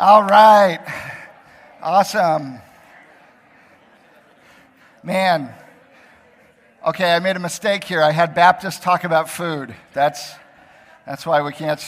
All 0.00 0.22
right. 0.22 0.80
Awesome. 1.82 2.58
Man. 5.02 5.52
Okay, 6.86 7.14
I 7.14 7.18
made 7.18 7.36
a 7.36 7.38
mistake 7.38 7.84
here. 7.84 8.02
I 8.02 8.10
had 8.10 8.34
Baptists 8.34 8.80
talk 8.80 9.04
about 9.04 9.28
food. 9.28 9.76
That's, 9.92 10.32
that's 11.04 11.26
why 11.26 11.42
we 11.42 11.52
can't. 11.52 11.78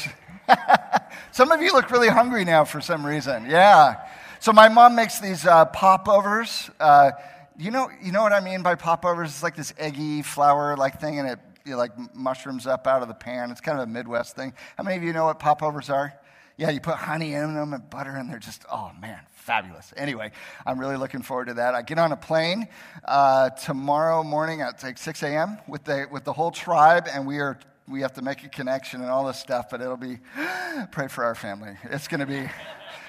some 1.33 1.51
of 1.53 1.63
you 1.63 1.73
look 1.73 1.91
really 1.91 2.11
hungry 2.11 2.45
now 2.45 2.67
for 2.67 2.83
some 2.83 3.07
reason. 3.07 3.47
Yeah. 3.49 4.07
So 4.41 4.53
my 4.53 4.69
mom 4.69 4.95
makes 4.95 5.19
these 5.19 5.47
uh, 5.47 5.65
popovers. 5.65 6.71
Uh, 6.79 7.13
you 7.57 7.71
know, 7.71 7.89
you 8.03 8.13
know 8.13 8.23
what 8.23 8.35
I 8.35 8.41
mean 8.41 8.61
by 8.63 8.75
popovers? 8.75 9.31
It's 9.31 9.43
like 9.43 9.57
this 9.57 9.73
eggy 9.79 10.21
flour 10.21 10.77
like 10.77 11.01
thing, 11.01 11.19
and 11.19 11.31
it 11.31 11.39
you 11.65 11.73
know, 11.73 11.79
like 11.79 11.93
mushrooms 12.15 12.67
up 12.67 12.87
out 12.87 13.01
of 13.01 13.09
the 13.09 13.15
pan. 13.15 13.51
It's 13.51 13.63
kind 13.63 13.79
of 13.79 13.89
a 13.89 13.91
Midwest 13.91 14.37
thing. 14.37 14.53
How 14.77 14.85
many 14.85 14.99
of 14.99 15.03
you 15.03 15.15
know 15.15 15.25
what 15.25 15.39
popovers 15.39 15.89
are? 15.89 16.13
Yeah, 16.57 16.71
you 16.71 16.81
put 16.81 16.97
honey 16.97 17.35
in 17.35 17.55
them 17.55 17.73
and 17.73 17.89
butter, 17.89 18.11
and 18.11 18.31
they're 18.31 18.39
just, 18.39 18.65
oh 18.71 18.93
man, 19.01 19.21
fabulous. 19.33 19.93
Anyway, 19.97 20.33
I'm 20.67 20.79
really 20.79 20.97
looking 20.97 21.23
forward 21.23 21.47
to 21.47 21.55
that. 21.55 21.75
I 21.75 21.83
get 21.83 21.99
on 21.99 22.13
a 22.13 22.17
plane 22.17 22.69
uh, 23.05 23.51
tomorrow 23.51 24.23
morning 24.23 24.61
at 24.61 24.83
like 24.83 24.99
6 24.99 25.23
a.m. 25.23 25.59
with 25.67 25.85
the, 25.85 26.07
with 26.11 26.25
the 26.25 26.33
whole 26.33 26.51
tribe, 26.51 27.09
and 27.13 27.27
we 27.27 27.39
are 27.39 27.59
we 27.89 28.01
have 28.01 28.13
to 28.15 28.23
make 28.23 28.45
a 28.45 28.49
connection 28.49 29.01
and 29.01 29.11
all 29.11 29.27
this 29.27 29.39
stuff, 29.39 29.69
but 29.69 29.81
it'll 29.81 29.97
be, 29.97 30.19
pray 30.93 31.09
for 31.09 31.25
our 31.25 31.35
family. 31.35 31.77
It's 31.85 32.09
going 32.09 32.21
to 32.21 32.27
be. 32.27 32.49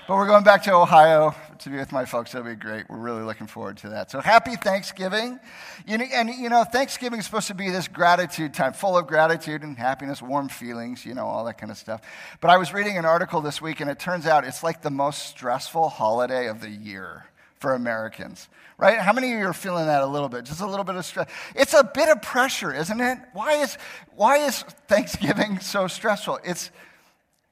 But 0.05 0.17
we're 0.17 0.27
going 0.27 0.43
back 0.43 0.63
to 0.63 0.73
Ohio 0.73 1.33
to 1.59 1.69
be 1.69 1.77
with 1.77 1.93
my 1.93 2.03
folks. 2.03 2.33
That'll 2.33 2.49
be 2.49 2.55
great. 2.55 2.89
We're 2.89 2.97
really 2.97 3.21
looking 3.21 3.47
forward 3.47 3.77
to 3.77 3.89
that. 3.89 4.11
So 4.11 4.19
happy 4.19 4.57
Thanksgiving. 4.57 5.39
You 5.87 5.97
know, 5.97 6.05
and, 6.11 6.29
you 6.29 6.49
know, 6.49 6.65
Thanksgiving 6.65 7.19
is 7.19 7.25
supposed 7.25 7.47
to 7.47 7.53
be 7.53 7.69
this 7.69 7.87
gratitude 7.87 8.53
time, 8.53 8.73
full 8.73 8.97
of 8.97 9.07
gratitude 9.07 9.63
and 9.63 9.77
happiness, 9.77 10.21
warm 10.21 10.49
feelings, 10.49 11.05
you 11.05 11.13
know, 11.13 11.25
all 11.25 11.45
that 11.45 11.57
kind 11.57 11.71
of 11.71 11.77
stuff. 11.77 12.01
But 12.41 12.51
I 12.51 12.57
was 12.57 12.73
reading 12.73 12.97
an 12.97 13.05
article 13.05 13.39
this 13.39 13.61
week, 13.61 13.79
and 13.79 13.89
it 13.89 13.97
turns 13.97 14.27
out 14.27 14.43
it's 14.43 14.61
like 14.61 14.81
the 14.81 14.91
most 14.91 15.25
stressful 15.29 15.87
holiday 15.87 16.47
of 16.47 16.59
the 16.59 16.69
year 16.69 17.25
for 17.59 17.73
Americans, 17.73 18.49
right? 18.77 18.97
How 18.97 19.13
many 19.13 19.31
of 19.31 19.39
you 19.39 19.45
are 19.45 19.53
feeling 19.53 19.85
that 19.85 20.01
a 20.01 20.07
little 20.07 20.27
bit? 20.27 20.43
Just 20.43 20.59
a 20.59 20.67
little 20.67 20.83
bit 20.83 20.95
of 20.95 21.05
stress. 21.05 21.29
It's 21.55 21.73
a 21.73 21.83
bit 21.83 22.09
of 22.09 22.21
pressure, 22.21 22.73
isn't 22.73 22.99
it? 22.99 23.19
Why 23.31 23.61
is, 23.61 23.77
why 24.17 24.39
is 24.39 24.63
Thanksgiving 24.89 25.59
so 25.61 25.87
stressful? 25.87 26.39
It's 26.43 26.71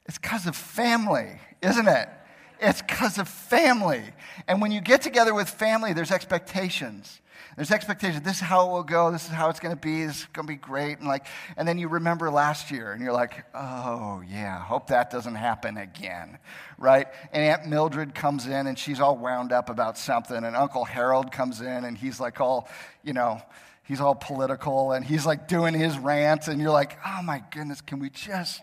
it's 0.04 0.18
because 0.18 0.46
of 0.46 0.56
family, 0.56 1.40
isn't 1.62 1.88
it? 1.88 2.08
It's 2.62 2.80
because 2.80 3.18
of 3.18 3.28
family. 3.28 4.04
And 4.46 4.62
when 4.62 4.70
you 4.70 4.80
get 4.80 5.02
together 5.02 5.34
with 5.34 5.50
family, 5.50 5.92
there's 5.92 6.12
expectations. 6.12 7.20
There's 7.56 7.70
expectations. 7.70 8.22
This 8.22 8.36
is 8.36 8.42
how 8.42 8.66
it 8.66 8.72
will 8.72 8.82
go. 8.84 9.10
This 9.10 9.24
is 9.24 9.30
how 9.30 9.50
it's 9.50 9.60
going 9.60 9.74
to 9.74 9.80
be. 9.80 10.06
This 10.06 10.20
is 10.20 10.26
going 10.32 10.46
to 10.46 10.52
be 10.52 10.58
great. 10.58 10.98
And 10.98 11.08
like, 11.08 11.26
and 11.56 11.66
then 11.68 11.76
you 11.76 11.88
remember 11.88 12.30
last 12.30 12.70
year, 12.70 12.92
and 12.92 13.02
you're 13.02 13.12
like, 13.12 13.44
oh 13.54 14.22
yeah, 14.26 14.58
hope 14.58 14.86
that 14.86 15.10
doesn't 15.10 15.34
happen 15.34 15.76
again, 15.76 16.38
right? 16.78 17.08
And 17.32 17.42
Aunt 17.42 17.66
Mildred 17.66 18.14
comes 18.14 18.46
in, 18.46 18.66
and 18.66 18.78
she's 18.78 19.00
all 19.00 19.18
wound 19.18 19.52
up 19.52 19.68
about 19.68 19.98
something, 19.98 20.44
and 20.44 20.56
Uncle 20.56 20.84
Harold 20.84 21.30
comes 21.30 21.60
in, 21.60 21.84
and 21.84 21.98
he's 21.98 22.20
like 22.20 22.40
all, 22.40 22.68
you 23.02 23.12
know, 23.12 23.42
he's 23.82 24.00
all 24.00 24.14
political, 24.14 24.92
and 24.92 25.04
he's 25.04 25.26
like 25.26 25.46
doing 25.46 25.74
his 25.74 25.98
rant, 25.98 26.48
and 26.48 26.60
you're 26.60 26.70
like, 26.70 26.96
oh 27.04 27.20
my 27.22 27.42
goodness, 27.50 27.82
can 27.82 27.98
we 27.98 28.08
just 28.08 28.62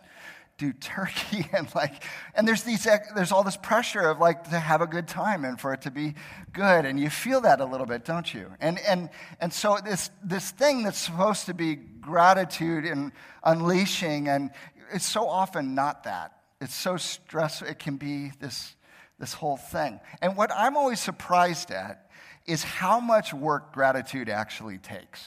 do 0.60 0.74
turkey 0.74 1.50
and 1.54 1.74
like 1.74 2.04
and 2.36 2.48
there's 2.48 2.64
these 2.64 2.86
there's 3.16 3.32
all 3.32 3.44
this 3.44 3.58
pressure 3.58 4.02
of 4.02 4.20
like 4.20 4.44
to 4.44 4.60
have 4.60 4.82
a 4.82 4.88
good 4.88 5.08
time 5.08 5.44
and 5.46 5.60
for 5.60 5.74
it 5.74 5.82
to 5.82 5.92
be 5.92 6.14
good 6.54 6.86
and 6.86 7.00
you 7.00 7.10
feel 7.10 7.42
that 7.42 7.62
a 7.62 7.66
little 7.66 7.88
bit 7.88 8.06
don't 8.06 8.32
you? 8.32 8.52
And 8.60 8.78
and 8.80 9.10
and 9.40 9.52
so 9.52 9.78
this 9.84 10.12
this 10.24 10.52
thing 10.52 10.84
that's 10.84 11.00
supposed 11.00 11.48
to 11.48 11.54
be 11.56 11.76
gratitude 11.76 12.86
and 12.86 13.12
unleashing 13.44 14.28
and 14.28 14.52
it's 14.94 15.06
so 15.06 15.28
often 15.28 15.74
not 15.74 16.04
that. 16.04 16.34
It's 16.62 16.76
so 16.76 16.98
stressful 16.98 17.68
it 17.68 17.80
can 17.80 17.96
be 17.98 18.32
this 18.40 18.76
this 19.18 19.34
whole 19.34 19.58
thing. 19.58 20.00
And 20.22 20.38
what 20.38 20.52
i'm 20.54 20.78
always 20.78 21.00
surprised 21.00 21.72
at 21.72 22.10
is 22.46 22.64
how 22.64 23.00
much 23.00 23.34
work 23.34 23.74
gratitude 23.74 24.28
actually 24.28 24.78
takes 24.78 25.26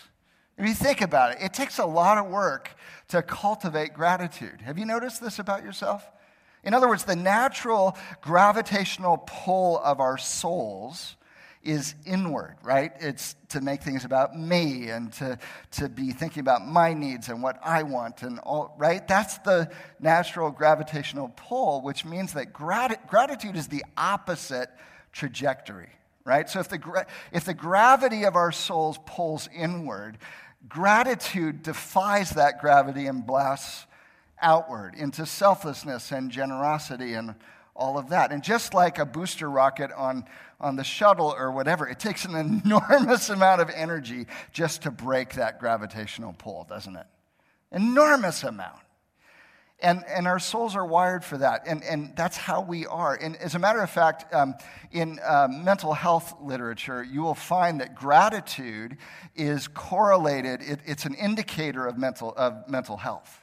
if 0.58 0.66
you 0.66 0.74
think 0.74 1.00
about 1.00 1.32
it, 1.32 1.38
it 1.40 1.52
takes 1.52 1.78
a 1.78 1.86
lot 1.86 2.18
of 2.18 2.26
work 2.26 2.76
to 3.08 3.22
cultivate 3.22 3.94
gratitude. 3.94 4.60
Have 4.62 4.78
you 4.78 4.84
noticed 4.84 5.20
this 5.20 5.38
about 5.38 5.64
yourself? 5.64 6.10
In 6.64 6.74
other 6.74 6.88
words, 6.88 7.04
the 7.04 7.16
natural 7.16 7.96
gravitational 8.20 9.18
pull 9.26 9.80
of 9.80 9.98
our 9.98 10.18
souls 10.18 11.16
is 11.62 11.94
inward, 12.04 12.56
right? 12.62 12.92
It's 12.98 13.36
to 13.50 13.60
make 13.60 13.82
things 13.82 14.04
about 14.04 14.36
me 14.38 14.88
and 14.88 15.12
to, 15.14 15.38
to 15.72 15.88
be 15.88 16.10
thinking 16.10 16.40
about 16.40 16.66
my 16.66 16.92
needs 16.92 17.28
and 17.28 17.42
what 17.42 17.58
I 17.62 17.84
want 17.84 18.22
and 18.22 18.38
all, 18.40 18.74
right? 18.78 19.06
That's 19.06 19.38
the 19.38 19.70
natural 20.00 20.50
gravitational 20.50 21.32
pull, 21.36 21.80
which 21.80 22.04
means 22.04 22.32
that 22.32 22.52
grat- 22.52 23.06
gratitude 23.06 23.56
is 23.56 23.68
the 23.68 23.84
opposite 23.96 24.70
trajectory, 25.12 25.90
right? 26.24 26.48
So 26.48 26.60
if 26.60 26.68
the, 26.68 27.06
if 27.32 27.44
the 27.44 27.54
gravity 27.54 28.24
of 28.24 28.36
our 28.36 28.52
souls 28.52 28.98
pulls 29.06 29.48
inward, 29.54 30.18
Gratitude 30.68 31.62
defies 31.62 32.30
that 32.30 32.60
gravity 32.60 33.06
and 33.06 33.26
blasts 33.26 33.86
outward 34.40 34.94
into 34.94 35.26
selflessness 35.26 36.12
and 36.12 36.30
generosity 36.30 37.14
and 37.14 37.34
all 37.74 37.98
of 37.98 38.10
that. 38.10 38.30
And 38.32 38.42
just 38.42 38.72
like 38.72 38.98
a 38.98 39.04
booster 39.04 39.50
rocket 39.50 39.90
on, 39.96 40.24
on 40.60 40.76
the 40.76 40.84
shuttle 40.84 41.34
or 41.36 41.50
whatever, 41.50 41.88
it 41.88 41.98
takes 41.98 42.24
an 42.24 42.62
enormous 42.64 43.28
amount 43.28 43.60
of 43.60 43.70
energy 43.70 44.26
just 44.52 44.82
to 44.82 44.90
break 44.90 45.34
that 45.34 45.58
gravitational 45.58 46.32
pull, 46.32 46.64
doesn't 46.68 46.96
it? 46.96 47.06
Enormous 47.72 48.44
amount. 48.44 48.78
And, 49.82 50.04
and 50.06 50.28
our 50.28 50.38
souls 50.38 50.76
are 50.76 50.86
wired 50.86 51.24
for 51.24 51.38
that. 51.38 51.64
And, 51.66 51.82
and 51.82 52.14
that's 52.16 52.36
how 52.36 52.62
we 52.62 52.86
are. 52.86 53.14
And 53.20 53.36
as 53.36 53.56
a 53.56 53.58
matter 53.58 53.80
of 53.80 53.90
fact, 53.90 54.32
um, 54.32 54.54
in 54.92 55.18
uh, 55.18 55.48
mental 55.50 55.92
health 55.92 56.34
literature, 56.40 57.02
you 57.02 57.22
will 57.22 57.34
find 57.34 57.80
that 57.80 57.96
gratitude 57.96 58.96
is 59.34 59.66
correlated, 59.66 60.62
it, 60.62 60.80
it's 60.86 61.04
an 61.04 61.14
indicator 61.14 61.86
of 61.86 61.98
mental, 61.98 62.32
of 62.36 62.68
mental 62.68 62.96
health. 62.96 63.40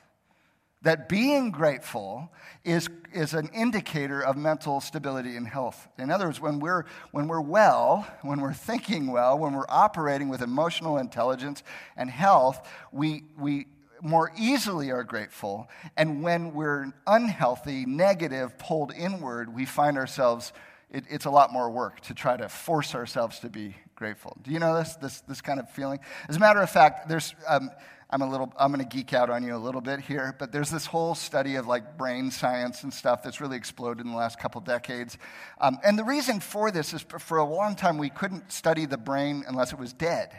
That 0.84 1.10
being 1.10 1.52
grateful 1.52 2.32
is, 2.64 2.88
is 3.14 3.34
an 3.34 3.50
indicator 3.54 4.22
of 4.22 4.38
mental 4.38 4.80
stability 4.80 5.36
and 5.36 5.46
health. 5.46 5.90
In 5.98 6.10
other 6.10 6.28
words, 6.28 6.40
when 6.40 6.60
we're, 6.60 6.86
when 7.12 7.28
we're 7.28 7.42
well, 7.42 8.08
when 8.22 8.40
we're 8.40 8.54
thinking 8.54 9.08
well, 9.08 9.38
when 9.38 9.54
we're 9.54 9.66
operating 9.68 10.30
with 10.30 10.42
emotional 10.42 10.98
intelligence 10.98 11.64
and 11.98 12.10
health, 12.10 12.66
we, 12.94 13.26
we 13.38 13.68
more 14.02 14.32
easily 14.38 14.92
are 14.92 15.04
grateful. 15.04 15.68
And 15.98 16.24
when 16.24 16.54
we're 16.54 16.92
unhealthy, 17.08 17.86
negative, 17.86 18.58
pulled 18.58 18.94
inward, 18.94 19.54
we 19.54 19.66
find 19.66 19.98
ourselves, 19.98 20.54
it, 20.92 21.04
it's 21.10 21.26
a 21.26 21.30
lot 21.30 21.52
more 21.52 21.70
work 21.70 22.02
to 22.02 22.14
try 22.14 22.38
to 22.38 22.50
force 22.50 22.96
ourselves 22.96 23.40
to 23.40 23.50
be 23.50 23.76
grateful. 23.96 24.38
Do 24.42 24.52
you 24.52 24.60
know 24.60 24.78
this, 24.78 24.96
this, 24.96 25.22
this 25.22 25.42
kind 25.42 25.60
of 25.60 25.70
feeling? 25.70 26.00
As 26.28 26.38
a 26.38 26.40
matter 26.40 26.62
of 26.62 26.70
fact, 26.70 27.10
there's, 27.10 27.36
um, 27.48 27.70
I'm 28.12 28.24
a 28.24 28.30
little, 28.30 28.52
I'm 28.58 28.72
going 28.72 28.84
to 28.84 28.96
geek 28.96 29.14
out 29.14 29.30
on 29.30 29.44
you 29.44 29.56
a 29.56 29.58
little 29.58 29.82
bit 29.82 30.00
here, 30.00 30.36
but 30.40 30.52
there's 30.52 30.72
this 30.72 30.88
whole 30.88 31.14
study 31.14 31.56
of 31.56 31.68
like 31.68 31.96
brain 31.98 32.32
science 32.32 32.82
and 32.82 32.92
stuff 32.92 33.22
that's 33.22 33.40
really 33.40 33.58
exploded 33.58 34.04
in 34.04 34.12
the 34.12 34.18
last 34.18 34.40
couple 34.40 34.62
decades. 34.62 35.18
Um, 35.62 35.78
and 35.84 36.00
the 36.00 36.04
reason 36.04 36.40
for 36.40 36.72
this 36.72 36.94
is 36.94 37.04
for 37.04 37.38
a 37.38 37.46
long 37.46 37.76
time 37.76 38.00
we 38.00 38.10
couldn't 38.10 38.52
study 38.52 38.88
the 38.88 38.98
brain 38.98 39.44
unless 39.48 39.74
it 39.74 39.80
was 39.80 39.94
dead, 39.94 40.32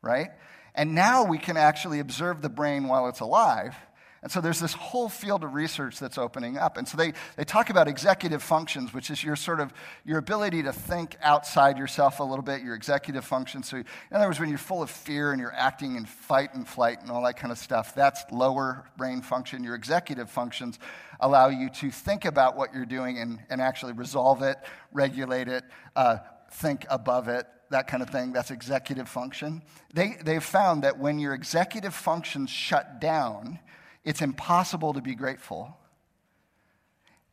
right? 0.00 0.28
And 0.74 0.94
now 0.94 1.24
we 1.24 1.38
can 1.38 1.56
actually 1.56 2.00
observe 2.00 2.42
the 2.42 2.48
brain 2.48 2.88
while 2.88 3.08
it's 3.08 3.20
alive. 3.20 3.76
And 4.22 4.30
so 4.30 4.40
there's 4.40 4.60
this 4.60 4.72
whole 4.72 5.08
field 5.08 5.42
of 5.42 5.52
research 5.52 5.98
that's 5.98 6.16
opening 6.16 6.56
up. 6.56 6.76
And 6.76 6.86
so 6.86 6.96
they, 6.96 7.12
they 7.36 7.42
talk 7.42 7.70
about 7.70 7.88
executive 7.88 8.40
functions, 8.40 8.94
which 8.94 9.10
is 9.10 9.22
your 9.22 9.34
sort 9.34 9.58
of 9.58 9.72
your 10.04 10.18
ability 10.18 10.62
to 10.62 10.72
think 10.72 11.16
outside 11.22 11.76
yourself 11.76 12.20
a 12.20 12.22
little 12.22 12.44
bit, 12.44 12.62
your 12.62 12.76
executive 12.76 13.24
function. 13.24 13.64
So 13.64 13.78
in 13.78 13.84
other 14.12 14.26
words, 14.26 14.38
when 14.38 14.48
you're 14.48 14.58
full 14.58 14.80
of 14.80 14.90
fear 14.90 15.32
and 15.32 15.40
you're 15.40 15.52
acting 15.52 15.96
in 15.96 16.04
fight 16.04 16.54
and 16.54 16.66
flight 16.66 17.00
and 17.02 17.10
all 17.10 17.24
that 17.24 17.36
kind 17.36 17.50
of 17.50 17.58
stuff, 17.58 17.96
that's 17.96 18.22
lower 18.30 18.84
brain 18.96 19.22
function. 19.22 19.64
Your 19.64 19.74
executive 19.74 20.30
functions 20.30 20.78
allow 21.18 21.48
you 21.48 21.68
to 21.70 21.90
think 21.90 22.24
about 22.24 22.56
what 22.56 22.72
you're 22.72 22.86
doing 22.86 23.18
and, 23.18 23.40
and 23.50 23.60
actually 23.60 23.92
resolve 23.92 24.40
it, 24.42 24.56
regulate 24.92 25.48
it, 25.48 25.64
uh, 25.96 26.18
think 26.48 26.86
above 26.88 27.26
it, 27.26 27.48
that 27.72 27.88
kind 27.88 28.02
of 28.02 28.10
thing. 28.10 28.32
That's 28.32 28.50
executive 28.50 29.08
function. 29.08 29.62
They, 29.92 30.16
they've 30.22 30.42
found 30.42 30.84
that 30.84 30.98
when 30.98 31.18
your 31.18 31.34
executive 31.34 31.94
functions 31.94 32.50
shut 32.50 33.00
down, 33.00 33.58
it's 34.04 34.22
impossible 34.22 34.94
to 34.94 35.00
be 35.00 35.14
grateful. 35.14 35.76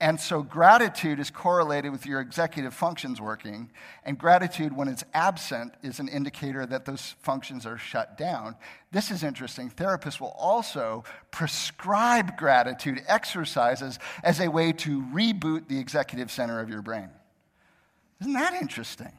And 0.01 0.19
so 0.19 0.41
gratitude 0.41 1.19
is 1.19 1.30
correlated 1.30 1.91
with 1.91 2.06
your 2.06 2.21
executive 2.21 2.74
functions 2.74 3.19
working. 3.19 3.69
And 4.06 4.18
gratitude, 4.18 4.74
when 4.74 4.88
it's 4.88 5.03
absent, 5.13 5.74
is 5.83 6.00
an 6.00 6.07
indicator 6.07 6.65
that 6.65 6.86
those 6.86 7.15
functions 7.21 7.65
are 7.65 7.77
shut 7.77 8.18
down. 8.18 8.56
This 8.94 9.12
is 9.12 9.24
interesting. 9.24 9.69
Therapists 9.69 10.21
will 10.21 10.36
also 10.38 11.03
prescribe 11.31 12.38
gratitude 12.38 13.03
exercises 13.07 14.00
as 14.24 14.39
a 14.39 14.50
way 14.50 14.71
to 14.71 15.01
reboot 15.13 15.68
the 15.68 15.80
executive 15.80 16.31
center 16.31 16.62
of 16.62 16.69
your 16.69 16.81
brain. 16.81 17.09
Isn't 18.21 18.33
that 18.33 18.53
interesting? 18.53 19.12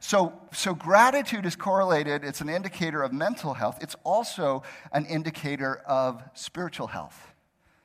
So, 0.00 0.32
so 0.52 0.74
gratitude 0.74 1.46
is 1.46 1.56
correlated, 1.56 2.24
it's 2.24 2.40
an 2.40 2.48
indicator 2.48 3.02
of 3.02 3.12
mental 3.12 3.54
health. 3.54 3.78
It's 3.80 3.96
also 4.04 4.62
an 4.92 5.06
indicator 5.06 5.76
of 5.86 6.22
spiritual 6.34 6.88
health. 6.88 7.32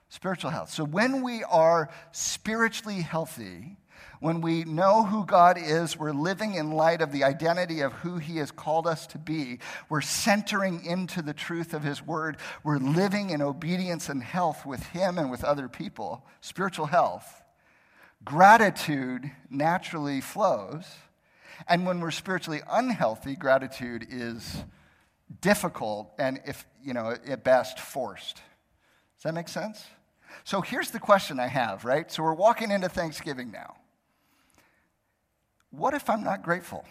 Spiritual 0.09 0.51
health. 0.51 0.69
So 0.69 0.85
when 0.85 1.21
we 1.21 1.43
are 1.43 1.89
spiritually 2.11 3.01
healthy, 3.01 3.77
when 4.19 4.41
we 4.41 4.63
know 4.63 5.03
who 5.03 5.25
God 5.25 5.57
is, 5.59 5.97
we're 5.97 6.11
living 6.11 6.55
in 6.55 6.71
light 6.71 7.01
of 7.01 7.11
the 7.11 7.23
identity 7.23 7.81
of 7.81 7.93
who 7.93 8.17
He 8.17 8.37
has 8.37 8.51
called 8.51 8.87
us 8.87 9.05
to 9.07 9.17
be. 9.17 9.59
We're 9.89 10.01
centering 10.01 10.83
into 10.85 11.21
the 11.21 11.33
truth 11.33 11.73
of 11.73 11.83
His 11.83 12.01
Word. 12.01 12.37
We're 12.63 12.79
living 12.79 13.29
in 13.29 13.41
obedience 13.41 14.09
and 14.09 14.23
health 14.23 14.65
with 14.65 14.83
Him 14.87 15.17
and 15.17 15.29
with 15.29 15.43
other 15.43 15.67
people, 15.67 16.25
spiritual 16.41 16.87
health. 16.87 17.43
Gratitude 18.23 19.29
naturally 19.49 20.21
flows. 20.21 20.85
And 21.67 21.85
when 21.85 21.99
we're 21.99 22.11
spiritually 22.11 22.61
unhealthy, 22.69 23.35
gratitude 23.35 24.05
is 24.09 24.63
difficult 25.41 26.11
and, 26.19 26.39
if, 26.45 26.65
you 26.83 26.93
know, 26.93 27.15
at 27.27 27.43
best, 27.43 27.79
forced. 27.79 28.35
Does 28.35 29.23
that 29.23 29.33
make 29.33 29.47
sense? 29.47 29.85
So 30.43 30.61
here's 30.61 30.91
the 30.91 30.99
question 30.99 31.39
I 31.39 31.47
have, 31.47 31.85
right? 31.85 32.11
So 32.11 32.23
we're 32.23 32.33
walking 32.33 32.71
into 32.71 32.89
Thanksgiving 32.89 33.51
now 33.51 33.75
what 35.71 35.93
if 35.93 36.09
I'm 36.09 36.23
not 36.23 36.43
grateful? 36.43 36.85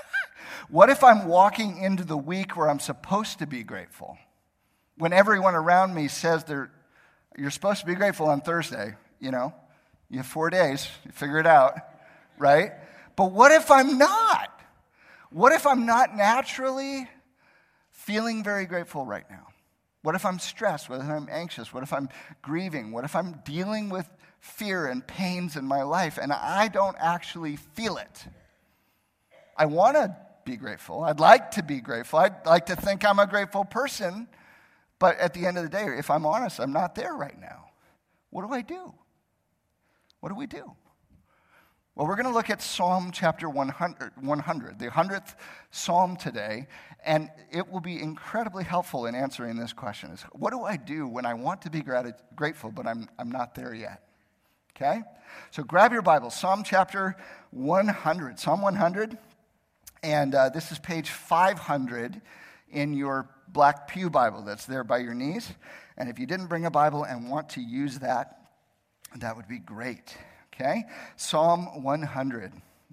what 0.68 0.90
if 0.90 1.02
I'm 1.04 1.26
walking 1.26 1.78
into 1.78 2.04
the 2.04 2.16
week 2.16 2.56
where 2.56 2.70
I'm 2.70 2.80
supposed 2.80 3.38
to 3.40 3.46
be 3.46 3.62
grateful? 3.62 4.16
When 4.96 5.12
everyone 5.12 5.54
around 5.54 5.94
me 5.94 6.08
says 6.08 6.44
they're, 6.44 6.70
you're 7.36 7.50
supposed 7.50 7.80
to 7.80 7.86
be 7.86 7.94
grateful 7.94 8.28
on 8.28 8.40
Thursday, 8.40 8.94
you 9.20 9.30
know, 9.30 9.52
you 10.08 10.18
have 10.18 10.26
four 10.26 10.50
days, 10.50 10.88
you 11.04 11.12
figure 11.12 11.38
it 11.38 11.46
out, 11.46 11.74
right? 12.38 12.72
But 13.16 13.32
what 13.32 13.52
if 13.52 13.70
I'm 13.70 13.98
not? 13.98 14.50
What 15.30 15.52
if 15.52 15.66
I'm 15.66 15.86
not 15.86 16.16
naturally 16.16 17.08
feeling 17.90 18.44
very 18.44 18.66
grateful 18.66 19.04
right 19.04 19.28
now? 19.30 19.48
What 20.02 20.14
if 20.14 20.26
I'm 20.26 20.38
stressed? 20.38 20.90
What 20.90 21.00
if 21.00 21.08
I'm 21.08 21.28
anxious? 21.30 21.72
What 21.72 21.82
if 21.82 21.92
I'm 21.92 22.08
grieving? 22.42 22.92
What 22.92 23.04
if 23.04 23.16
I'm 23.16 23.40
dealing 23.44 23.88
with 23.88 24.08
fear 24.40 24.86
and 24.86 25.06
pains 25.06 25.56
in 25.56 25.64
my 25.64 25.82
life 25.82 26.18
and 26.20 26.32
I 26.32 26.68
don't 26.68 26.96
actually 27.00 27.56
feel 27.56 27.96
it? 27.96 28.26
I 29.56 29.66
want 29.66 29.96
to 29.96 30.14
be 30.44 30.56
grateful. 30.56 31.02
I'd 31.04 31.20
like 31.20 31.52
to 31.52 31.62
be 31.62 31.80
grateful. 31.80 32.18
I'd 32.18 32.44
like 32.44 32.66
to 32.66 32.76
think 32.76 33.04
I'm 33.04 33.18
a 33.18 33.26
grateful 33.26 33.64
person. 33.64 34.28
But 34.98 35.18
at 35.18 35.34
the 35.34 35.46
end 35.46 35.56
of 35.56 35.64
the 35.64 35.70
day, 35.70 35.86
if 35.98 36.10
I'm 36.10 36.26
honest, 36.26 36.60
I'm 36.60 36.72
not 36.72 36.94
there 36.94 37.14
right 37.14 37.38
now. 37.40 37.70
What 38.30 38.46
do 38.46 38.52
I 38.52 38.62
do? 38.62 38.92
What 40.20 40.28
do 40.28 40.34
we 40.34 40.46
do? 40.46 40.72
Well, 41.96 42.08
we're 42.08 42.16
going 42.16 42.26
to 42.26 42.32
look 42.32 42.50
at 42.50 42.60
Psalm 42.60 43.12
chapter 43.12 43.48
100, 43.48 44.14
100, 44.20 44.78
the 44.80 44.88
100th 44.88 45.36
Psalm 45.70 46.16
today, 46.16 46.66
and 47.04 47.30
it 47.52 47.70
will 47.70 47.78
be 47.78 48.02
incredibly 48.02 48.64
helpful 48.64 49.06
in 49.06 49.14
answering 49.14 49.56
this 49.56 49.72
question 49.72 50.10
is 50.10 50.22
what 50.32 50.50
do 50.50 50.64
I 50.64 50.76
do 50.76 51.06
when 51.06 51.24
I 51.24 51.34
want 51.34 51.62
to 51.62 51.70
be 51.70 51.82
grat- 51.82 52.34
grateful, 52.34 52.72
but 52.72 52.88
I'm, 52.88 53.08
I'm 53.16 53.30
not 53.30 53.54
there 53.54 53.72
yet? 53.72 54.02
Okay? 54.74 55.02
So 55.52 55.62
grab 55.62 55.92
your 55.92 56.02
Bible, 56.02 56.30
Psalm 56.30 56.64
chapter 56.64 57.14
100. 57.52 58.40
Psalm 58.40 58.60
100, 58.60 59.16
and 60.02 60.34
uh, 60.34 60.48
this 60.48 60.72
is 60.72 60.80
page 60.80 61.10
500 61.10 62.20
in 62.72 62.94
your 62.94 63.30
black 63.46 63.86
Pew 63.86 64.10
Bible 64.10 64.42
that's 64.42 64.66
there 64.66 64.82
by 64.82 64.98
your 64.98 65.14
knees. 65.14 65.48
And 65.96 66.08
if 66.08 66.18
you 66.18 66.26
didn't 66.26 66.48
bring 66.48 66.66
a 66.66 66.72
Bible 66.72 67.04
and 67.04 67.30
want 67.30 67.50
to 67.50 67.60
use 67.60 68.00
that, 68.00 68.48
that 69.18 69.36
would 69.36 69.46
be 69.46 69.60
great. 69.60 70.16
Okay? 70.54 70.84
Psalm 71.16 71.82
100, 71.82 72.52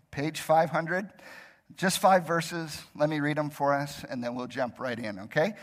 page 0.10 0.40
500. 0.40 1.10
Just 1.78 2.00
five 2.00 2.28
verses. 2.28 2.82
Let 2.96 3.10
me 3.10 3.20
read 3.20 3.38
them 3.38 3.50
for 3.50 3.74
us, 3.74 4.04
and 4.10 4.24
then 4.24 4.36
we'll 4.36 4.48
jump 4.48 4.80
right 4.80 4.98
in, 4.98 5.20
okay? 5.20 5.54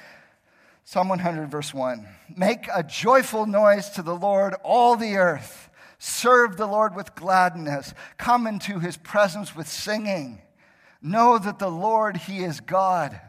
Psalm 0.84 1.08
100, 1.08 1.50
verse 1.50 1.74
1. 1.74 2.08
Make 2.34 2.66
a 2.74 2.82
joyful 2.82 3.46
noise 3.46 3.90
to 3.90 4.02
the 4.02 4.14
Lord, 4.14 4.54
all 4.64 4.96
the 4.96 5.16
earth. 5.16 5.68
Serve 5.98 6.56
the 6.56 6.66
Lord 6.66 6.94
with 6.94 7.14
gladness. 7.14 7.92
Come 8.16 8.46
into 8.46 8.78
his 8.78 8.96
presence 8.96 9.54
with 9.54 9.68
singing. 9.68 10.40
Know 11.02 11.38
that 11.38 11.58
the 11.58 11.70
Lord, 11.70 12.16
he 12.16 12.38
is 12.38 12.60
God. 12.60 13.20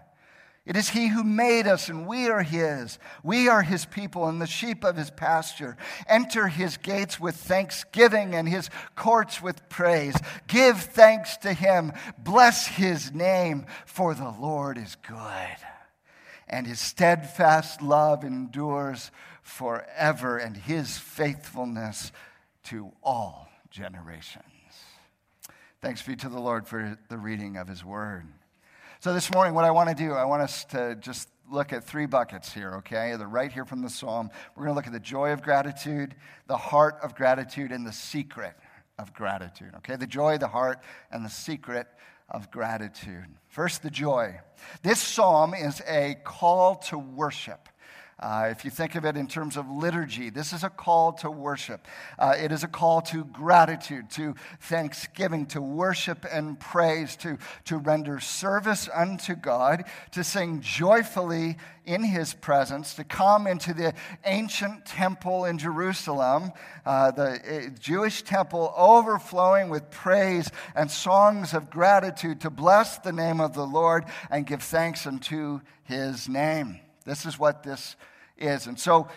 It 0.69 0.75
is 0.75 0.89
He 0.89 1.07
who 1.07 1.24
made 1.24 1.66
us, 1.66 1.89
and 1.89 2.06
we 2.06 2.30
are 2.30 2.44
His. 2.44 3.00
We 3.24 3.50
are 3.50 3.63
His 3.63 3.86
people 3.86 4.27
and 4.27 4.39
the 4.39 4.45
sheep 4.45 4.83
of 4.83 4.98
His 4.98 5.10
pasture. 5.10 5.75
Enter 6.07 6.48
His 6.48 6.77
gates 6.77 7.19
with 7.19 7.36
thanksgiving 7.36 8.36
and 8.36 8.48
His 8.48 8.69
courts 8.95 9.42
with 9.42 9.68
praise. 9.68 10.16
Give 10.45 10.80
thanks 10.80 11.38
to 11.38 11.54
Him. 11.54 11.92
Bless 12.19 12.68
His 12.68 13.12
name, 13.12 13.66
for 13.88 14.13
the 14.13 14.30
Lord 14.39 14.77
is 14.77 14.95
good. 15.07 15.57
And 16.48 16.68
His 16.68 16.80
steadfast 16.80 17.81
love 17.81 18.24
endures 18.24 19.10
forever, 19.42 20.38
and 20.38 20.56
His 20.56 21.00
faithfulness 21.00 22.12
to 22.66 22.92
all 23.01 23.50
generations. 23.71 24.45
Thanks 25.81 26.04
be 26.04 26.16
to 26.18 26.30
the 26.30 26.39
Lord 26.39 26.68
for 26.68 27.00
the 27.10 27.18
reading 27.18 27.57
of 27.57 27.68
His 27.68 27.83
word. 27.83 28.27
So, 29.01 29.13
this 29.13 29.34
morning, 29.34 29.54
what 29.54 29.63
I 29.63 29.72
want 29.72 29.88
to 29.88 29.96
do, 29.96 30.12
I 30.12 30.25
want 30.25 30.42
us 30.42 30.66
to 30.72 30.94
just 30.96 31.30
look 31.50 31.72
at 31.72 31.86
three 31.86 32.06
buckets 32.06 32.51
here, 32.51 32.74
okay? 32.80 33.16
They're 33.18 33.30
right 33.30 33.50
here 33.50 33.63
from 33.63 33.81
the 33.81 33.90
psalm. 33.90 34.30
We're 34.54 34.66
going 34.66 34.74
to 34.74 34.75
look 34.75 34.88
at 34.88 34.92
the 34.92 35.00
joy 35.00 35.31
of 35.31 35.42
gratitude, 35.42 36.16
the 36.48 36.57
heart 36.57 36.98
of 37.01 37.16
gratitude, 37.16 37.72
and 37.72 37.88
the 37.88 37.94
secret 37.94 38.56
of 38.98 39.13
gratitude, 39.13 39.72
okay? 39.78 39.96
The 39.96 40.06
joy, 40.06 40.38
the 40.38 40.50
heart, 40.50 40.81
and 41.13 41.24
the 41.24 41.30
secret 41.30 41.88
of 42.30 42.51
gratitude. 42.51 43.28
First, 43.48 43.84
the 43.84 43.90
joy. 43.90 44.38
This 44.84 45.00
psalm 45.00 45.54
is 45.54 45.81
a 45.88 46.18
call 46.25 46.75
to 46.90 46.98
worship. 46.98 47.69
Uh, 48.19 48.50
if 48.51 48.66
you 48.66 48.71
think 48.71 48.95
of 48.95 49.06
it 49.06 49.16
in 49.16 49.27
terms 49.27 49.56
of 49.56 49.69
liturgy, 49.69 50.30
this 50.30 50.51
is 50.51 50.63
a 50.63 50.69
call 50.69 51.13
to 51.13 51.31
worship. 51.31 51.88
Uh, 52.18 52.36
it 52.38 52.51
is 52.51 52.66
a 52.66 52.68
call 52.68 53.01
to 53.01 53.24
gratitude, 53.25 54.10
to 54.10 54.36
thanksgiving, 54.60 55.45
to 55.45 55.62
worship 55.62 56.25
and 56.30 56.60
praise, 56.60 57.16
to, 57.16 57.38
to 57.63 57.77
render 57.77 58.19
service 58.19 58.89
unto 58.94 59.36
God, 59.36 59.86
to 60.12 60.24
sing 60.24 60.60
joyfully 60.60 61.56
in 61.86 62.04
his 62.04 62.33
presence, 62.33 62.94
to 62.95 63.06
come 63.06 63.48
into 63.48 63.74
the 63.74 63.94
ancient 64.25 64.86
temple 64.86 65.45
in 65.45 65.57
Jerusalem, 65.57 66.51
uh, 66.86 67.12
the 67.12 67.39
uh, 67.39 67.69
Jewish 67.80 68.24
temple 68.24 68.74
overflowing 68.75 69.69
with 69.69 69.89
praise 69.92 70.51
and 70.75 70.92
songs 70.92 71.54
of 71.54 71.69
gratitude, 71.69 72.42
to 72.42 72.49
bless 72.49 72.97
the 72.97 73.14
name 73.14 73.40
of 73.40 73.54
the 73.54 73.66
Lord 73.66 74.04
and 74.30 74.45
give 74.45 74.61
thanks 74.61 75.07
unto 75.07 75.61
his 75.85 76.28
name. 76.28 76.81
This 77.09 77.25
is 77.25 77.39
what 77.39 77.63
this 77.63 77.95
is. 78.37 78.68
And 78.68 78.80
so, 78.80 79.07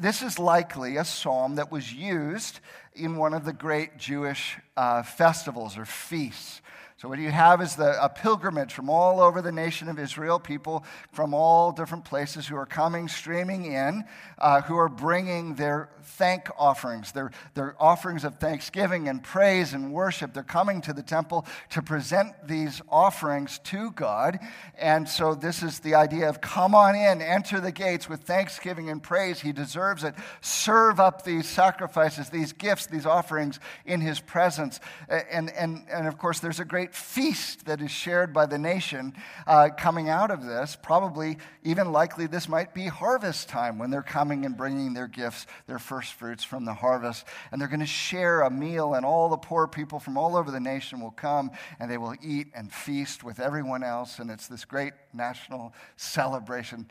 this 0.00 0.22
is 0.22 0.38
likely 0.38 0.96
a 0.96 1.04
psalm 1.04 1.56
that 1.56 1.70
was 1.70 1.92
used 1.92 2.60
in 2.94 3.16
one 3.16 3.34
of 3.34 3.44
the 3.44 3.52
great 3.52 3.98
Jewish 3.98 4.56
uh, 4.76 5.02
festivals 5.02 5.76
or 5.76 5.84
feasts. 5.84 6.62
So, 7.06 7.10
what 7.10 7.20
you 7.20 7.30
have 7.30 7.60
is 7.60 7.76
the, 7.76 8.04
a 8.04 8.08
pilgrimage 8.08 8.72
from 8.74 8.90
all 8.90 9.20
over 9.20 9.40
the 9.40 9.52
nation 9.52 9.88
of 9.88 9.96
Israel, 9.96 10.40
people 10.40 10.84
from 11.12 11.34
all 11.34 11.70
different 11.70 12.04
places 12.04 12.48
who 12.48 12.56
are 12.56 12.66
coming, 12.66 13.06
streaming 13.06 13.66
in, 13.66 14.04
uh, 14.38 14.62
who 14.62 14.76
are 14.76 14.88
bringing 14.88 15.54
their 15.54 15.88
thank 16.02 16.48
offerings, 16.58 17.12
their, 17.12 17.30
their 17.54 17.76
offerings 17.78 18.24
of 18.24 18.38
thanksgiving 18.40 19.08
and 19.08 19.22
praise 19.22 19.72
and 19.72 19.92
worship. 19.92 20.32
They're 20.32 20.42
coming 20.42 20.80
to 20.80 20.92
the 20.92 21.02
temple 21.02 21.46
to 21.70 21.82
present 21.82 22.32
these 22.48 22.82
offerings 22.88 23.60
to 23.64 23.92
God. 23.92 24.40
And 24.76 25.08
so, 25.08 25.36
this 25.36 25.62
is 25.62 25.78
the 25.78 25.94
idea 25.94 26.28
of 26.28 26.40
come 26.40 26.74
on 26.74 26.96
in, 26.96 27.22
enter 27.22 27.60
the 27.60 27.70
gates 27.70 28.08
with 28.08 28.22
thanksgiving 28.22 28.90
and 28.90 29.00
praise. 29.00 29.40
He 29.40 29.52
deserves 29.52 30.02
it. 30.02 30.16
Serve 30.40 30.98
up 30.98 31.22
these 31.22 31.46
sacrifices, 31.46 32.30
these 32.30 32.52
gifts, 32.52 32.86
these 32.86 33.06
offerings 33.06 33.60
in 33.84 34.00
His 34.00 34.18
presence. 34.18 34.80
And, 35.08 35.50
and, 35.50 35.84
and 35.88 36.08
of 36.08 36.18
course, 36.18 36.40
there's 36.40 36.58
a 36.58 36.64
great 36.64 36.86
great 36.86 36.95
feast 36.96 37.66
that 37.66 37.80
is 37.82 37.90
shared 37.90 38.32
by 38.32 38.46
the 38.46 38.58
nation 38.58 39.12
uh, 39.46 39.68
coming 39.76 40.08
out 40.08 40.30
of 40.30 40.44
this. 40.44 40.76
Probably, 40.80 41.36
even 41.62 41.92
likely, 41.92 42.26
this 42.26 42.48
might 42.48 42.74
be 42.74 42.86
harvest 42.86 43.48
time 43.48 43.78
when 43.78 43.90
they're 43.90 44.02
coming 44.02 44.44
and 44.46 44.56
bringing 44.56 44.94
their 44.94 45.06
gifts, 45.06 45.46
their 45.66 45.78
first 45.78 46.14
fruits 46.14 46.42
from 46.42 46.64
the 46.64 46.72
harvest. 46.72 47.26
And 47.52 47.60
they're 47.60 47.68
going 47.68 47.80
to 47.80 47.86
share 47.86 48.40
a 48.40 48.50
meal, 48.50 48.94
and 48.94 49.04
all 49.04 49.28
the 49.28 49.36
poor 49.36 49.68
people 49.68 50.00
from 50.00 50.16
all 50.16 50.36
over 50.36 50.50
the 50.50 50.60
nation 50.60 51.00
will 51.00 51.10
come 51.10 51.50
and 51.78 51.90
they 51.90 51.98
will 51.98 52.14
eat 52.22 52.48
and 52.54 52.72
feast 52.72 53.22
with 53.22 53.40
everyone 53.40 53.82
else. 53.82 54.18
And 54.18 54.30
it's 54.30 54.48
this 54.48 54.64
great 54.64 54.94
national 55.12 55.74
celebration. 55.96 56.90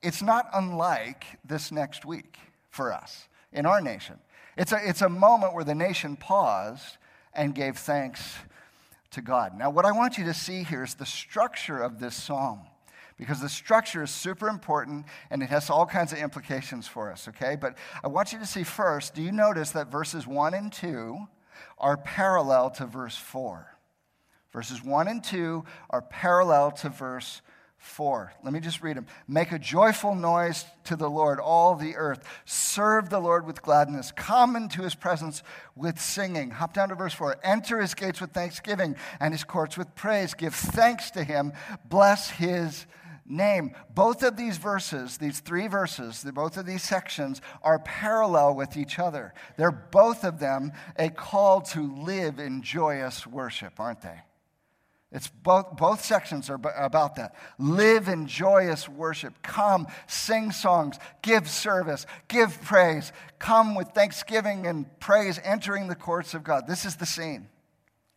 It's 0.00 0.22
not 0.22 0.48
unlike 0.54 1.24
this 1.44 1.72
next 1.72 2.04
week 2.04 2.38
for 2.70 2.92
us 2.92 3.28
in 3.52 3.66
our 3.66 3.80
nation. 3.80 4.16
It's 4.56 4.70
a, 4.72 4.78
it's 4.88 5.02
a 5.02 5.08
moment 5.08 5.54
where 5.54 5.64
the 5.64 5.74
nation 5.74 6.16
paused 6.16 6.98
and 7.34 7.54
gave 7.54 7.76
thanks 7.78 8.36
to 9.14 9.22
God. 9.22 9.56
Now, 9.56 9.70
what 9.70 9.84
I 9.84 9.92
want 9.92 10.18
you 10.18 10.24
to 10.24 10.34
see 10.34 10.62
here 10.62 10.84
is 10.84 10.94
the 10.94 11.06
structure 11.06 11.82
of 11.82 11.98
this 11.98 12.14
psalm 12.14 12.60
because 13.16 13.40
the 13.40 13.48
structure 13.48 14.02
is 14.02 14.10
super 14.10 14.48
important 14.48 15.06
and 15.30 15.42
it 15.42 15.48
has 15.48 15.70
all 15.70 15.86
kinds 15.86 16.12
of 16.12 16.18
implications 16.18 16.86
for 16.86 17.10
us, 17.10 17.28
okay? 17.28 17.56
But 17.56 17.76
I 18.02 18.08
want 18.08 18.32
you 18.32 18.38
to 18.38 18.46
see 18.46 18.64
first, 18.64 19.14
do 19.14 19.22
you 19.22 19.32
notice 19.32 19.70
that 19.70 19.90
verses 19.90 20.26
1 20.26 20.54
and 20.54 20.72
2 20.72 21.18
are 21.78 21.96
parallel 21.96 22.70
to 22.70 22.86
verse 22.86 23.16
4? 23.16 23.68
Verses 24.52 24.82
1 24.82 25.08
and 25.08 25.22
2 25.22 25.64
are 25.90 26.02
parallel 26.02 26.72
to 26.72 26.88
verse 26.88 27.40
4. 27.84 28.32
Let 28.42 28.52
me 28.52 28.60
just 28.60 28.82
read 28.82 28.96
them. 28.96 29.06
Make 29.28 29.52
a 29.52 29.58
joyful 29.58 30.14
noise 30.14 30.64
to 30.84 30.96
the 30.96 31.08
Lord, 31.08 31.38
all 31.38 31.74
the 31.74 31.96
earth. 31.96 32.26
Serve 32.46 33.10
the 33.10 33.20
Lord 33.20 33.46
with 33.46 33.62
gladness. 33.62 34.10
Come 34.10 34.56
into 34.56 34.82
his 34.82 34.94
presence 34.94 35.42
with 35.76 36.00
singing. 36.00 36.50
Hop 36.50 36.72
down 36.72 36.88
to 36.88 36.94
verse 36.94 37.14
4. 37.14 37.36
Enter 37.44 37.80
his 37.80 37.94
gates 37.94 38.20
with 38.20 38.32
thanksgiving 38.32 38.96
and 39.20 39.32
his 39.32 39.44
courts 39.44 39.76
with 39.76 39.94
praise. 39.94 40.34
Give 40.34 40.54
thanks 40.54 41.10
to 41.12 41.22
him. 41.22 41.52
Bless 41.88 42.30
his 42.30 42.86
name. 43.26 43.74
Both 43.94 44.22
of 44.22 44.36
these 44.36 44.56
verses, 44.56 45.18
these 45.18 45.40
three 45.40 45.68
verses, 45.68 46.24
both 46.34 46.56
of 46.56 46.66
these 46.66 46.82
sections 46.82 47.40
are 47.62 47.78
parallel 47.78 48.54
with 48.54 48.76
each 48.76 48.98
other. 48.98 49.34
They're 49.56 49.70
both 49.70 50.24
of 50.24 50.38
them 50.38 50.72
a 50.98 51.10
call 51.10 51.60
to 51.60 51.94
live 51.96 52.38
in 52.38 52.62
joyous 52.62 53.26
worship, 53.26 53.78
aren't 53.78 54.00
they? 54.00 54.20
It's 55.12 55.28
both, 55.28 55.76
both 55.76 56.04
sections 56.04 56.50
are 56.50 56.60
about 56.76 57.16
that. 57.16 57.36
Live 57.58 58.08
in 58.08 58.26
joyous 58.26 58.88
worship. 58.88 59.42
Come, 59.42 59.86
sing 60.08 60.50
songs, 60.50 60.98
give 61.22 61.48
service, 61.48 62.04
give 62.26 62.60
praise. 62.62 63.12
Come 63.38 63.76
with 63.76 63.88
thanksgiving 63.88 64.66
and 64.66 64.86
praise, 64.98 65.38
entering 65.44 65.86
the 65.86 65.94
courts 65.94 66.34
of 66.34 66.42
God. 66.42 66.66
This 66.66 66.84
is 66.84 66.96
the 66.96 67.06
scene. 67.06 67.48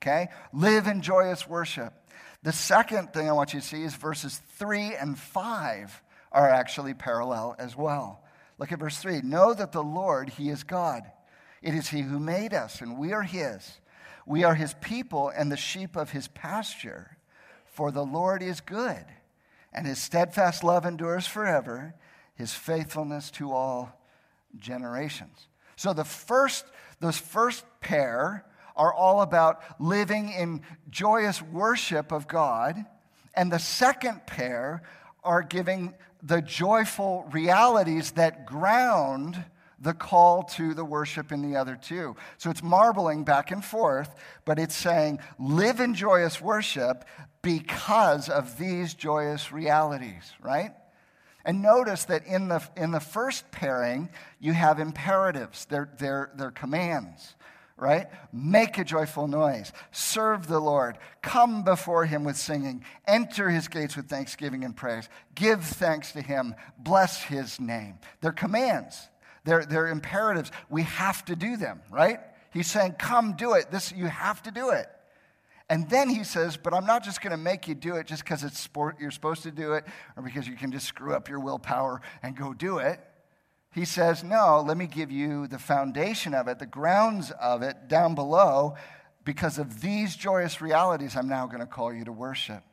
Okay? 0.01 0.29
Live 0.53 0.87
in 0.87 1.01
joyous 1.01 1.47
worship. 1.47 1.93
The 2.41 2.51
second 2.51 3.13
thing 3.13 3.29
I 3.29 3.33
want 3.33 3.53
you 3.53 3.59
to 3.59 3.65
see 3.65 3.83
is 3.83 3.95
verses 3.95 4.41
3 4.57 4.95
and 4.95 5.17
5 5.17 6.03
are 6.31 6.49
actually 6.49 6.93
parallel 6.93 7.55
as 7.59 7.75
well. 7.75 8.23
Look 8.57 8.71
at 8.71 8.79
verse 8.79 8.97
3. 8.97 9.21
Know 9.21 9.53
that 9.53 9.71
the 9.71 9.83
Lord, 9.83 10.29
He 10.29 10.49
is 10.49 10.63
God. 10.63 11.03
It 11.61 11.73
is 11.73 11.89
He 11.89 12.01
who 12.01 12.19
made 12.19 12.53
us, 12.53 12.81
and 12.81 12.97
we 12.97 13.13
are 13.13 13.23
His. 13.23 13.79
We 14.27 14.43
are 14.43 14.55
his 14.55 14.73
people 14.81 15.29
and 15.29 15.49
the 15.49 15.57
sheep 15.57 15.95
of 15.95 16.11
his 16.11 16.27
pasture. 16.27 17.17
For 17.65 17.91
the 17.91 18.05
Lord 18.05 18.43
is 18.43 18.59
good, 18.59 19.05
and 19.71 19.87
his 19.87 19.99
steadfast 19.99 20.63
love 20.63 20.85
endures 20.85 21.25
forever, 21.25 21.95
his 22.35 22.53
faithfulness 22.53 23.31
to 23.31 23.53
all 23.53 23.97
generations. 24.57 25.47
So 25.77 25.93
the 25.93 26.03
first, 26.03 26.65
those 26.99 27.17
first 27.17 27.63
pair 27.79 28.45
are 28.75 28.93
all 28.93 29.21
about 29.21 29.61
living 29.79 30.33
in 30.33 30.61
joyous 30.89 31.41
worship 31.41 32.11
of 32.11 32.27
God, 32.27 32.83
and 33.33 33.49
the 33.49 33.59
second 33.59 34.27
pair 34.27 34.81
are 35.23 35.41
giving 35.41 35.93
the 36.21 36.41
joyful 36.41 37.29
realities 37.31 38.11
that 38.11 38.45
ground 38.45 39.41
the 39.79 39.93
call 39.93 40.43
to 40.43 40.73
the 40.73 40.85
worship 40.85 41.31
in 41.31 41.41
the 41.41 41.57
other 41.57 41.75
two. 41.75 42.15
So 42.37 42.49
it's 42.49 42.63
marbling 42.63 43.23
back 43.23 43.51
and 43.51 43.63
forth, 43.63 44.15
but 44.45 44.59
it's 44.59 44.75
saying, 44.75 45.19
live 45.39 45.79
in 45.79 45.93
joyous 45.93 46.41
worship 46.41 47.05
because 47.41 48.29
of 48.29 48.57
these 48.57 48.93
joyous 48.93 49.51
realities, 49.51 50.33
right? 50.41 50.71
And 51.45 51.61
notice 51.61 52.05
that 52.05 52.25
in 52.25 52.49
the, 52.49 52.61
in 52.75 52.91
the 52.91 52.99
first 52.99 53.51
pairing, 53.51 54.09
you 54.39 54.53
have 54.53 54.79
imperatives, 54.79 55.65
they're, 55.65 55.89
they're, 55.97 56.31
they're 56.35 56.51
commands, 56.51 57.35
right? 57.77 58.07
Make 58.33 58.77
a 58.79 58.83
joyful 58.83 59.27
noise, 59.27 59.71
serve 59.91 60.47
the 60.47 60.59
Lord, 60.59 60.97
come 61.21 61.63
before 61.63 62.05
him 62.05 62.23
with 62.23 62.35
singing, 62.35 62.83
enter 63.07 63.49
his 63.49 63.67
gates 63.67 63.95
with 63.95 64.09
thanksgiving 64.09 64.65
and 64.65 64.75
praise, 64.75 65.07
give 65.35 65.63
thanks 65.63 66.11
to 66.13 66.21
him, 66.21 66.55
bless 66.77 67.23
his 67.23 67.59
name. 67.59 67.99
They're 68.19 68.31
commands. 68.31 69.07
They're, 69.47 69.65
they're 69.65 69.87
imperatives. 69.87 70.51
We 70.69 70.83
have 70.83 71.23
to 71.25 71.35
do 71.37 71.55
them, 71.55 71.79
right? 71.89 72.19
He's 72.51 72.69
saying, 72.69 72.95
come 72.99 73.37
do 73.37 73.53
it. 73.53 73.71
This, 73.71 73.93
you 73.93 74.07
have 74.07 74.43
to 74.43 74.51
do 74.51 74.71
it. 74.71 74.87
And 75.69 75.89
then 75.89 76.09
he 76.09 76.25
says, 76.25 76.57
but 76.57 76.73
I'm 76.73 76.85
not 76.85 77.01
just 77.01 77.21
going 77.21 77.31
to 77.31 77.37
make 77.37 77.65
you 77.65 77.73
do 77.73 77.95
it 77.95 78.07
just 78.07 78.25
because 78.25 78.43
it's 78.43 78.59
sport, 78.59 78.97
you're 78.99 79.09
supposed 79.09 79.43
to 79.43 79.51
do 79.51 79.71
it 79.71 79.85
or 80.17 80.23
because 80.23 80.49
you 80.49 80.57
can 80.57 80.69
just 80.73 80.85
screw 80.85 81.13
up 81.13 81.29
your 81.29 81.39
willpower 81.39 82.01
and 82.21 82.35
go 82.35 82.53
do 82.53 82.79
it. 82.79 82.99
He 83.73 83.85
says, 83.85 84.21
no, 84.21 84.61
let 84.67 84.75
me 84.75 84.85
give 84.85 85.11
you 85.11 85.47
the 85.47 85.59
foundation 85.59 86.33
of 86.33 86.49
it, 86.49 86.59
the 86.59 86.65
grounds 86.65 87.31
of 87.39 87.61
it 87.61 87.87
down 87.87 88.15
below. 88.15 88.75
Because 89.23 89.57
of 89.59 89.79
these 89.79 90.17
joyous 90.17 90.59
realities, 90.59 91.15
I'm 91.15 91.29
now 91.29 91.47
going 91.47 91.61
to 91.61 91.65
call 91.65 91.93
you 91.93 92.03
to 92.03 92.11
worship. 92.11 92.63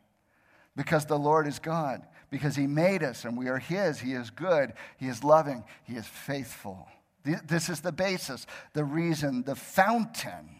Because 0.75 1.07
the 1.07 1.19
Lord 1.19 1.47
is 1.47 1.61
God 1.61 2.05
because 2.31 2.57
He 2.57 2.67
made 2.67 3.03
us 3.03 3.25
and 3.25 3.37
we 3.37 3.49
are 3.49 3.59
His. 3.59 4.01
He 4.01 4.13
is 4.13 4.31
good, 4.31 4.73
He 4.97 5.07
is 5.07 5.25
loving, 5.25 5.65
He 5.85 5.95
is 5.95 6.07
faithful. 6.07 6.89
This 7.25 7.71
is 7.71 7.81
the 7.81 7.93
basis, 7.93 8.47
the 8.75 8.85
reason, 8.85 9.45
the 9.45 9.57
fountain 9.57 10.51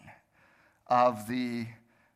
of 0.87 1.27
the 1.27 1.67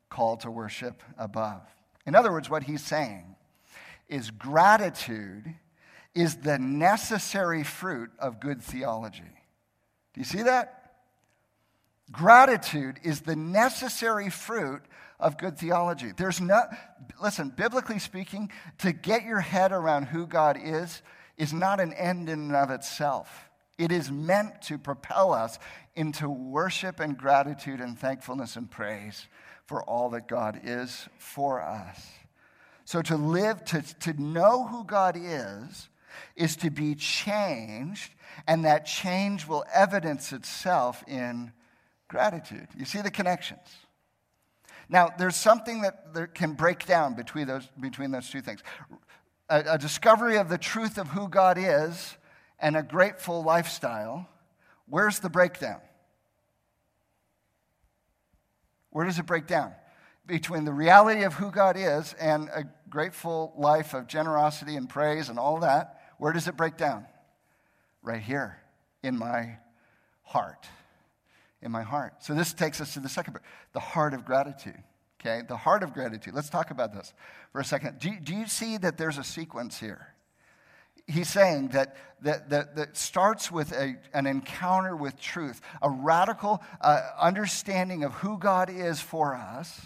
call 0.10 0.38
to 0.38 0.50
worship 0.50 1.04
above. 1.20 1.62
In 2.08 2.16
other 2.16 2.32
words, 2.32 2.50
what 2.50 2.64
he's 2.64 2.84
saying 2.84 3.36
is 4.08 4.32
gratitude 4.32 5.54
is 6.16 6.38
the 6.38 6.58
necessary 6.58 7.64
fruit 7.64 8.10
of 8.18 8.40
good 8.40 8.64
theology. 8.64 9.22
Do 10.14 10.22
you 10.22 10.26
see 10.26 10.42
that? 10.42 10.79
Gratitude 12.12 13.00
is 13.04 13.22
the 13.22 13.36
necessary 13.36 14.30
fruit 14.30 14.82
of 15.20 15.38
good 15.38 15.58
theology. 15.58 16.12
There's 16.16 16.42
no, 16.42 16.62
listen, 17.22 17.50
biblically 17.50 18.00
speaking, 18.00 18.52
to 18.80 18.92
get 18.92 19.24
your 19.24 19.42
head 19.42 19.72
around 19.72 20.06
who 20.06 20.26
God 20.26 20.58
is 20.62 21.02
is 21.38 21.54
not 21.54 21.80
an 21.80 21.94
end 21.94 22.30
in 22.30 22.40
and 22.40 22.56
of 22.56 22.70
itself. 22.72 23.50
It 23.78 23.92
is 23.92 24.12
meant 24.12 24.62
to 24.64 24.78
propel 24.78 25.34
us 25.34 25.58
into 25.96 26.30
worship 26.30 27.00
and 27.00 27.18
gratitude 27.18 27.80
and 27.80 27.98
thankfulness 27.98 28.56
and 28.56 28.70
praise 28.70 29.28
for 29.66 29.84
all 29.84 30.10
that 30.10 30.28
God 30.28 30.60
is 30.64 31.08
for 31.18 31.62
us. 31.62 32.08
So 32.86 33.02
to 33.04 33.16
live, 33.16 33.64
to, 33.66 33.82
to 34.00 34.22
know 34.22 34.66
who 34.66 34.84
God 34.84 35.16
is, 35.16 35.90
is 36.36 36.56
to 36.58 36.72
be 36.72 36.96
changed, 36.96 38.14
and 38.48 38.66
that 38.66 38.86
change 38.86 39.48
will 39.48 39.64
evidence 39.74 40.34
itself 40.34 41.04
in 41.08 41.52
gratitude. 42.10 42.68
You 42.76 42.84
see 42.84 43.02
the 43.02 43.12
connections? 43.12 43.62
Now, 44.90 45.10
there's 45.18 45.36
something 45.36 45.82
that, 45.82 46.14
that 46.16 46.34
can 46.34 46.54
break 46.54 46.86
down 46.86 47.14
between 47.14 47.48
those, 47.48 47.68
between 47.80 48.12
those 48.12 48.30
two 48.30 48.42
things 48.42 48.62
a, 49.48 49.64
a 49.74 49.78
discovery 49.78 50.38
of 50.38 50.50
the 50.50 50.58
truth 50.58 50.98
of 50.98 51.08
who 51.08 51.28
God 51.28 51.58
is 51.58 52.18
and 52.60 52.76
a 52.76 52.84
grateful 52.84 53.44
lifestyle. 53.44 54.28
Where's 54.88 55.20
the 55.20 55.30
breakdown? 55.30 55.82
Where 58.92 59.06
does 59.06 59.20
it 59.20 59.26
break 59.26 59.48
down? 59.48 59.74
Between 60.26 60.66
the 60.66 60.74
reality 60.74 61.24
of 61.24 61.34
who 61.34 61.52
God 61.52 61.78
is 61.78 62.14
and 62.20 62.50
a 62.54 62.64
grateful 62.90 63.54
life 63.58 63.94
of 63.94 64.08
generosity 64.08 64.76
and 64.76 64.90
praise 64.90 65.30
and 65.30 65.40
all 65.40 65.60
that, 65.60 66.00
where 66.18 66.34
does 66.34 66.48
it 66.48 66.58
break 66.58 66.78
down? 66.78 67.06
Right 68.02 68.22
here 68.22 68.60
in 69.04 69.18
my 69.18 69.58
heart 70.24 70.68
in 71.62 71.72
my 71.72 71.84
heart. 71.84 72.24
So 72.24 72.34
this 72.34 72.54
takes 72.54 72.80
us 72.82 72.94
to 72.94 73.00
the 73.00 73.10
second 73.10 73.34
part, 73.34 73.44
the 73.74 73.80
heart 73.80 74.14
of 74.14 74.26
gratitude. 74.26 74.82
Okay, 75.20 75.42
the 75.46 75.58
heart 75.58 75.84
of 75.84 75.94
gratitude. 75.94 76.34
Let's 76.34 76.50
talk 76.50 76.72
about 76.72 76.94
this 76.94 77.14
for 77.52 77.60
a 77.60 77.66
second. 77.66 78.00
Do, 78.00 78.10
do 78.24 78.34
you 78.34 78.48
see 78.48 78.78
that 78.78 78.98
there's 78.98 79.18
a 79.18 79.24
sequence 79.24 79.78
here? 79.78 80.14
He's 81.08 81.28
saying 81.28 81.70
that 81.70 81.98
that, 82.22 82.50
that, 82.50 82.76
that 82.76 82.96
starts 82.96 83.52
with 83.52 83.72
a, 83.74 83.96
an 84.14 84.28
encounter 84.28 84.96
with 84.96 85.20
truth, 85.20 85.60
a 85.82 85.90
radical 85.90 86.64
uh, 86.80 87.02
understanding 87.20 88.04
of 88.04 88.14
who 88.14 88.38
God 88.38 88.70
is 88.70 89.02
for 89.02 89.36
us 89.36 89.82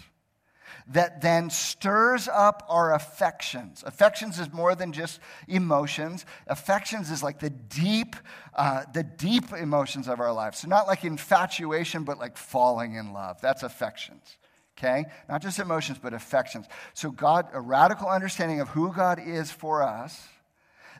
that 0.88 1.20
then 1.20 1.50
stirs 1.50 2.28
up 2.28 2.66
our 2.68 2.94
affections. 2.94 3.82
Affections 3.86 4.38
is 4.38 4.52
more 4.52 4.74
than 4.74 4.92
just 4.92 5.20
emotions. 5.48 6.26
Affections 6.46 7.10
is 7.10 7.22
like 7.22 7.38
the 7.38 7.50
deep, 7.50 8.16
uh, 8.54 8.84
the 8.92 9.02
deep 9.02 9.52
emotions 9.52 10.08
of 10.08 10.20
our 10.20 10.32
life. 10.32 10.54
So 10.54 10.68
not 10.68 10.86
like 10.86 11.04
infatuation, 11.04 12.04
but 12.04 12.18
like 12.18 12.36
falling 12.36 12.94
in 12.94 13.12
love. 13.12 13.40
That's 13.40 13.62
affections. 13.62 14.36
Okay? 14.76 15.04
Not 15.28 15.42
just 15.42 15.58
emotions, 15.58 15.98
but 16.02 16.12
affections. 16.12 16.66
So 16.92 17.10
God, 17.10 17.48
a 17.52 17.60
radical 17.60 18.08
understanding 18.08 18.60
of 18.60 18.68
who 18.68 18.92
God 18.92 19.20
is 19.24 19.50
for 19.50 19.82
us 19.82 20.28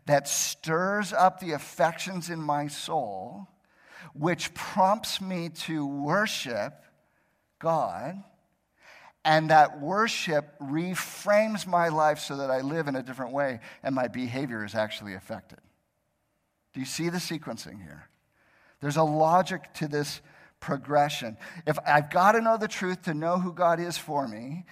that 0.07 0.29
stirs 0.29 1.13
up 1.13 1.41
the 1.41 1.53
affections 1.53 2.31
in 2.31 2.41
my 2.41 2.69
soul, 2.69 3.49
which 4.13 4.53
prompts 4.55 5.21
me 5.21 5.49
to 5.49 5.87
worship 5.87 6.85
God 7.59 8.23
and 9.25 9.51
that 9.51 9.81
worship 9.81 10.59
reframes 10.61 11.67
my 11.67 11.89
life 11.89 12.19
so 12.19 12.37
that 12.37 12.51
I 12.51 12.61
live 12.61 12.89
in 12.89 12.97
a 12.97 13.03
different 13.03 13.33
way 13.33 13.61
and 13.83 13.95
my 13.95 14.09
behavior 14.09 14.65
is 14.65 14.75
actually 14.75 15.15
affected. 15.15 15.59
Do 16.75 16.81
you 16.81 16.87
see 16.87 17.09
the 17.09 17.19
sequencing 17.19 17.83
here? 17.83 18.09
There's 18.81 18.97
a 18.97 19.03
logic 19.03 19.73
to 19.75 19.89
this 19.89 20.21
progression. 20.61 21.37
If 21.67 21.79
I've 21.87 22.11
got 22.11 22.33
to 22.33 22.41
know 22.41 22.59
the 22.59 22.69
truth 22.69 23.03
to 23.03 23.15
know 23.15 23.39
who 23.39 23.53
God 23.53 23.81
is 23.81 23.97
for 23.97 24.29
me, 24.29 24.65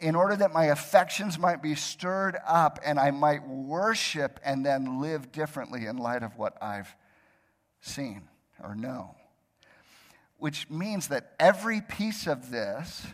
in 0.00 0.14
order 0.14 0.36
that 0.36 0.52
my 0.52 0.66
affections 0.66 1.38
might 1.38 1.60
be 1.60 1.74
stirred 1.74 2.36
up 2.46 2.78
and 2.84 3.00
I 3.00 3.10
might 3.10 3.46
worship 3.46 4.38
and 4.44 4.64
then 4.64 5.00
live 5.00 5.32
differently 5.32 5.86
in 5.86 5.96
light 5.96 6.22
of 6.22 6.36
what 6.36 6.56
I've 6.62 6.94
seen 7.80 8.28
or 8.62 8.74
know. 8.74 9.16
Which 10.36 10.70
means 10.70 11.08
that 11.08 11.32
every 11.40 11.80
piece 11.80 12.28
of 12.28 12.50
this 12.50 13.06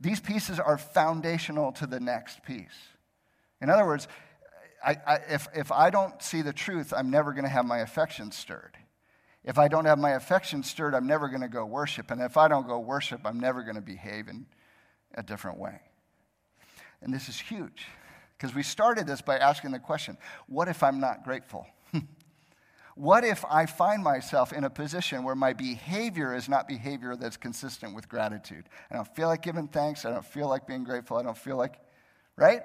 these 0.00 0.20
pieces 0.20 0.58
are 0.58 0.78
foundational 0.78 1.72
to 1.72 1.86
the 1.86 2.00
next 2.00 2.42
piece. 2.42 2.68
In 3.60 3.68
other 3.68 3.84
words, 3.84 4.08
I, 4.84 4.96
I, 5.06 5.14
if, 5.28 5.46
if 5.54 5.70
I 5.70 5.90
don't 5.90 6.22
see 6.22 6.40
the 6.40 6.54
truth, 6.54 6.94
I'm 6.96 7.10
never 7.10 7.32
going 7.32 7.44
to 7.44 7.50
have 7.50 7.66
my 7.66 7.78
affections 7.78 8.34
stirred. 8.34 8.76
If 9.44 9.58
I 9.58 9.68
don't 9.68 9.84
have 9.84 9.98
my 9.98 10.12
affections 10.12 10.68
stirred, 10.68 10.94
I'm 10.94 11.06
never 11.06 11.28
going 11.28 11.42
to 11.42 11.48
go 11.48 11.66
worship. 11.66 12.10
And 12.10 12.22
if 12.22 12.36
I 12.36 12.48
don't 12.48 12.66
go 12.66 12.78
worship, 12.78 13.20
I'm 13.24 13.38
never 13.38 13.62
going 13.62 13.76
to 13.76 13.82
behave 13.82 14.28
in 14.28 14.46
a 15.14 15.22
different 15.22 15.58
way. 15.58 15.80
And 17.02 17.12
this 17.12 17.28
is 17.28 17.38
huge 17.38 17.86
because 18.36 18.54
we 18.54 18.62
started 18.62 19.06
this 19.06 19.20
by 19.20 19.38
asking 19.38 19.72
the 19.72 19.78
question 19.78 20.16
what 20.46 20.68
if 20.68 20.82
I'm 20.82 21.00
not 21.00 21.24
grateful? 21.24 21.66
What 22.94 23.24
if 23.24 23.44
I 23.48 23.66
find 23.66 24.02
myself 24.02 24.52
in 24.52 24.64
a 24.64 24.70
position 24.70 25.22
where 25.22 25.34
my 25.34 25.52
behavior 25.52 26.34
is 26.34 26.48
not 26.48 26.66
behavior 26.68 27.16
that's 27.16 27.36
consistent 27.36 27.94
with 27.94 28.08
gratitude? 28.08 28.68
I 28.90 28.96
don't 28.96 29.14
feel 29.14 29.28
like 29.28 29.42
giving 29.42 29.68
thanks. 29.68 30.04
I 30.04 30.10
don't 30.10 30.24
feel 30.24 30.48
like 30.48 30.66
being 30.66 30.84
grateful. 30.84 31.16
I 31.16 31.22
don't 31.22 31.38
feel 31.38 31.56
like, 31.56 31.76
right? 32.36 32.62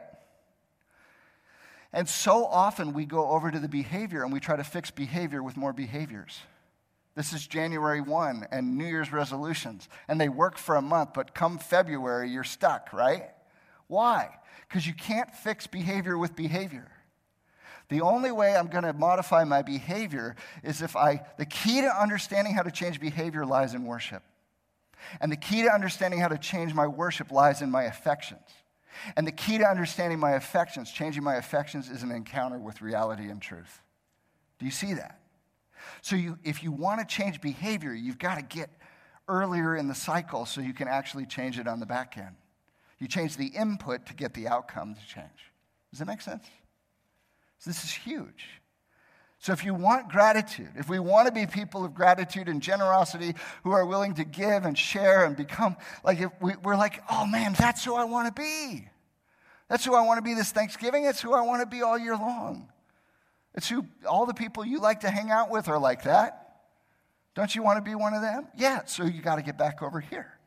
And 1.94 2.10
so 2.10 2.46
often 2.46 2.94
we 2.94 3.06
go 3.06 3.30
over 3.30 3.52
to 3.52 3.60
the 3.60 3.70
behavior 3.70 4.24
and 4.24 4.34
we 4.34 4.40
try 4.40 4.56
to 4.58 4.64
fix 4.64 4.92
behavior 4.92 5.42
with 5.42 5.56
more 5.56 5.72
behaviors. 5.72 6.40
This 7.16 7.32
is 7.32 7.48
January 7.48 8.02
1 8.02 8.48
and 8.52 8.78
New 8.78 8.86
Year's 8.86 9.14
resolutions. 9.14 9.88
And 10.10 10.20
they 10.20 10.28
work 10.28 10.58
for 10.58 10.76
a 10.76 10.82
month, 10.82 11.12
but 11.14 11.34
come 11.34 11.58
February, 11.58 12.30
you're 12.30 12.44
stuck, 12.44 12.92
right? 12.92 13.30
Why? 13.88 14.30
Because 14.68 14.86
you 14.86 14.94
can't 14.94 15.34
fix 15.34 15.68
behavior 15.68 16.18
with 16.18 16.36
behavior. 16.36 16.92
The 17.90 18.02
only 18.02 18.32
way 18.32 18.56
I'm 18.56 18.68
going 18.68 18.84
to 18.84 18.94
modify 18.94 19.44
my 19.44 19.62
behavior 19.62 20.36
is 20.64 20.82
if 20.82 20.96
I, 20.96 21.22
the 21.38 21.46
key 21.46 21.82
to 21.82 22.02
understanding 22.02 22.54
how 22.54 22.64
to 22.64 22.72
change 22.72 23.00
behavior 23.00 23.46
lies 23.46 23.74
in 23.74 23.86
worship. 23.86 24.24
And 25.22 25.32
the 25.32 25.38
key 25.38 25.64
to 25.64 25.72
understanding 25.72 26.20
how 26.20 26.30
to 26.30 26.38
change 26.38 26.74
my 26.74 26.88
worship 26.88 27.32
lies 27.32 27.62
in 27.62 27.70
my 27.70 27.84
affections. 27.84 28.42
And 29.16 29.28
the 29.28 29.32
key 29.32 29.58
to 29.58 29.66
understanding 29.66 30.20
my 30.20 30.32
affections, 30.32 30.92
changing 30.92 31.24
my 31.24 31.36
affections, 31.36 31.90
is 31.90 32.02
an 32.02 32.12
encounter 32.12 32.58
with 32.58 32.82
reality 32.82 33.30
and 33.30 33.42
truth. 33.42 33.82
Do 34.58 34.66
you 34.66 34.72
see 34.72 34.94
that? 34.94 35.20
So, 36.02 36.16
you, 36.16 36.40
if 36.44 36.64
you 36.64 36.72
want 36.72 37.02
to 37.02 37.06
change 37.06 37.42
behavior, 37.42 37.94
you've 37.94 38.18
got 38.18 38.36
to 38.36 38.42
get 38.42 38.70
earlier 39.28 39.76
in 39.76 39.88
the 39.88 39.96
cycle 39.96 40.46
so 40.46 40.62
you 40.62 40.74
can 40.74 40.88
actually 40.88 41.26
change 41.26 41.60
it 41.60 41.68
on 41.68 41.80
the 41.80 41.86
back 41.86 42.18
end. 42.18 42.36
You 43.00 43.08
change 43.08 43.38
the 43.38 43.48
input 43.48 44.06
to 44.08 44.14
get 44.14 44.34
the 44.34 44.48
outcome 44.48 44.96
to 44.96 45.02
change. 45.06 45.52
Does 45.92 46.00
that 46.00 46.08
make 46.08 46.22
sense? 46.22 46.46
So, 47.66 47.72
this 47.72 47.84
is 47.84 47.92
huge. 47.92 48.46
So, 49.40 49.52
if 49.52 49.66
you 49.66 49.74
want 49.74 50.10
gratitude, 50.10 50.70
if 50.76 50.88
we 50.88 51.00
want 51.00 51.28
to 51.28 51.34
be 51.34 51.48
people 51.48 51.84
of 51.84 51.96
gratitude 51.96 52.48
and 52.48 52.62
generosity 52.62 53.34
who 53.64 53.72
are 53.72 53.88
willing 53.88 54.14
to 54.16 54.24
give 54.24 54.66
and 54.66 54.78
share 54.78 55.26
and 55.26 55.36
become 55.36 55.76
like, 56.04 56.20
we, 56.40 56.54
we're 56.64 56.76
like, 56.76 57.02
oh 57.10 57.26
man, 57.26 57.56
that's 57.58 57.84
who 57.84 57.96
I 57.96 58.04
want 58.04 58.28
to 58.28 58.40
be. 58.40 58.88
That's 59.68 59.84
who 59.84 59.96
I 59.96 60.02
want 60.02 60.20
to 60.20 60.22
be 60.22 60.36
this 60.36 60.52
Thanksgiving. 60.52 61.06
That's 61.06 61.20
who 61.20 61.34
I 61.34 61.42
want 61.42 61.62
to 61.62 61.66
be 61.66 61.82
all 61.82 61.98
year 61.98 62.16
long. 62.16 62.70
It's 63.56 63.68
who 63.68 63.88
all 64.08 64.28
the 64.28 64.36
people 64.36 64.64
you 64.64 64.80
like 64.80 65.00
to 65.00 65.10
hang 65.10 65.32
out 65.32 65.50
with 65.50 65.68
are 65.68 65.80
like 65.80 66.04
that. 66.04 66.60
Don't 67.34 67.56
you 67.56 67.64
want 67.64 67.84
to 67.84 67.90
be 67.90 67.96
one 67.96 68.14
of 68.14 68.22
them? 68.22 68.48
Yeah, 68.56 68.86
so 68.86 69.06
you 69.06 69.24
got 69.24 69.38
to 69.38 69.42
get 69.42 69.58
back 69.58 69.82
over 69.82 70.00
here. 70.00 70.38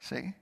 See? 0.00 0.34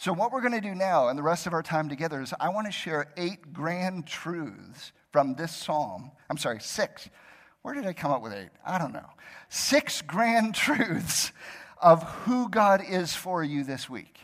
So, 0.00 0.12
what 0.12 0.30
we're 0.30 0.42
going 0.42 0.52
to 0.52 0.60
do 0.60 0.76
now 0.76 1.08
and 1.08 1.18
the 1.18 1.24
rest 1.24 1.48
of 1.48 1.52
our 1.52 1.62
time 1.62 1.88
together 1.88 2.22
is 2.22 2.32
I 2.38 2.50
want 2.50 2.66
to 2.66 2.72
share 2.72 3.12
eight 3.16 3.52
grand 3.52 4.06
truths 4.06 4.92
from 5.10 5.34
this 5.34 5.54
psalm. 5.54 6.12
I'm 6.30 6.38
sorry, 6.38 6.60
six. 6.60 7.10
Where 7.62 7.74
did 7.74 7.84
I 7.84 7.92
come 7.92 8.12
up 8.12 8.22
with 8.22 8.32
eight? 8.32 8.50
I 8.64 8.78
don't 8.78 8.92
know. 8.92 9.10
Six 9.48 10.00
grand 10.02 10.54
truths 10.54 11.32
of 11.82 12.04
who 12.04 12.48
God 12.48 12.80
is 12.88 13.12
for 13.12 13.42
you 13.42 13.64
this 13.64 13.90
week. 13.90 14.20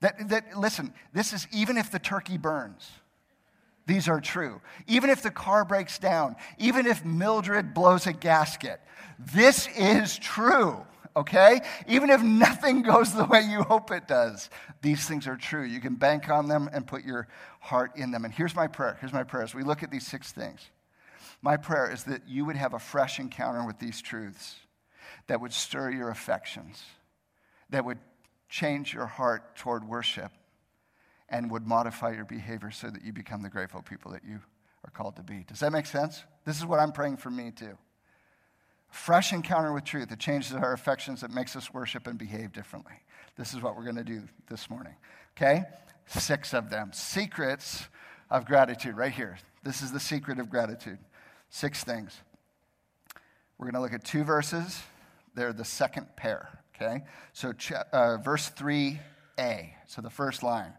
That, 0.00 0.28
that 0.30 0.58
listen, 0.58 0.92
this 1.12 1.32
is 1.32 1.46
even 1.52 1.78
if 1.78 1.92
the 1.92 2.00
turkey 2.00 2.36
burns. 2.36 2.90
These 3.86 4.08
are 4.08 4.20
true. 4.20 4.60
Even 4.88 5.10
if 5.10 5.22
the 5.22 5.30
car 5.30 5.64
breaks 5.64 6.00
down, 6.00 6.34
even 6.58 6.86
if 6.86 7.04
Mildred 7.04 7.72
blows 7.72 8.08
a 8.08 8.12
gasket, 8.12 8.80
this 9.16 9.68
is 9.76 10.18
true 10.18 10.84
okay? 11.16 11.62
Even 11.88 12.10
if 12.10 12.22
nothing 12.22 12.82
goes 12.82 13.14
the 13.14 13.24
way 13.24 13.40
you 13.40 13.62
hope 13.62 13.90
it 13.90 14.06
does, 14.06 14.50
these 14.82 15.06
things 15.08 15.26
are 15.26 15.36
true. 15.36 15.64
You 15.64 15.80
can 15.80 15.94
bank 15.94 16.28
on 16.28 16.46
them 16.46 16.68
and 16.72 16.86
put 16.86 17.04
your 17.04 17.26
heart 17.60 17.92
in 17.96 18.10
them. 18.10 18.24
And 18.24 18.32
here's 18.32 18.54
my 18.54 18.66
prayer. 18.66 18.98
Here's 19.00 19.12
my 19.12 19.24
prayer 19.24 19.42
as 19.42 19.54
we 19.54 19.62
look 19.62 19.82
at 19.82 19.90
these 19.90 20.06
six 20.06 20.30
things. 20.30 20.60
My 21.42 21.56
prayer 21.56 21.90
is 21.90 22.04
that 22.04 22.28
you 22.28 22.44
would 22.44 22.56
have 22.56 22.74
a 22.74 22.78
fresh 22.78 23.18
encounter 23.18 23.66
with 23.66 23.78
these 23.78 24.00
truths 24.00 24.56
that 25.26 25.40
would 25.40 25.52
stir 25.52 25.90
your 25.90 26.10
affections, 26.10 26.82
that 27.70 27.84
would 27.84 27.98
change 28.48 28.94
your 28.94 29.06
heart 29.06 29.56
toward 29.56 29.84
worship, 29.88 30.30
and 31.28 31.50
would 31.50 31.66
modify 31.66 32.12
your 32.12 32.24
behavior 32.24 32.70
so 32.70 32.88
that 32.88 33.04
you 33.04 33.12
become 33.12 33.42
the 33.42 33.48
grateful 33.48 33.82
people 33.82 34.12
that 34.12 34.24
you 34.24 34.40
are 34.84 34.90
called 34.90 35.16
to 35.16 35.22
be. 35.22 35.44
Does 35.48 35.60
that 35.60 35.72
make 35.72 35.86
sense? 35.86 36.22
This 36.44 36.56
is 36.56 36.64
what 36.64 36.78
I'm 36.78 36.92
praying 36.92 37.16
for 37.16 37.30
me 37.30 37.50
too 37.50 37.76
fresh 38.96 39.32
encounter 39.32 39.72
with 39.72 39.84
truth 39.84 40.08
that 40.08 40.18
changes 40.18 40.52
our 40.52 40.72
affections, 40.72 41.20
that 41.20 41.30
makes 41.30 41.54
us 41.54 41.72
worship 41.72 42.06
and 42.06 42.18
behave 42.18 42.52
differently. 42.52 42.94
This 43.36 43.52
is 43.52 43.60
what 43.60 43.76
we're 43.76 43.84
going 43.84 43.96
to 43.96 44.04
do 44.04 44.22
this 44.48 44.70
morning. 44.70 44.94
Okay? 45.36 45.62
Six 46.06 46.54
of 46.54 46.70
them. 46.70 46.92
Secrets 46.92 47.86
of 48.30 48.46
gratitude, 48.46 48.96
right 48.96 49.12
here. 49.12 49.38
This 49.62 49.82
is 49.82 49.92
the 49.92 50.00
secret 50.00 50.38
of 50.38 50.48
gratitude. 50.48 50.98
Six 51.50 51.84
things. 51.84 52.18
We're 53.58 53.66
going 53.66 53.74
to 53.74 53.80
look 53.80 53.92
at 53.92 54.04
two 54.04 54.24
verses. 54.24 54.80
They're 55.34 55.52
the 55.52 55.64
second 55.64 56.16
pair. 56.16 56.48
Okay? 56.74 57.02
So, 57.32 57.52
uh, 57.92 58.16
verse 58.18 58.50
3a. 58.50 59.70
So, 59.86 60.00
the 60.00 60.10
first 60.10 60.42
line. 60.42 60.72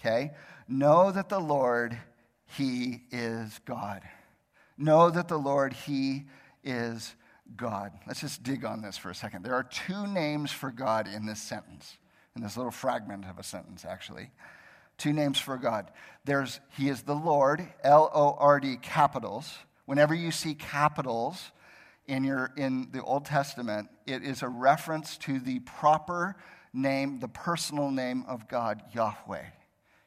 Okay? 0.00 0.32
Know 0.66 1.12
that 1.12 1.28
the 1.28 1.40
Lord, 1.40 1.98
He 2.56 3.02
is 3.10 3.60
God. 3.64 4.02
Know 4.76 5.10
that 5.10 5.28
the 5.28 5.38
Lord, 5.38 5.72
He 5.72 6.24
is 6.64 7.14
God. 7.56 7.92
Let's 8.06 8.20
just 8.20 8.42
dig 8.42 8.64
on 8.64 8.82
this 8.82 8.96
for 8.96 9.10
a 9.10 9.14
second. 9.14 9.44
There 9.44 9.54
are 9.54 9.64
two 9.64 10.06
names 10.06 10.52
for 10.52 10.70
God 10.70 11.08
in 11.08 11.26
this 11.26 11.40
sentence, 11.40 11.96
in 12.36 12.42
this 12.42 12.56
little 12.56 12.72
fragment 12.72 13.24
of 13.24 13.38
a 13.38 13.42
sentence, 13.42 13.84
actually. 13.84 14.30
Two 14.96 15.12
names 15.12 15.38
for 15.38 15.56
God. 15.56 15.90
There's 16.24 16.60
He 16.76 16.88
is 16.88 17.02
the 17.02 17.14
Lord, 17.14 17.66
L 17.82 18.10
O 18.12 18.36
R 18.38 18.60
D, 18.60 18.76
capitals. 18.76 19.56
Whenever 19.86 20.14
you 20.14 20.30
see 20.30 20.54
capitals 20.54 21.52
in, 22.06 22.24
your, 22.24 22.52
in 22.56 22.88
the 22.92 23.02
Old 23.02 23.24
Testament, 23.24 23.88
it 24.06 24.22
is 24.22 24.42
a 24.42 24.48
reference 24.48 25.16
to 25.18 25.38
the 25.38 25.60
proper 25.60 26.36
name, 26.72 27.20
the 27.20 27.28
personal 27.28 27.90
name 27.90 28.24
of 28.28 28.48
God, 28.48 28.82
Yahweh. 28.92 29.44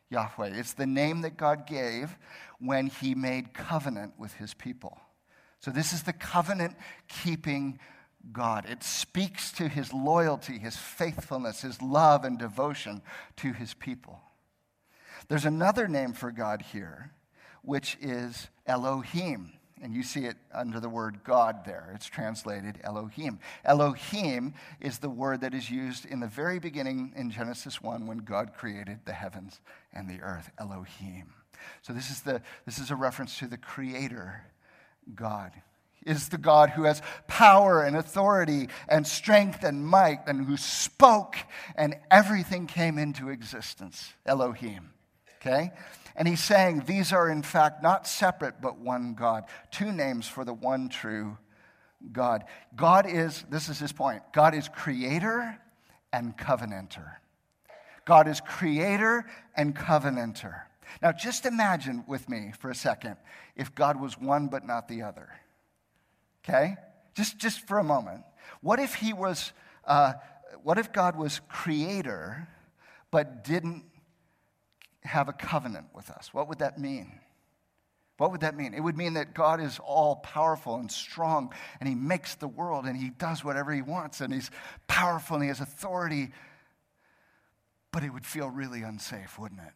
Yahweh. 0.10 0.52
It's 0.54 0.74
the 0.74 0.86
name 0.86 1.22
that 1.22 1.38
God 1.38 1.66
gave 1.66 2.18
when 2.60 2.88
He 2.88 3.16
made 3.16 3.54
covenant 3.54 4.14
with 4.20 4.34
His 4.34 4.54
people. 4.54 5.00
So, 5.62 5.72
this 5.72 5.94
is 5.94 6.04
the 6.04 6.14
covenant 6.14 6.76
keeping 7.08 7.80
God. 8.32 8.66
It 8.68 8.84
speaks 8.84 9.52
to 9.54 9.68
his 9.68 9.94
loyalty, 9.94 10.58
his 10.58 10.76
faithfulness, 10.76 11.62
his 11.62 11.82
love 11.82 12.24
and 12.24 12.38
devotion 12.38 13.02
to 13.38 13.54
his 13.54 13.74
people. 13.74 14.20
There's 15.28 15.46
another 15.46 15.88
name 15.88 16.14
for 16.14 16.32
God 16.32 16.62
here, 16.62 17.12
which 17.62 17.98
is 18.02 18.50
Elohim. 18.66 19.54
And 19.84 19.96
you 19.96 20.04
see 20.04 20.26
it 20.26 20.38
under 20.54 20.80
the 20.80 20.90
word 20.90 21.24
God 21.24 21.66
there. 21.66 21.92
It's 21.96 22.06
translated 22.06 22.80
Elohim. 22.84 23.40
Elohim 23.66 24.54
is 24.80 25.00
the 25.00 25.10
word 25.10 25.42
that 25.42 25.56
is 25.56 25.72
used 25.72 26.06
in 26.06 26.20
the 26.20 26.28
very 26.28 26.60
beginning 26.60 27.14
in 27.16 27.32
Genesis 27.32 27.82
1 27.82 28.06
when 28.06 28.20
God 28.20 28.54
created 28.56 29.00
the 29.06 29.14
heavens 29.14 29.60
and 29.92 30.08
the 30.08 30.22
earth. 30.22 30.52
Elohim. 30.60 31.34
So 31.82 31.94
this 31.94 32.12
is, 32.12 32.22
the, 32.22 32.42
this 32.66 32.78
is 32.78 32.92
a 32.92 32.96
reference 32.96 33.40
to 33.40 33.48
the 33.48 33.58
creator 33.58 34.44
God 35.14 35.52
is 36.06 36.30
the 36.30 36.38
God 36.38 36.72
who 36.72 36.84
has 36.84 37.02
power 37.28 37.84
and 37.84 37.96
authority 37.96 38.70
and 38.88 39.06
strength 39.06 39.64
and 39.64 39.86
might 39.86 40.20
and 40.28 40.46
who 40.46 40.58
spoke 40.58 41.36
and 41.76 41.96
everything 42.10 42.68
came 42.68 42.98
into 42.98 43.30
existence. 43.30 44.14
Elohim. 44.26 44.92
Okay? 45.38 45.72
And 46.16 46.28
he's 46.28 46.44
saying 46.44 46.84
these 46.86 47.14
are 47.14 47.30
in 47.30 47.44
fact 47.44 47.82
not 47.84 48.08
separate 48.08 48.62
but 48.62 48.78
one 48.78 49.14
God. 49.14 49.46
Two 49.70 49.92
names 49.92 50.28
for 50.28 50.44
the 50.44 50.54
one 50.54 50.90
true 50.90 51.38
God. 52.12 52.46
God 52.76 53.06
is, 53.08 53.46
this 53.50 53.70
is 53.70 53.80
his 53.80 53.92
point, 53.92 54.24
God 54.34 54.56
is 54.56 54.68
creator 54.68 55.60
and 56.12 56.36
covenanter. 56.38 57.18
God 58.06 58.28
is 58.28 58.42
creator 58.42 59.26
and 59.56 59.76
covenanter. 59.76 60.64
Now, 61.02 61.12
just 61.12 61.46
imagine 61.46 62.04
with 62.08 62.30
me 62.30 62.52
for 62.60 62.70
a 62.70 62.76
second 62.76 63.18
if 63.56 63.74
God 63.76 64.00
was 64.00 64.18
one 64.20 64.48
but 64.48 64.66
not 64.66 64.88
the 64.88 65.04
other. 65.04 65.30
Okay? 66.44 66.76
Just, 67.16 67.38
just 67.38 67.68
for 67.68 67.80
a 67.80 67.84
moment. 67.84 68.24
What 68.62 68.80
if 68.80 68.96
he 68.96 69.14
was, 69.14 69.54
uh, 69.86 70.14
what 70.64 70.78
if 70.78 70.92
God 70.92 71.16
was 71.16 71.42
creator 71.50 72.48
but 73.12 73.44
didn't 73.44 73.84
have 75.04 75.30
a 75.30 75.34
covenant 75.34 75.88
with 75.94 76.10
us? 76.10 76.34
What 76.34 76.48
would 76.48 76.60
that 76.60 76.80
mean? 76.80 77.20
What 78.18 78.32
would 78.32 78.42
that 78.42 78.56
mean? 78.56 78.76
It 78.76 78.82
would 78.82 78.98
mean 78.98 79.16
that 79.16 79.34
God 79.34 79.60
is 79.60 79.80
all 79.84 80.18
powerful 80.18 80.76
and 80.76 80.92
strong 80.92 81.52
and 81.80 81.90
he 81.90 81.96
makes 81.96 82.36
the 82.36 82.48
world 82.48 82.86
and 82.86 82.96
he 82.96 83.10
does 83.10 83.44
whatever 83.44 83.74
he 83.74 83.82
wants 83.82 84.22
and 84.22 84.32
he's 84.32 84.52
powerful 84.86 85.38
and 85.38 85.44
he 85.44 85.48
has 85.48 85.60
authority. 85.60 86.30
But 87.92 88.04
it 88.04 88.14
would 88.14 88.26
feel 88.26 88.48
really 88.48 88.84
unsafe, 88.84 89.40
wouldn't 89.40 89.62
it? 89.62 89.74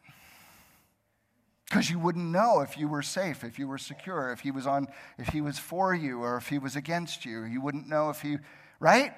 Because 1.75 1.89
you 1.89 1.99
wouldn't 1.99 2.31
know 2.31 2.61
if 2.61 2.77
you 2.77 2.87
were 2.87 3.01
safe, 3.01 3.43
if 3.43 3.59
you 3.59 3.67
were 3.67 3.77
secure, 3.77 4.31
if 4.31 4.39
he 4.39 4.49
was 4.49 4.65
on, 4.65 4.87
if 5.17 5.27
he 5.27 5.41
was 5.41 5.59
for 5.59 5.93
you 5.93 6.21
or 6.21 6.37
if 6.37 6.47
he 6.47 6.57
was 6.57 6.77
against 6.77 7.25
you. 7.25 7.43
You 7.43 7.59
wouldn't 7.59 7.89
know 7.89 8.09
if 8.09 8.21
he, 8.21 8.37
right? 8.79 9.11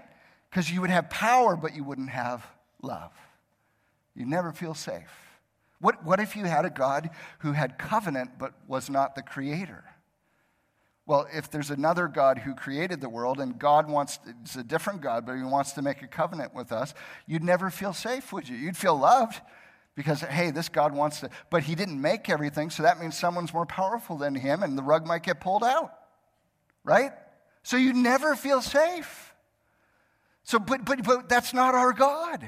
Because 0.49 0.71
you 0.71 0.81
would 0.81 0.89
have 0.89 1.07
power, 1.07 1.55
but 1.55 1.75
you 1.75 1.83
wouldn't 1.83 2.09
have 2.09 2.43
love. 2.81 3.11
You'd 4.15 4.27
never 4.27 4.51
feel 4.51 4.73
safe. 4.73 5.37
What, 5.81 6.03
what 6.03 6.19
if 6.19 6.35
you 6.35 6.45
had 6.45 6.65
a 6.65 6.71
God 6.71 7.11
who 7.39 7.51
had 7.51 7.77
covenant 7.77 8.39
but 8.39 8.53
was 8.67 8.89
not 8.89 9.13
the 9.13 9.21
creator? 9.21 9.83
Well, 11.05 11.27
if 11.31 11.51
there's 11.51 11.69
another 11.69 12.07
God 12.07 12.39
who 12.39 12.55
created 12.55 13.01
the 13.01 13.09
world 13.09 13.39
and 13.39 13.59
God 13.59 13.87
wants, 13.87 14.17
it's 14.41 14.55
a 14.55 14.63
different 14.63 15.01
God, 15.01 15.27
but 15.27 15.35
he 15.35 15.43
wants 15.43 15.73
to 15.73 15.83
make 15.83 16.01
a 16.01 16.07
covenant 16.07 16.55
with 16.55 16.71
us, 16.71 16.95
you'd 17.27 17.43
never 17.43 17.69
feel 17.69 17.93
safe, 17.93 18.33
would 18.33 18.49
you? 18.49 18.57
You'd 18.57 18.77
feel 18.77 18.97
loved 18.97 19.41
because, 19.97 20.21
hey, 20.21 20.51
this 20.51 20.69
God 20.69 20.93
wants 20.93 21.21
to, 21.21 21.29
but 21.49 21.63
he 21.63 21.73
didn't 21.73 21.99
make 21.99 22.29
everything, 22.29 22.69
so 22.69 22.83
that 22.83 22.99
means 22.99 23.17
someone's 23.17 23.51
more 23.51 23.65
powerful 23.65 24.15
than 24.15 24.35
him 24.35 24.61
and 24.61 24.77
the 24.77 24.83
rug 24.83 25.07
might 25.07 25.23
get 25.23 25.41
pulled 25.41 25.63
out, 25.63 25.91
right? 26.83 27.11
So 27.63 27.77
you 27.77 27.93
never 27.93 28.35
feel 28.35 28.61
safe. 28.61 29.33
So, 30.43 30.59
but, 30.59 30.85
but, 30.85 31.03
but 31.03 31.27
that's 31.27 31.51
not 31.51 31.73
our 31.73 31.93
God. 31.93 32.47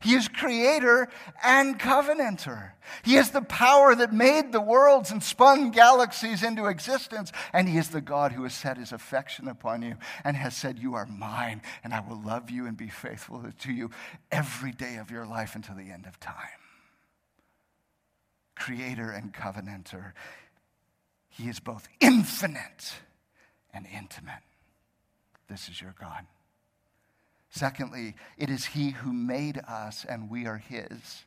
He 0.00 0.14
is 0.14 0.28
creator 0.28 1.08
and 1.42 1.78
covenanter. 1.78 2.74
He 3.02 3.16
is 3.16 3.30
the 3.30 3.42
power 3.42 3.96
that 3.96 4.12
made 4.12 4.52
the 4.52 4.60
worlds 4.60 5.10
and 5.10 5.20
spun 5.22 5.72
galaxies 5.72 6.44
into 6.44 6.66
existence. 6.66 7.32
And 7.52 7.68
He 7.68 7.78
is 7.78 7.88
the 7.88 8.00
God 8.00 8.30
who 8.32 8.44
has 8.44 8.54
set 8.54 8.76
His 8.76 8.92
affection 8.92 9.48
upon 9.48 9.82
you 9.82 9.96
and 10.22 10.36
has 10.36 10.56
said, 10.56 10.78
You 10.78 10.94
are 10.94 11.06
mine, 11.06 11.62
and 11.82 11.92
I 11.92 12.00
will 12.00 12.20
love 12.20 12.48
you 12.48 12.66
and 12.66 12.76
be 12.76 12.88
faithful 12.88 13.44
to 13.58 13.72
you 13.72 13.90
every 14.30 14.70
day 14.70 14.96
of 14.96 15.10
your 15.10 15.26
life 15.26 15.56
until 15.56 15.74
the 15.74 15.90
end 15.90 16.06
of 16.06 16.20
time. 16.20 16.34
Creator 18.54 19.10
and 19.10 19.34
covenanter. 19.34 20.12
He 21.28 21.48
is 21.48 21.58
both 21.58 21.88
infinite 22.00 22.94
and 23.74 23.84
intimate. 23.92 24.42
This 25.48 25.68
is 25.68 25.80
your 25.80 25.94
God. 25.98 26.24
Secondly, 27.50 28.14
it 28.36 28.50
is 28.50 28.66
He 28.66 28.90
who 28.90 29.12
made 29.12 29.58
us 29.66 30.04
and 30.08 30.30
we 30.30 30.46
are 30.46 30.58
His. 30.58 31.24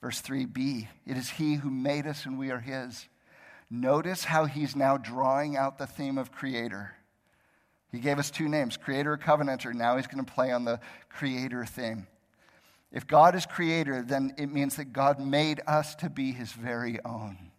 Verse 0.00 0.22
3b, 0.22 0.88
it 1.06 1.16
is 1.16 1.30
He 1.30 1.54
who 1.54 1.70
made 1.70 2.06
us 2.06 2.24
and 2.24 2.38
we 2.38 2.50
are 2.50 2.60
His. 2.60 3.08
Notice 3.70 4.24
how 4.24 4.46
He's 4.46 4.74
now 4.74 4.96
drawing 4.96 5.56
out 5.56 5.78
the 5.78 5.86
theme 5.86 6.18
of 6.18 6.32
Creator. 6.32 6.94
He 7.92 7.98
gave 7.98 8.18
us 8.18 8.30
two 8.30 8.48
names, 8.48 8.76
Creator, 8.76 9.16
Covenanter. 9.18 9.74
Now 9.74 9.96
He's 9.96 10.06
going 10.06 10.24
to 10.24 10.32
play 10.32 10.52
on 10.52 10.64
the 10.64 10.80
Creator 11.08 11.64
theme. 11.66 12.06
If 12.92 13.06
God 13.06 13.34
is 13.34 13.46
Creator, 13.46 14.02
then 14.02 14.34
it 14.36 14.48
means 14.48 14.76
that 14.76 14.92
God 14.92 15.20
made 15.20 15.60
us 15.66 15.94
to 15.96 16.10
be 16.10 16.32
His 16.32 16.52
very 16.52 16.98
own. 17.04 17.50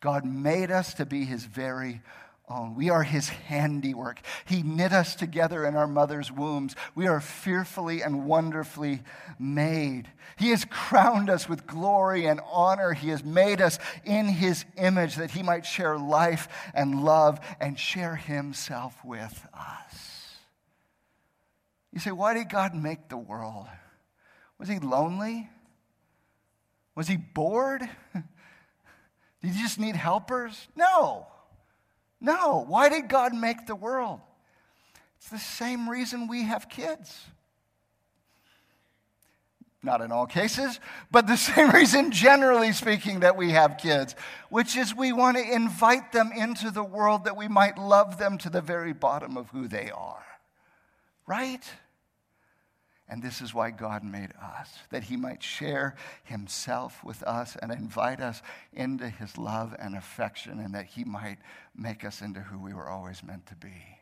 God 0.00 0.24
made 0.24 0.70
us 0.70 0.94
to 0.94 1.06
be 1.06 1.24
His 1.24 1.44
very 1.44 2.02
own. 2.48 2.74
We 2.74 2.90
are 2.90 3.02
his 3.02 3.28
handiwork. 3.28 4.20
He 4.44 4.62
knit 4.62 4.92
us 4.92 5.14
together 5.14 5.64
in 5.64 5.76
our 5.76 5.86
mother's 5.86 6.30
wombs. 6.30 6.74
We 6.94 7.06
are 7.06 7.20
fearfully 7.20 8.02
and 8.02 8.26
wonderfully 8.26 9.02
made. 9.38 10.08
He 10.36 10.50
has 10.50 10.64
crowned 10.64 11.30
us 11.30 11.48
with 11.48 11.66
glory 11.66 12.26
and 12.26 12.40
honor. 12.50 12.92
He 12.92 13.08
has 13.08 13.24
made 13.24 13.60
us 13.60 13.78
in 14.04 14.26
his 14.26 14.64
image 14.76 15.16
that 15.16 15.30
he 15.30 15.42
might 15.42 15.64
share 15.64 15.98
life 15.98 16.48
and 16.74 17.04
love 17.04 17.40
and 17.60 17.78
share 17.78 18.16
himself 18.16 18.96
with 19.04 19.46
us. 19.54 20.36
You 21.92 22.00
say, 22.00 22.12
why 22.12 22.34
did 22.34 22.50
God 22.50 22.74
make 22.74 23.08
the 23.08 23.16
world? 23.16 23.66
Was 24.58 24.68
he 24.68 24.78
lonely? 24.78 25.48
Was 26.94 27.08
he 27.08 27.16
bored? 27.16 27.88
Did 29.42 29.52
he 29.52 29.60
just 29.60 29.78
need 29.78 29.96
helpers? 29.96 30.68
No. 30.74 31.26
No. 32.24 32.64
Why 32.66 32.88
did 32.88 33.08
God 33.08 33.34
make 33.34 33.66
the 33.66 33.76
world? 33.76 34.20
It's 35.18 35.28
the 35.28 35.38
same 35.38 35.88
reason 35.90 36.26
we 36.26 36.44
have 36.44 36.70
kids. 36.70 37.26
Not 39.82 40.00
in 40.00 40.10
all 40.10 40.26
cases, 40.26 40.80
but 41.10 41.26
the 41.26 41.36
same 41.54 41.70
reason, 41.70 42.10
generally 42.10 42.72
speaking, 42.72 43.20
that 43.20 43.36
we 43.36 43.50
have 43.50 43.76
kids, 43.76 44.16
which 44.48 44.74
is 44.74 44.96
we 44.96 45.12
want 45.12 45.36
to 45.36 45.42
invite 45.42 46.12
them 46.12 46.30
into 46.34 46.70
the 46.70 46.82
world 46.82 47.24
that 47.24 47.36
we 47.36 47.46
might 47.46 47.76
love 47.76 48.16
them 48.16 48.38
to 48.38 48.48
the 48.48 48.62
very 48.62 48.94
bottom 48.94 49.36
of 49.36 49.50
who 49.50 49.68
they 49.68 49.90
are. 49.90 50.24
Right? 51.26 51.62
And 53.08 53.22
this 53.22 53.42
is 53.42 53.52
why 53.52 53.70
God 53.70 54.02
made 54.02 54.32
us, 54.42 54.70
that 54.90 55.04
He 55.04 55.16
might 55.16 55.42
share 55.42 55.94
Himself 56.24 57.04
with 57.04 57.22
us 57.24 57.54
and 57.60 57.70
invite 57.70 58.20
us 58.20 58.40
into 58.72 59.08
His 59.08 59.36
love 59.36 59.76
and 59.78 59.94
affection, 59.94 60.58
and 60.58 60.74
that 60.74 60.86
He 60.86 61.04
might 61.04 61.38
make 61.76 62.02
us 62.04 62.22
into 62.22 62.40
who 62.40 62.58
we 62.58 62.72
were 62.72 62.88
always 62.88 63.22
meant 63.22 63.46
to 63.46 63.54
be. 63.54 63.98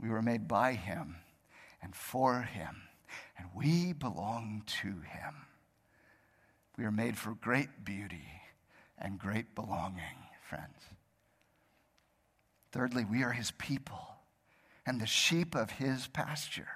We 0.00 0.08
were 0.08 0.22
made 0.22 0.48
by 0.48 0.72
Him 0.72 1.16
and 1.82 1.94
for 1.94 2.40
Him, 2.40 2.82
and 3.36 3.48
we 3.54 3.92
belong 3.92 4.62
to 4.80 4.88
Him. 4.88 5.46
We 6.78 6.84
are 6.84 6.90
made 6.90 7.18
for 7.18 7.34
great 7.34 7.84
beauty 7.84 8.28
and 8.96 9.18
great 9.18 9.54
belonging, 9.54 10.24
friends. 10.48 10.78
Thirdly, 12.72 13.04
we 13.04 13.22
are 13.22 13.32
His 13.32 13.50
people 13.50 14.16
and 14.86 14.98
the 14.98 15.06
sheep 15.06 15.54
of 15.54 15.72
His 15.72 16.06
pasture. 16.06 16.68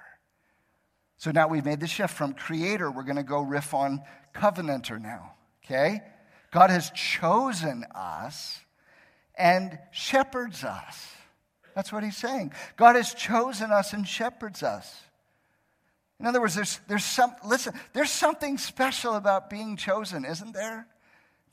So 1.24 1.30
now 1.30 1.48
we've 1.48 1.64
made 1.64 1.80
the 1.80 1.86
shift 1.86 2.12
from 2.12 2.34
creator, 2.34 2.90
we're 2.90 3.02
going 3.02 3.16
to 3.16 3.22
go 3.22 3.40
riff 3.40 3.72
on 3.72 4.02
covenanter 4.34 5.00
now, 5.00 5.32
okay? 5.64 6.02
God 6.50 6.68
has 6.68 6.90
chosen 6.90 7.86
us 7.94 8.60
and 9.34 9.78
shepherds 9.90 10.64
us. 10.64 11.08
That's 11.74 11.90
what 11.90 12.04
he's 12.04 12.18
saying. 12.18 12.52
God 12.76 12.96
has 12.96 13.14
chosen 13.14 13.70
us 13.70 13.94
and 13.94 14.06
shepherds 14.06 14.62
us. 14.62 15.00
In 16.20 16.26
other 16.26 16.42
words, 16.42 16.56
there's, 16.56 16.78
there's 16.88 17.06
some, 17.06 17.34
listen, 17.42 17.72
there's 17.94 18.10
something 18.10 18.58
special 18.58 19.14
about 19.14 19.48
being 19.48 19.78
chosen, 19.78 20.26
isn't 20.26 20.52
there? 20.52 20.86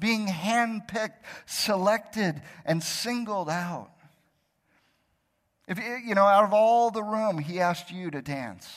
Being 0.02 0.28
handpicked, 0.28 1.24
selected, 1.46 2.42
and 2.66 2.84
singled 2.84 3.50
out. 3.50 3.92
If 5.66 5.80
you 5.80 6.14
know, 6.14 6.26
out 6.26 6.44
of 6.44 6.52
all 6.52 6.92
the 6.92 7.04
room, 7.04 7.38
he 7.38 7.62
asked 7.62 7.90
you 7.90 8.12
to 8.12 8.22
dance. 8.22 8.70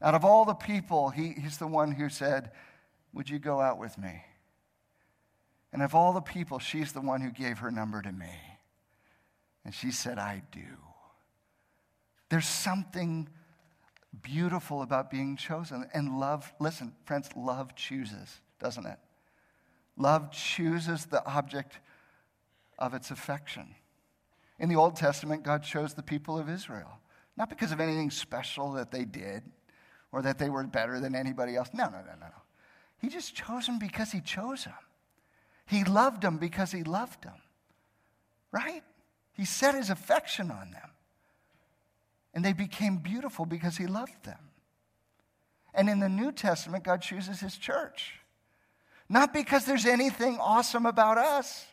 Out 0.00 0.14
of 0.14 0.24
all 0.24 0.44
the 0.44 0.54
people, 0.54 1.10
he, 1.10 1.34
he's 1.40 1.58
the 1.58 1.66
one 1.66 1.92
who 1.92 2.08
said, 2.08 2.52
Would 3.12 3.28
you 3.28 3.38
go 3.38 3.60
out 3.60 3.78
with 3.78 3.98
me? 3.98 4.22
And 5.72 5.82
of 5.82 5.94
all 5.94 6.12
the 6.12 6.20
people, 6.20 6.58
she's 6.58 6.92
the 6.92 7.00
one 7.00 7.20
who 7.20 7.30
gave 7.30 7.58
her 7.58 7.70
number 7.70 8.00
to 8.00 8.12
me. 8.12 8.30
And 9.64 9.74
she 9.74 9.90
said, 9.90 10.18
I 10.18 10.42
do. 10.50 10.60
There's 12.30 12.46
something 12.46 13.28
beautiful 14.22 14.82
about 14.82 15.10
being 15.10 15.36
chosen. 15.36 15.88
And 15.92 16.18
love, 16.18 16.52
listen, 16.58 16.94
friends, 17.04 17.28
love 17.36 17.74
chooses, 17.74 18.40
doesn't 18.60 18.86
it? 18.86 18.98
Love 19.96 20.30
chooses 20.30 21.06
the 21.06 21.24
object 21.26 21.80
of 22.78 22.94
its 22.94 23.10
affection. 23.10 23.74
In 24.58 24.68
the 24.68 24.76
Old 24.76 24.96
Testament, 24.96 25.42
God 25.42 25.62
chose 25.62 25.94
the 25.94 26.02
people 26.02 26.38
of 26.38 26.48
Israel, 26.48 26.98
not 27.36 27.48
because 27.48 27.72
of 27.72 27.80
anything 27.80 28.10
special 28.10 28.72
that 28.72 28.90
they 28.90 29.04
did, 29.04 29.42
or 30.12 30.22
that 30.22 30.38
they 30.38 30.48
were 30.48 30.64
better 30.64 31.00
than 31.00 31.14
anybody 31.14 31.56
else. 31.56 31.68
No, 31.72 31.84
no, 31.84 31.98
no, 31.98 32.14
no, 32.20 32.26
no. 32.26 32.42
He 33.00 33.08
just 33.08 33.34
chose 33.34 33.66
them 33.66 33.78
because 33.78 34.10
he 34.10 34.20
chose 34.20 34.64
them. 34.64 34.74
He 35.66 35.84
loved 35.84 36.22
them 36.22 36.38
because 36.38 36.72
he 36.72 36.82
loved 36.82 37.22
them. 37.22 37.40
Right? 38.50 38.82
He 39.34 39.44
set 39.44 39.74
his 39.74 39.90
affection 39.90 40.50
on 40.50 40.70
them. 40.70 40.90
And 42.34 42.44
they 42.44 42.52
became 42.52 42.98
beautiful 42.98 43.46
because 43.46 43.76
he 43.76 43.86
loved 43.86 44.24
them. 44.24 44.38
And 45.74 45.88
in 45.88 46.00
the 46.00 46.08
New 46.08 46.32
Testament, 46.32 46.84
God 46.84 47.02
chooses 47.02 47.40
his 47.40 47.56
church. 47.56 48.14
Not 49.08 49.32
because 49.32 49.64
there's 49.64 49.86
anything 49.86 50.38
awesome 50.40 50.86
about 50.86 51.18
us, 51.18 51.66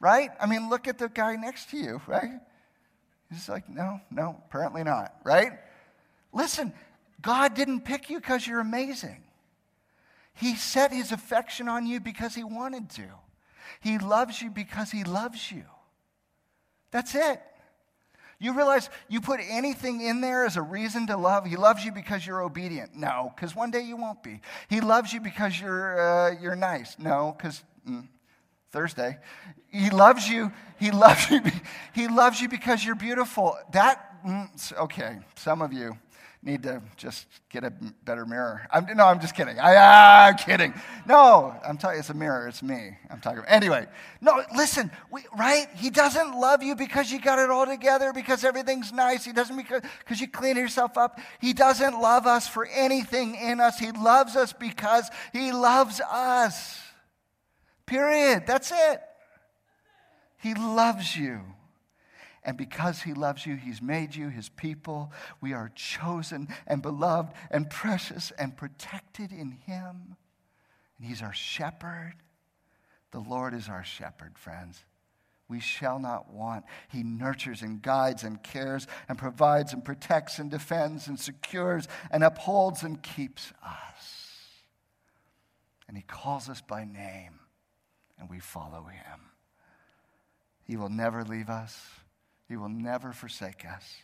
right? 0.00 0.30
I 0.40 0.46
mean, 0.46 0.68
look 0.68 0.88
at 0.88 0.98
the 0.98 1.08
guy 1.08 1.36
next 1.36 1.70
to 1.70 1.76
you, 1.76 2.02
right? 2.06 2.40
He's 3.30 3.48
like, 3.48 3.68
no, 3.68 4.00
no, 4.10 4.42
apparently 4.46 4.84
not, 4.84 5.14
right? 5.24 5.52
Listen, 6.32 6.72
God 7.24 7.54
didn't 7.54 7.80
pick 7.80 8.10
you 8.10 8.20
because 8.20 8.46
you're 8.46 8.60
amazing. 8.60 9.24
He 10.34 10.54
set 10.56 10.92
his 10.92 11.10
affection 11.10 11.68
on 11.68 11.86
you 11.86 11.98
because 11.98 12.34
he 12.34 12.44
wanted 12.44 12.90
to. 12.90 13.06
He 13.80 13.98
loves 13.98 14.42
you 14.42 14.50
because 14.50 14.90
he 14.90 15.04
loves 15.04 15.50
you. 15.50 15.64
That's 16.90 17.14
it. 17.14 17.40
You 18.38 18.52
realize 18.52 18.90
you 19.08 19.20
put 19.20 19.40
anything 19.42 20.02
in 20.02 20.20
there 20.20 20.44
as 20.44 20.56
a 20.56 20.62
reason 20.62 21.06
to 21.06 21.16
love. 21.16 21.46
He 21.46 21.56
loves 21.56 21.82
you 21.84 21.92
because 21.92 22.26
you're 22.26 22.42
obedient. 22.42 22.94
No, 22.94 23.32
because 23.34 23.56
one 23.56 23.70
day 23.70 23.80
you 23.80 23.96
won't 23.96 24.22
be. 24.22 24.40
He 24.68 24.82
loves 24.82 25.12
you 25.12 25.20
because 25.20 25.58
you're, 25.58 26.00
uh, 26.00 26.34
you're 26.40 26.56
nice. 26.56 26.96
No, 26.98 27.34
because 27.36 27.64
mm, 27.88 28.06
Thursday. 28.70 29.18
He 29.70 29.88
loves 29.88 30.28
you. 30.28 30.52
He 30.78 30.90
loves 30.90 31.30
you. 31.30 31.40
He 31.94 32.08
loves 32.08 32.40
you 32.40 32.48
because 32.48 32.84
you're 32.84 32.96
beautiful. 32.96 33.56
That, 33.72 34.22
mm, 34.26 34.78
okay, 34.78 35.20
some 35.36 35.62
of 35.62 35.72
you. 35.72 35.96
Need 36.44 36.62
to 36.62 36.82
just 36.96 37.26
get 37.48 37.64
a 37.64 37.70
better 38.04 38.26
mirror. 38.26 38.66
I'm, 38.70 38.86
no, 38.96 39.06
I'm 39.06 39.20
just 39.20 39.34
kidding. 39.34 39.58
I, 39.58 40.28
am 40.28 40.36
kidding. 40.36 40.74
No, 41.06 41.54
I'm 41.66 41.78
telling 41.78 41.96
you, 41.96 42.00
It's 42.00 42.10
a 42.10 42.14
mirror. 42.14 42.46
It's 42.46 42.62
me. 42.62 42.96
I'm 43.10 43.20
talking. 43.20 43.38
About. 43.38 43.50
Anyway, 43.50 43.86
no. 44.20 44.42
Listen, 44.54 44.90
we, 45.10 45.22
right? 45.36 45.66
He 45.74 45.90
doesn't 45.90 46.38
love 46.38 46.62
you 46.62 46.76
because 46.76 47.10
you 47.10 47.20
got 47.20 47.38
it 47.38 47.50
all 47.50 47.66
together, 47.66 48.12
because 48.12 48.44
everything's 48.44 48.92
nice. 48.92 49.24
He 49.24 49.32
doesn't 49.32 49.56
because 49.56 49.82
because 50.00 50.20
you 50.20 50.28
clean 50.28 50.56
yourself 50.56 50.98
up. 50.98 51.18
He 51.40 51.52
doesn't 51.52 51.98
love 51.98 52.26
us 52.26 52.46
for 52.46 52.66
anything 52.66 53.36
in 53.36 53.60
us. 53.60 53.78
He 53.78 53.92
loves 53.92 54.36
us 54.36 54.52
because 54.52 55.10
he 55.32 55.52
loves 55.52 56.00
us. 56.00 56.80
Period. 57.86 58.44
That's 58.46 58.70
it. 58.70 59.00
He 60.38 60.54
loves 60.54 61.16
you. 61.16 61.40
And 62.44 62.58
because 62.58 63.02
he 63.02 63.14
loves 63.14 63.46
you, 63.46 63.56
he's 63.56 63.80
made 63.80 64.14
you 64.14 64.28
his 64.28 64.50
people. 64.50 65.12
We 65.40 65.54
are 65.54 65.72
chosen 65.74 66.48
and 66.66 66.82
beloved 66.82 67.32
and 67.50 67.70
precious 67.70 68.32
and 68.38 68.56
protected 68.56 69.32
in 69.32 69.52
him. 69.52 70.16
And 70.98 71.06
he's 71.06 71.22
our 71.22 71.32
shepherd. 71.32 72.14
The 73.12 73.20
Lord 73.20 73.54
is 73.54 73.68
our 73.68 73.84
shepherd, 73.84 74.36
friends. 74.36 74.84
We 75.48 75.60
shall 75.60 75.98
not 75.98 76.32
want. 76.32 76.64
He 76.88 77.02
nurtures 77.02 77.62
and 77.62 77.80
guides 77.80 78.24
and 78.24 78.42
cares 78.42 78.86
and 79.08 79.18
provides 79.18 79.72
and 79.72 79.84
protects 79.84 80.38
and 80.38 80.50
defends 80.50 81.06
and 81.06 81.18
secures 81.18 81.86
and 82.10 82.24
upholds 82.24 82.82
and 82.82 83.02
keeps 83.02 83.52
us. 83.64 84.24
And 85.86 85.96
he 85.96 86.02
calls 86.02 86.48
us 86.48 86.60
by 86.60 86.84
name, 86.84 87.40
and 88.18 88.28
we 88.28 88.40
follow 88.40 88.84
him. 88.84 89.20
He 90.64 90.76
will 90.76 90.88
never 90.88 91.24
leave 91.24 91.50
us. 91.50 91.78
He 92.48 92.56
will 92.56 92.68
never 92.68 93.12
forsake 93.12 93.64
us. 93.64 93.96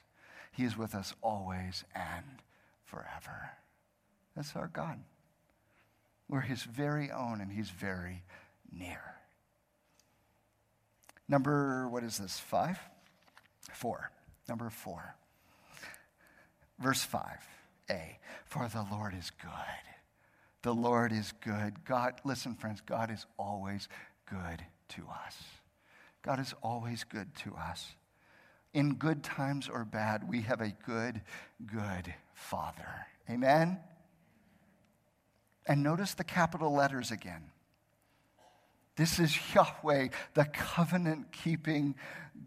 He 0.53 0.65
is 0.65 0.77
with 0.77 0.95
us 0.95 1.15
always 1.23 1.85
and 1.95 2.25
forever. 2.85 3.53
That's 4.35 4.57
our 4.57 4.69
God. 4.69 5.01
We're 6.29 6.41
His 6.41 6.63
very 6.63 7.11
own, 7.11 7.41
and 7.41 7.53
He's 7.53 7.71
very 7.71 8.23
near. 8.73 9.01
Number, 11.29 11.89
what 11.89 12.03
is 12.03 12.19
this? 12.19 12.39
Five? 12.39 12.79
Four. 13.73 14.11
Number 14.49 14.71
four. 14.71 15.15
Verse 16.79 17.07
5a 17.07 18.17
For 18.47 18.69
the 18.69 18.87
Lord 18.91 19.15
is 19.15 19.31
good. 19.31 19.51
The 20.63 20.75
Lord 20.75 21.13
is 21.13 21.33
good. 21.45 21.85
God, 21.85 22.15
listen, 22.25 22.55
friends, 22.55 22.81
God 22.85 23.11
is 23.11 23.27
always 23.39 23.89
good 24.29 24.65
to 24.91 25.03
us. 25.09 25.37
God 26.23 26.41
is 26.41 26.55
always 26.63 27.05
good 27.05 27.35
to 27.37 27.55
us 27.55 27.95
in 28.73 28.95
good 28.95 29.23
times 29.23 29.69
or 29.69 29.85
bad, 29.85 30.29
we 30.29 30.43
have 30.43 30.61
a 30.61 30.75
good, 30.87 31.21
good 31.67 32.15
Father. 32.35 33.07
Amen? 33.29 33.79
And 35.67 35.83
notice 35.83 36.15
the 36.15 36.25
capital 36.25 36.73
letters 36.73 37.11
again. 37.11 37.51
This 38.97 39.19
is 39.19 39.37
Yahweh, 39.55 40.09
the 40.35 40.45
covenant 40.45 41.33
keeping 41.33 41.95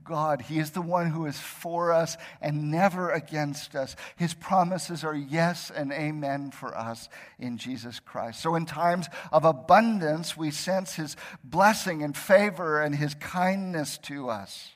God. 0.04 0.42
He 0.42 0.60
is 0.60 0.72
the 0.72 0.82
one 0.82 1.10
who 1.10 1.26
is 1.26 1.40
for 1.40 1.92
us 1.92 2.18
and 2.42 2.70
never 2.70 3.10
against 3.10 3.76
us. 3.76 3.96
His 4.18 4.34
promises 4.34 5.04
are 5.04 5.16
yes 5.16 5.72
and 5.74 5.92
amen 5.92 6.52
for 6.52 6.78
us 6.78 7.10
in 7.40 7.58
Jesus 7.58 8.00
Christ. 8.00 8.42
So, 8.42 8.56
in 8.56 8.66
times 8.66 9.08
of 9.32 9.46
abundance, 9.46 10.36
we 10.38 10.52
sense 10.52 10.94
His 10.94 11.16
blessing 11.44 12.04
and 12.04 12.16
favor 12.16 12.82
and 12.82 12.96
His 12.96 13.16
kindness 13.16 13.98
to 14.04 14.30
us. 14.30 14.74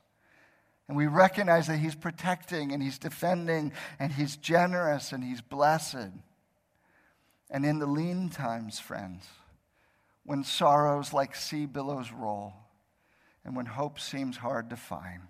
And 0.88 0.96
we 0.96 1.08
recognize 1.08 1.68
that 1.68 1.80
He's 1.80 1.96
protecting 1.96 2.72
and 2.72 2.82
He's 2.82 2.98
defending 2.98 3.74
and 4.00 4.14
He's 4.14 4.38
generous 4.38 5.12
and 5.12 5.24
He's 5.24 5.42
blessed. 5.42 6.12
And 7.50 7.66
in 7.66 7.80
the 7.80 7.86
lean 7.86 8.30
times, 8.30 8.80
friends, 8.80 9.26
when 10.24 10.44
sorrows 10.44 11.14
like 11.14 11.36
sea 11.36 11.66
billows 11.66 12.12
roll 12.12 12.54
and 13.46 13.56
when 13.56 13.66
hope 13.66 14.00
seems 14.00 14.38
hard 14.38 14.70
to 14.70 14.76
find, 14.76 15.22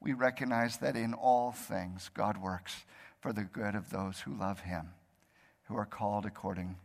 we 0.00 0.12
recognize 0.12 0.78
that 0.78 0.96
in 0.96 1.14
all 1.14 1.52
things 1.52 2.10
God 2.14 2.38
works 2.38 2.84
for 3.20 3.32
the 3.32 3.44
good 3.44 3.74
of 3.74 3.90
those 3.90 4.20
who 4.20 4.36
love 4.36 4.60
Him, 4.60 4.90
who 5.64 5.76
are 5.76 5.86
called 5.86 6.26
according 6.26 6.76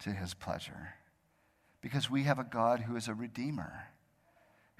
to 0.00 0.10
His 0.10 0.34
pleasure. 0.34 0.94
Because 1.80 2.10
we 2.10 2.24
have 2.24 2.38
a 2.38 2.44
God 2.44 2.80
who 2.80 2.96
is 2.96 3.08
a 3.08 3.14
redeemer 3.14 3.86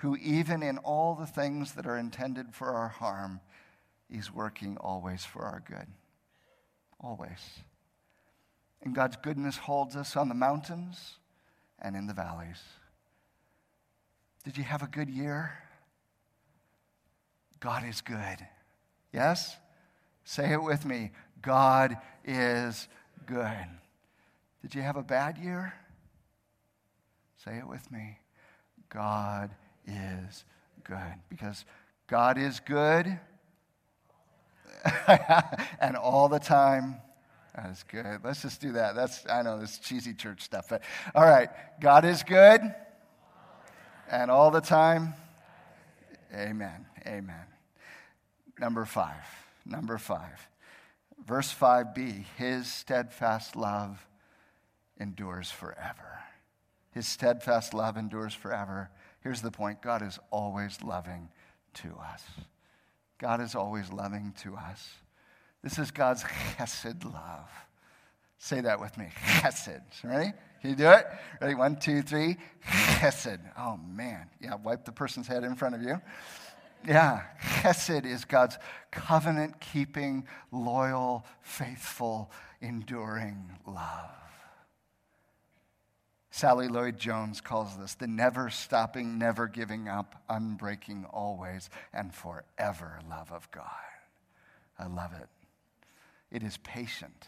who, 0.01 0.17
even 0.17 0.63
in 0.63 0.79
all 0.79 1.15
the 1.15 1.27
things 1.27 1.73
that 1.73 1.87
are 1.87 1.99
intended 1.99 2.55
for 2.55 2.69
our 2.71 2.89
harm, 2.89 3.41
is 4.09 4.33
working 4.33 4.79
always 4.79 5.25
for 5.25 5.43
our 5.43 5.63
good. 5.67 5.87
Always. 6.99 7.61
And 8.83 8.95
God's 8.95 9.17
goodness 9.17 9.59
holds 9.59 9.97
us 9.97 10.17
on 10.17 10.31
the 10.31 10.35
mountains 10.35 11.19
and 11.79 11.95
in 11.95 12.07
the 12.07 12.15
valleys. 12.15 12.63
Did 14.45 14.57
you 14.57 14.65
have 14.65 14.83
a 14.83 14.87
good 14.87 15.11
year? 15.11 15.53
God 17.61 17.85
is 17.87 18.01
good. 18.01 18.39
Yes? 19.13 19.55
Say 20.25 20.53
it 20.53 20.63
with 20.63 20.87
me. 20.87 21.11
God 21.43 21.99
is 22.25 22.89
good. 23.27 23.67
Did 24.63 24.75
you 24.75 24.81
have 24.81 24.97
a 24.97 25.03
bad 25.03 25.37
year? 25.37 25.75
Say 27.45 27.59
it 27.59 27.69
with 27.69 27.91
me. 27.93 28.19
God 28.89 29.51
is 29.91 30.45
good 30.85 31.15
because 31.29 31.65
God 32.07 32.39
is 32.39 32.61
good 32.61 33.19
and 35.81 35.97
all 35.97 36.29
the 36.29 36.39
time. 36.39 36.97
That 37.55 37.71
is 37.71 37.85
good. 37.91 38.21
Let's 38.25 38.43
just 38.43 38.61
do 38.61 38.73
that. 38.73 38.95
That's 38.95 39.27
I 39.29 39.43
know 39.43 39.59
this 39.59 39.79
cheesy 39.79 40.15
church 40.15 40.43
stuff, 40.43 40.67
but 40.69 40.83
all 41.15 41.25
right. 41.25 41.49
God 41.81 42.05
is 42.05 42.23
good 42.23 42.61
and 44.11 44.31
all 44.31 44.51
the 44.51 44.61
time. 44.61 45.15
Amen. 46.35 46.87
Amen. 47.07 47.47
Number 48.59 48.85
five. 48.85 49.25
Number 49.65 49.99
five. 49.99 50.49
Verse 51.25 51.55
5b 51.55 52.25
His 52.37 52.67
steadfast 52.67 53.57
love 53.57 54.07
endures 54.99 55.51
forever. 55.51 56.21
His 56.93 57.07
steadfast 57.07 57.73
love 57.75 57.97
endures 57.97 58.35
forever. 58.35 58.91
Here's 59.23 59.43
the 59.43 59.51
point 59.51 59.83
God 59.83 60.03
is 60.03 60.19
always 60.31 60.83
loving 60.83 61.29
to 61.75 61.89
us. 61.99 62.25
God 63.19 63.41
is 63.41 63.55
always 63.55 63.93
loving 63.93 64.35
to 64.43 64.57
us. 64.57 64.89
This 65.63 65.79
is 65.79 65.91
God's 65.91 66.23
chesed 66.23 67.05
love. 67.05 67.51
Say 68.39 68.63
that 68.63 68.81
with 68.81 68.97
me. 68.97 69.09
Chesed. 69.41 69.83
Ready? 70.03 70.33
Can 70.63 70.71
you 70.71 70.77
do 70.77 70.89
it? 70.91 71.07
Ready? 71.41 71.55
One, 71.55 71.77
two, 71.77 72.01
three. 72.01 72.39
Chesed. 72.65 73.39
Oh, 73.59 73.77
man. 73.77 74.29
Yeah, 74.41 74.55
wipe 74.55 74.87
the 74.87 74.93
person's 74.93 75.27
head 75.27 75.45
in 75.45 75.55
front 75.55 75.75
of 75.75 75.83
you. 75.83 76.01
Yeah, 76.87 77.25
chesed 77.43 78.07
is 78.07 78.25
God's 78.25 78.57
covenant 78.91 79.61
keeping, 79.61 80.27
loyal, 80.51 81.27
faithful, 81.43 82.31
enduring 82.63 83.59
love. 83.67 84.20
Sally 86.31 86.69
Lloyd 86.69 86.99
Jones 86.99 87.41
calls 87.41 87.77
this 87.77 87.95
the 87.95 88.07
never 88.07 88.51
stopping, 88.51 89.19
never 89.19 89.49
giving 89.49 89.89
up, 89.89 90.23
unbreaking, 90.31 91.05
always, 91.13 91.69
and 91.93 92.15
forever 92.15 93.01
love 93.09 93.33
of 93.33 93.51
God. 93.51 93.65
I 94.79 94.87
love 94.87 95.13
it. 95.13 95.29
It 96.31 96.43
is 96.43 96.57
patient 96.59 97.27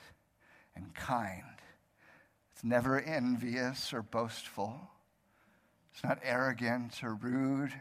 and 0.76 0.94
kind. 0.94 1.42
It's 2.52 2.62
never 2.62 3.00
envious 3.00 3.92
or 3.92 4.02
boastful. 4.02 4.88
It's 5.92 6.04
not 6.04 6.20
arrogant 6.22 7.02
or 7.02 7.14
rude. 7.14 7.72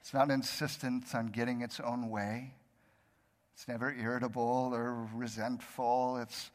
It's 0.00 0.14
not 0.14 0.30
insistent 0.30 1.14
on 1.14 1.26
getting 1.26 1.60
its 1.60 1.80
own 1.80 2.08
way. 2.08 2.54
It's 3.54 3.68
never 3.68 3.92
irritable 3.92 4.70
or 4.72 5.08
resentful. 5.12 6.18
It's 6.18 6.50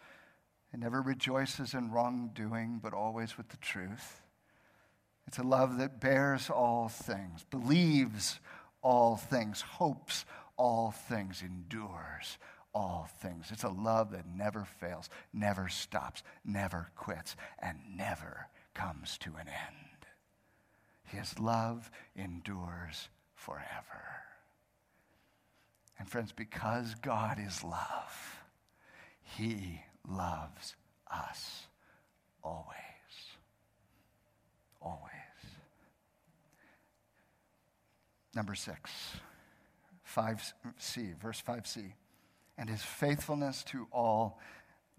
it 0.75 0.81
never 0.81 1.01
rejoices 1.01 1.73
in 1.73 1.89
wrongdoing, 1.89 2.81
but 2.83 2.93
always 2.93 3.37
with 3.37 3.47
the 3.47 3.57
truth. 3.57 4.21
It's 5.25 5.37
a 5.37 5.43
love 5.43 5.77
that 5.77 6.01
bears 6.01 6.49
all 6.49 6.89
things, 6.89 7.45
believes 7.49 8.41
all 8.81 9.15
things, 9.15 9.61
hopes 9.61 10.25
all 10.57 10.91
things, 10.91 11.41
endures 11.41 12.37
all 12.73 13.07
things. 13.21 13.51
It's 13.51 13.63
a 13.63 13.69
love 13.69 14.11
that 14.11 14.27
never 14.27 14.65
fails, 14.65 15.09
never 15.31 15.69
stops, 15.69 16.23
never 16.43 16.89
quits, 16.97 17.37
and 17.57 17.77
never 17.95 18.49
comes 18.73 19.17
to 19.19 19.29
an 19.29 19.47
end. 19.47 20.05
His 21.05 21.39
love 21.39 21.89
endures 22.17 23.07
forever. 23.33 24.23
And 25.97 26.09
friends, 26.09 26.33
because 26.33 26.95
God 26.95 27.39
is 27.39 27.63
love, 27.63 28.41
He 29.21 29.79
loves 30.09 30.75
us 31.11 31.63
always. 32.43 32.75
Always. 34.81 35.11
Number 38.35 38.53
six, 38.53 38.91
5c, 40.15 41.17
verse 41.19 41.41
5c. 41.47 41.93
and 42.57 42.69
his 42.69 42.81
faithfulness 42.81 43.63
to 43.63 43.87
all 43.91 44.39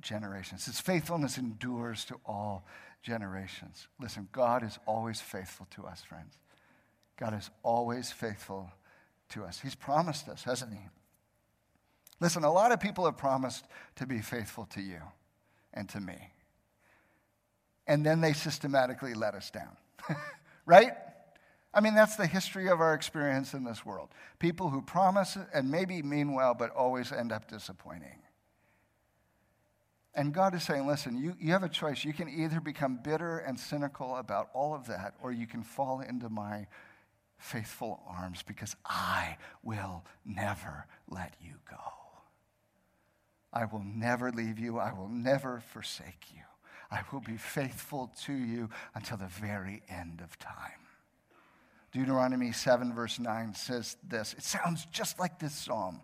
generations. 0.00 0.66
His 0.66 0.80
faithfulness 0.80 1.38
endures 1.38 2.04
to 2.06 2.16
all 2.24 2.66
generations. 3.02 3.88
Listen, 4.00 4.28
God 4.32 4.62
is 4.62 4.78
always 4.86 5.20
faithful 5.20 5.66
to 5.76 5.86
us, 5.86 6.02
friends. 6.02 6.36
God 7.18 7.34
is 7.34 7.50
always 7.62 8.10
faithful 8.10 8.70
to 9.30 9.44
us. 9.44 9.60
He's 9.60 9.74
promised 9.74 10.28
us, 10.28 10.44
hasn't 10.44 10.72
he? 10.72 10.80
Listen, 12.20 12.44
a 12.44 12.52
lot 12.52 12.72
of 12.72 12.80
people 12.80 13.04
have 13.04 13.16
promised 13.16 13.64
to 13.96 14.06
be 14.06 14.20
faithful 14.20 14.66
to 14.66 14.80
you 14.80 15.00
and 15.74 15.88
to 15.90 16.00
me. 16.00 16.32
And 17.86 18.04
then 18.04 18.20
they 18.20 18.32
systematically 18.32 19.14
let 19.14 19.34
us 19.34 19.50
down, 19.50 19.76
right? 20.66 20.92
I 21.72 21.80
mean, 21.80 21.94
that's 21.94 22.16
the 22.16 22.26
history 22.26 22.68
of 22.68 22.80
our 22.80 22.94
experience 22.94 23.52
in 23.52 23.64
this 23.64 23.84
world. 23.84 24.08
People 24.38 24.70
who 24.70 24.80
promise 24.80 25.36
and 25.52 25.70
maybe 25.70 26.02
mean 26.02 26.32
well, 26.32 26.54
but 26.54 26.70
always 26.70 27.12
end 27.12 27.32
up 27.32 27.48
disappointing. 27.48 28.18
And 30.14 30.32
God 30.32 30.54
is 30.54 30.62
saying, 30.62 30.86
listen, 30.86 31.18
you, 31.18 31.34
you 31.38 31.52
have 31.52 31.62
a 31.62 31.68
choice. 31.68 32.02
You 32.02 32.14
can 32.14 32.30
either 32.30 32.58
become 32.58 32.98
bitter 33.04 33.38
and 33.38 33.60
cynical 33.60 34.16
about 34.16 34.48
all 34.54 34.74
of 34.74 34.86
that, 34.86 35.14
or 35.22 35.30
you 35.30 35.46
can 35.46 35.62
fall 35.62 36.00
into 36.00 36.30
my 36.30 36.66
faithful 37.38 38.00
arms 38.08 38.42
because 38.42 38.74
I 38.86 39.36
will 39.62 40.04
never 40.24 40.86
let 41.08 41.34
you 41.42 41.56
go. 41.68 41.76
I 43.56 43.64
will 43.64 43.84
never 43.84 44.30
leave 44.30 44.58
you. 44.58 44.78
I 44.78 44.92
will 44.92 45.08
never 45.08 45.60
forsake 45.72 46.26
you. 46.34 46.42
I 46.90 47.00
will 47.10 47.20
be 47.20 47.38
faithful 47.38 48.12
to 48.24 48.32
you 48.34 48.68
until 48.94 49.16
the 49.16 49.28
very 49.28 49.82
end 49.88 50.20
of 50.22 50.38
time. 50.38 50.82
Deuteronomy 51.90 52.52
7, 52.52 52.92
verse 52.92 53.18
9 53.18 53.54
says 53.54 53.96
this. 54.06 54.34
It 54.34 54.42
sounds 54.42 54.84
just 54.92 55.18
like 55.18 55.38
this 55.38 55.54
psalm. 55.54 56.02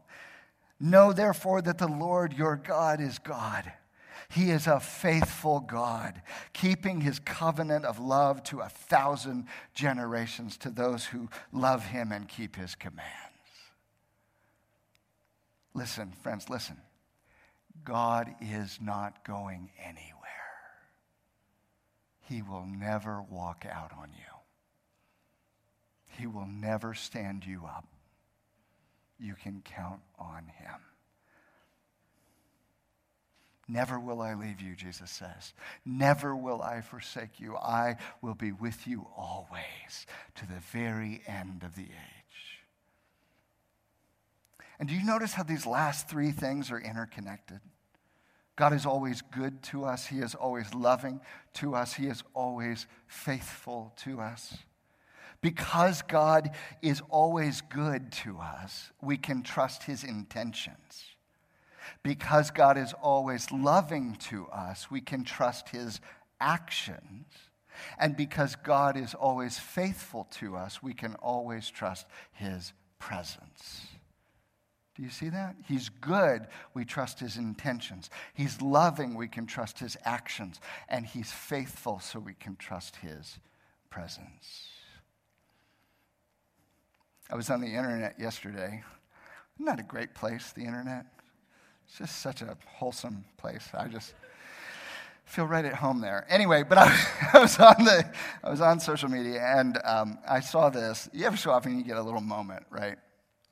Know 0.81 1.13
therefore 1.13 1.61
that 1.61 1.77
the 1.77 1.89
Lord 1.89 2.33
your 2.33 2.57
God 2.57 3.03
is 3.03 3.19
God. 3.19 3.71
He 4.31 4.51
is 4.51 4.67
a 4.67 4.81
faithful 4.81 5.61
God, 5.61 6.23
keeping 6.55 7.03
his 7.03 7.19
covenant 7.19 7.85
of 7.85 7.99
love 7.99 8.43
to 8.45 8.61
a 8.61 8.71
thousand 8.71 9.45
generations 9.75 10.57
to 10.59 10.71
those 10.71 11.05
who 11.05 11.29
love 11.53 11.85
him 11.85 12.13
and 12.13 12.27
keep 12.27 12.57
his 12.57 12.75
commands. 12.75 13.11
Listen, 15.75 16.13
friends, 16.23 16.49
listen. 16.49 16.79
God 17.85 18.35
is 18.41 18.79
not 18.81 19.25
going 19.25 19.71
anywhere. 19.79 20.21
He 22.21 22.43
will 22.43 22.67
never 22.67 23.23
walk 23.23 23.67
out 23.71 23.93
on 23.99 24.11
you. 24.13 24.33
He 26.19 26.27
will 26.27 26.47
never 26.47 26.95
stand 26.95 27.45
you 27.45 27.63
up. 27.65 27.87
You 29.19 29.35
can 29.35 29.63
count 29.65 30.01
on 30.19 30.45
him. 30.59 30.81
Never 33.69 33.99
will 33.99 34.21
I 34.21 34.35
leave 34.35 34.61
you, 34.61 34.75
Jesus 34.75 35.11
says. 35.11 35.55
Never 35.85 36.37
will 36.37 36.61
I 36.61 36.81
forsake 36.81 37.41
you. 37.41 37.57
I 37.57 37.97
will 38.21 38.35
be 38.35 38.53
with 38.53 38.87
you 38.87 39.07
always 39.17 40.07
to 40.35 40.47
the 40.47 40.61
very 40.73 41.23
end 41.27 41.63
of 41.63 41.77
the 41.77 41.83
age. 41.83 42.61
And 44.79 44.89
do 44.89 44.95
you 44.95 45.07
notice 45.07 45.33
how 45.33 45.45
these 45.45 45.65
last 45.65 46.09
three 46.09 46.33
things 46.33 46.71
are 46.71 46.81
interconnected? 46.81 47.61
God 48.57 48.73
is 48.73 48.85
always 48.85 49.23
good 49.23 49.63
to 49.65 49.85
us. 49.85 50.07
He 50.07 50.19
is 50.19 50.35
always 50.35 50.75
loving 50.75 51.21
to 51.55 51.75
us. 51.75 51.95
He 51.95 52.07
is 52.07 52.23
always 52.35 52.87
faithful 53.07 53.93
to 53.99 54.21
us. 54.21 54.59
Because 55.41 56.03
God 56.03 56.51
is 56.83 57.03
always 57.09 57.63
good 57.63 58.13
to 58.13 58.39
us, 58.39 58.93
we 59.01 59.17
can 59.17 59.43
trust 59.43 59.85
his 59.85 60.05
intentions. 60.05 61.05
Because 62.05 62.51
God 62.51 62.79
is 62.79 62.93
always 63.03 63.51
loving 63.51 64.17
to 64.29 64.47
us, 64.49 64.91
we 64.91 65.01
can 65.01 65.25
trust 65.25 65.71
his 65.71 66.01
actions. 66.41 67.27
And 67.99 68.17
because 68.17 68.55
God 68.55 68.97
is 68.97 69.15
always 69.15 69.59
faithful 69.59 70.29
to 70.33 70.57
us, 70.57 70.83
we 70.83 70.95
can 70.95 71.15
always 71.17 71.69
trust 71.71 72.07
his 72.33 72.73
presence. 73.01 73.87
Do 74.95 75.03
you 75.03 75.11
see 75.11 75.31
that? 75.31 75.57
He's 75.67 75.89
good, 75.89 76.47
we 76.75 76.85
trust 76.85 77.21
his 77.21 77.39
intentions. 77.39 78.11
He's 78.35 78.61
loving, 78.61 79.15
we 79.15 79.27
can 79.27 79.47
trust 79.47 79.79
his 79.79 79.97
actions. 80.05 80.61
And 80.89 81.07
he's 81.07 81.33
faithful, 81.33 81.99
so 82.01 82.19
we 82.19 82.35
can 82.35 82.57
trust 82.57 82.97
his 82.97 83.39
presence. 83.89 84.69
I 87.31 87.37
was 87.37 87.49
on 87.49 87.63
the 87.63 87.69
internet 87.69 88.21
yesterday. 88.21 88.83
Isn't 89.59 89.81
a 89.81 89.83
great 89.83 90.15
place, 90.15 90.53
the 90.53 90.65
internet? 90.65 91.07
It's 91.87 91.97
just 91.97 92.21
such 92.21 92.43
a 92.43 92.57
wholesome 92.67 93.25
place. 93.39 93.69
I 93.73 93.89
just 93.89 94.15
feel 95.25 95.47
right 95.47 95.65
at 95.65 95.75
home 95.75 96.03
there. 96.03 96.27
Anyway, 96.29 96.63
but 96.63 96.77
I, 96.77 97.07
I 97.33 97.39
was 97.39 97.59
on 97.59 97.85
the 97.85 98.05
I 98.45 98.51
was 98.51 98.61
on 98.61 98.81
social 98.81 99.09
media 99.09 99.41
and 99.41 99.79
um, 99.85 100.19
I 100.29 100.41
saw 100.41 100.69
this. 100.69 101.09
You 101.13 101.27
ever 101.27 101.37
so 101.37 101.51
often 101.51 101.79
you 101.79 101.85
get 101.85 101.97
a 101.97 102.03
little 102.03 102.21
moment, 102.21 102.67
right? 102.71 102.99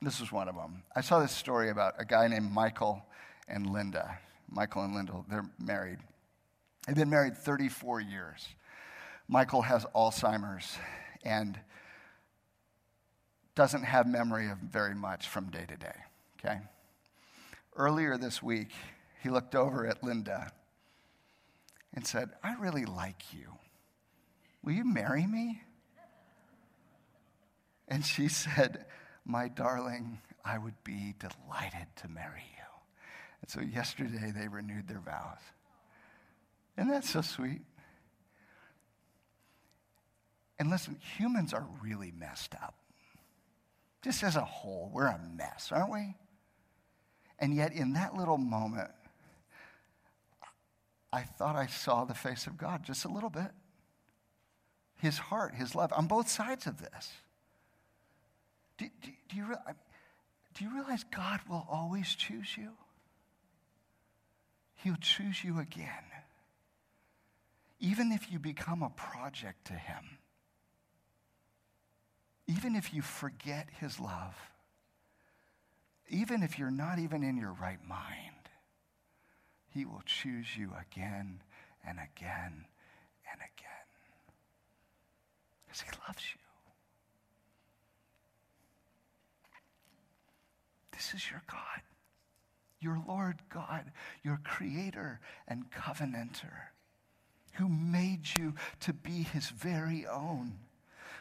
This 0.02 0.20
was 0.20 0.32
one 0.32 0.48
of 0.48 0.54
them. 0.54 0.82
I 0.96 1.02
saw 1.02 1.20
this 1.20 1.32
story 1.32 1.68
about 1.68 1.94
a 1.98 2.04
guy 2.04 2.26
named 2.26 2.50
Michael 2.50 3.04
and 3.48 3.66
Linda. 3.66 4.18
Michael 4.48 4.82
and 4.84 4.94
Linda, 4.94 5.24
they're 5.28 5.50
married. 5.58 5.98
They've 6.86 6.96
been 6.96 7.10
married 7.10 7.36
34 7.36 8.00
years. 8.00 8.48
Michael 9.28 9.62
has 9.62 9.84
Alzheimer's 9.94 10.76
and 11.22 11.58
doesn't 13.54 13.82
have 13.82 14.06
memory 14.06 14.48
of 14.48 14.58
very 14.58 14.94
much 14.94 15.28
from 15.28 15.50
day 15.50 15.66
to 15.68 15.76
day, 15.76 15.96
okay? 16.38 16.60
Earlier 17.76 18.16
this 18.16 18.42
week, 18.42 18.70
he 19.22 19.28
looked 19.28 19.54
over 19.54 19.86
at 19.86 20.02
Linda 20.02 20.50
and 21.92 22.06
said, 22.06 22.30
I 22.42 22.54
really 22.54 22.86
like 22.86 23.34
you. 23.34 23.58
Will 24.62 24.72
you 24.72 24.84
marry 24.84 25.26
me? 25.26 25.62
And 27.86 28.04
she 28.04 28.28
said, 28.28 28.86
my 29.30 29.48
darling, 29.48 30.18
I 30.44 30.58
would 30.58 30.82
be 30.84 31.14
delighted 31.18 31.86
to 31.96 32.08
marry 32.08 32.44
you. 32.56 32.64
And 33.42 33.50
so 33.50 33.60
yesterday 33.60 34.32
they 34.34 34.48
renewed 34.48 34.88
their 34.88 35.00
vows. 35.00 35.38
And 36.76 36.90
that's 36.90 37.10
so 37.10 37.20
sweet? 37.20 37.62
And 40.58 40.70
listen, 40.70 40.98
humans 41.16 41.54
are 41.54 41.66
really 41.82 42.12
messed 42.16 42.54
up. 42.54 42.74
Just 44.02 44.22
as 44.22 44.36
a 44.36 44.44
whole, 44.44 44.90
we're 44.92 45.06
a 45.06 45.20
mess, 45.36 45.70
aren't 45.72 45.90
we? 45.90 46.14
And 47.38 47.54
yet, 47.54 47.72
in 47.72 47.94
that 47.94 48.14
little 48.14 48.36
moment, 48.36 48.90
I 51.12 51.22
thought 51.22 51.56
I 51.56 51.66
saw 51.66 52.04
the 52.04 52.14
face 52.14 52.46
of 52.46 52.56
God 52.56 52.82
just 52.84 53.04
a 53.04 53.08
little 53.08 53.30
bit. 53.30 53.50
His 54.98 55.16
heart, 55.16 55.54
his 55.54 55.74
love, 55.74 55.92
on 55.94 56.06
both 56.06 56.28
sides 56.28 56.66
of 56.66 56.78
this. 56.78 57.12
Do, 58.80 58.86
do, 59.02 59.10
do, 59.28 59.36
you, 59.36 59.54
do 60.54 60.64
you 60.64 60.74
realize 60.74 61.04
God 61.14 61.40
will 61.46 61.66
always 61.70 62.14
choose 62.14 62.56
you? 62.56 62.70
He'll 64.76 64.96
choose 64.96 65.44
you 65.44 65.58
again. 65.58 65.86
Even 67.78 68.10
if 68.10 68.32
you 68.32 68.38
become 68.38 68.82
a 68.82 68.88
project 68.88 69.66
to 69.66 69.74
Him, 69.74 70.18
even 72.46 72.74
if 72.74 72.94
you 72.94 73.02
forget 73.02 73.68
His 73.80 74.00
love, 74.00 74.34
even 76.08 76.42
if 76.42 76.58
you're 76.58 76.70
not 76.70 76.98
even 76.98 77.22
in 77.22 77.36
your 77.36 77.52
right 77.52 77.86
mind, 77.86 78.48
He 79.74 79.84
will 79.84 80.02
choose 80.06 80.56
you 80.56 80.72
again 80.80 81.42
and 81.86 81.98
again 81.98 82.64
and 83.30 83.40
again. 83.40 83.88
Because 85.66 85.82
He 85.82 85.90
loves 86.08 86.22
you. 86.34 86.39
This 91.00 91.14
is 91.14 91.30
your 91.30 91.40
God, 91.50 91.80
your 92.78 93.02
Lord 93.08 93.36
God, 93.48 93.90
your 94.22 94.38
creator 94.44 95.18
and 95.48 95.70
covenanter, 95.70 96.72
who 97.54 97.70
made 97.70 98.26
you 98.36 98.52
to 98.80 98.92
be 98.92 99.22
his 99.22 99.48
very 99.48 100.06
own, 100.06 100.58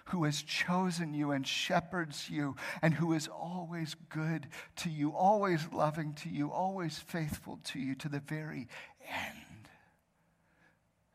who 0.07 0.25
has 0.25 0.41
chosen 0.41 1.13
you 1.13 1.31
and 1.31 1.47
shepherds 1.47 2.29
you, 2.29 2.57
and 2.81 2.93
who 2.93 3.13
is 3.13 3.29
always 3.29 3.95
good 4.09 4.47
to 4.75 4.89
you, 4.89 5.11
always 5.11 5.65
loving 5.71 6.13
to 6.15 6.29
you, 6.29 6.51
always 6.51 6.99
faithful 6.99 7.57
to 7.63 7.79
you 7.79 7.95
to 7.95 8.09
the 8.09 8.19
very 8.19 8.67
end. 9.09 9.69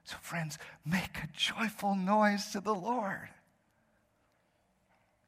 So, 0.04 0.16
friends, 0.22 0.58
make 0.86 1.18
a 1.18 1.28
joyful 1.36 1.94
noise 1.94 2.46
to 2.52 2.60
the 2.60 2.74
Lord. 2.74 3.28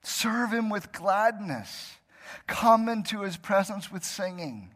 Serve 0.03 0.55
him 0.55 0.71
with 0.71 0.91
gladness. 0.91 1.99
Come 2.47 2.89
into 2.89 3.23
his 3.23 3.37
presence 3.37 3.91
with 3.91 4.05
singing. 4.05 4.71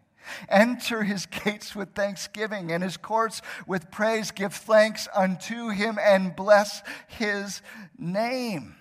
Enter 0.49 1.03
his 1.03 1.27
gates 1.27 1.75
with 1.75 1.95
thanksgiving 1.95 2.71
and 2.73 2.83
his 2.83 2.97
courts 2.97 3.43
with 3.67 3.91
praise. 3.91 4.31
Give 4.31 4.53
thanks 4.53 5.09
unto 5.15 5.69
him 5.69 5.99
and 6.01 6.37
bless 6.37 6.83
his 7.09 7.63
name. 7.99 8.77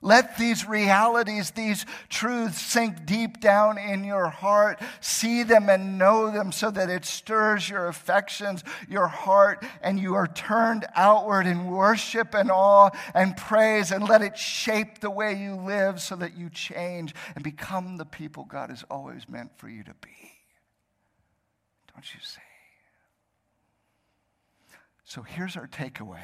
Let 0.00 0.38
these 0.38 0.68
realities, 0.68 1.50
these 1.50 1.84
truths 2.08 2.60
sink 2.60 3.04
deep 3.04 3.40
down 3.40 3.78
in 3.78 4.04
your 4.04 4.28
heart. 4.28 4.80
See 5.00 5.42
them 5.42 5.68
and 5.68 5.98
know 5.98 6.30
them 6.30 6.52
so 6.52 6.70
that 6.70 6.88
it 6.88 7.04
stirs 7.04 7.68
your 7.68 7.88
affections, 7.88 8.62
your 8.88 9.08
heart, 9.08 9.64
and 9.82 9.98
you 9.98 10.14
are 10.14 10.28
turned 10.28 10.86
outward 10.94 11.46
in 11.46 11.66
worship 11.66 12.32
and 12.34 12.48
awe 12.50 12.90
and 13.12 13.36
praise, 13.36 13.90
and 13.90 14.08
let 14.08 14.22
it 14.22 14.38
shape 14.38 15.00
the 15.00 15.10
way 15.10 15.34
you 15.34 15.56
live 15.56 16.00
so 16.00 16.14
that 16.14 16.36
you 16.36 16.48
change 16.48 17.12
and 17.34 17.42
become 17.42 17.96
the 17.96 18.06
people 18.06 18.44
God 18.44 18.70
has 18.70 18.84
always 18.88 19.28
meant 19.28 19.58
for 19.58 19.68
you 19.68 19.82
to 19.82 19.94
be. 20.00 20.30
Don't 21.92 22.14
you 22.14 22.20
see? 22.22 22.40
So 25.04 25.22
here's 25.22 25.56
our 25.56 25.66
takeaway 25.66 26.20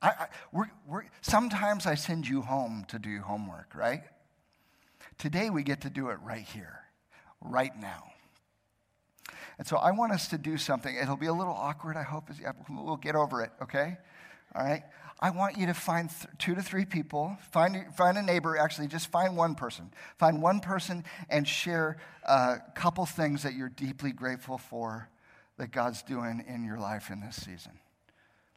I, 0.00 0.08
I, 0.08 0.26
we're, 0.52 0.70
we're, 0.86 1.04
sometimes 1.22 1.86
I 1.86 1.94
send 1.94 2.28
you 2.28 2.42
home 2.42 2.84
to 2.88 2.98
do 2.98 3.20
homework, 3.20 3.74
right? 3.74 4.02
Today 5.18 5.50
we 5.50 5.62
get 5.62 5.80
to 5.82 5.90
do 5.90 6.10
it 6.10 6.18
right 6.22 6.44
here, 6.44 6.80
right 7.40 7.76
now. 7.78 8.12
And 9.58 9.66
so 9.66 9.76
I 9.76 9.90
want 9.90 10.12
us 10.12 10.28
to 10.28 10.38
do 10.38 10.56
something. 10.56 10.94
It'll 10.94 11.16
be 11.16 11.26
a 11.26 11.32
little 11.32 11.52
awkward, 11.52 11.96
I 11.96 12.04
hope. 12.04 12.30
We'll 12.70 12.96
get 12.96 13.16
over 13.16 13.42
it, 13.42 13.50
okay? 13.60 13.98
All 14.54 14.64
right? 14.64 14.84
I 15.20 15.30
want 15.30 15.58
you 15.58 15.66
to 15.66 15.74
find 15.74 16.08
th- 16.08 16.28
two 16.38 16.54
to 16.54 16.62
three 16.62 16.84
people, 16.84 17.36
find, 17.50 17.92
find 17.96 18.16
a 18.16 18.22
neighbor, 18.22 18.56
actually, 18.56 18.86
just 18.86 19.08
find 19.08 19.36
one 19.36 19.56
person. 19.56 19.90
Find 20.16 20.40
one 20.40 20.60
person 20.60 21.04
and 21.28 21.46
share 21.46 21.96
a 22.22 22.58
couple 22.76 23.04
things 23.04 23.42
that 23.42 23.54
you're 23.54 23.68
deeply 23.68 24.12
grateful 24.12 24.58
for 24.58 25.08
that 25.56 25.72
God's 25.72 26.02
doing 26.02 26.44
in 26.46 26.64
your 26.64 26.78
life 26.78 27.10
in 27.10 27.20
this 27.20 27.34
season. 27.34 27.72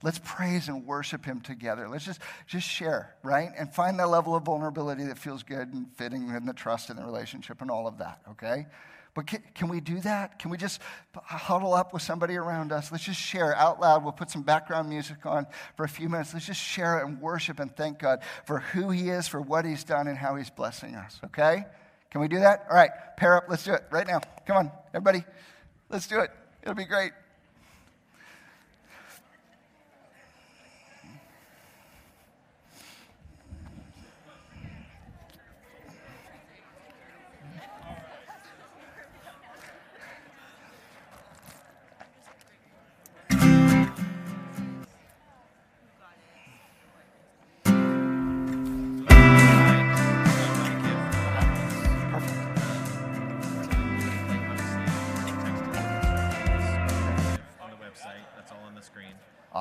Let's 0.04 0.20
praise 0.24 0.68
and 0.68 0.86
worship 0.86 1.26
him 1.26 1.42
together. 1.42 1.88
Let's 1.88 2.06
just, 2.06 2.22
just 2.48 2.68
share, 2.68 3.16
right? 3.24 3.50
And 3.58 3.74
find 3.74 4.00
that 4.00 4.10
level 4.10 4.36
of 4.36 4.44
vulnerability 4.44 5.04
that 5.06 5.18
feels 5.18 5.44
good 5.44 5.74
and 5.74 5.88
fitting 5.96 6.30
in 6.30 6.46
the 6.46 6.54
trust 6.54 6.90
in 6.90 6.96
the 6.96 7.06
relationship 7.06 7.62
and 7.62 7.70
all 7.70 7.88
of 7.88 8.00
that, 8.00 8.22
okay? 8.32 8.66
But 9.14 9.28
can, 9.28 9.44
can, 9.54 9.68
we 9.68 9.82
do 9.82 10.00
that? 10.02 10.40
Can 10.40 10.52
we 10.52 10.58
just 10.58 10.82
huddle 11.14 11.74
up 11.74 11.94
with 11.94 12.02
somebody 12.02 12.36
around 12.36 12.72
us? 12.72 12.92
Let's 12.92 13.04
just 13.04 13.20
share 13.20 13.56
out 13.56 13.82
loud. 13.82 14.04
We'll 14.04 14.14
put 14.14 14.32
some 14.32 14.42
background 14.42 14.88
music 14.88 15.26
on 15.26 15.48
for 15.76 15.84
a 15.84 15.90
few 15.90 16.08
minutes. 16.08 16.34
Let's 16.34 16.46
just 16.46 16.62
share 16.62 17.06
and 17.06 17.20
worship 17.20 17.60
and 17.60 17.76
thank 17.76 18.00
God 18.00 18.20
for 18.46 18.60
who 18.60 18.90
He 18.90 19.10
is, 19.10 19.28
for 19.28 19.42
what 19.42 19.66
He's 19.66 19.84
done, 19.84 20.08
and 20.08 20.18
how 20.18 20.36
He's 20.36 20.50
blessing 20.50 20.96
us, 20.96 21.20
okay? 21.26 21.66
Can 22.10 22.22
we 22.22 22.28
do 22.28 22.40
that? 22.40 22.66
All 22.70 22.76
right, 22.76 22.92
pair 23.18 23.36
up. 23.36 23.46
Let's 23.50 23.66
do 23.66 23.74
it 23.74 23.84
right 23.92 24.08
now. 24.08 24.22
Come 24.46 24.58
on, 24.58 24.72
everybody. 24.94 25.26
Let's 25.90 26.08
do 26.08 26.20
it. 26.20 26.32
It'll 26.64 26.74
be 26.74 26.86
great. 26.86 27.12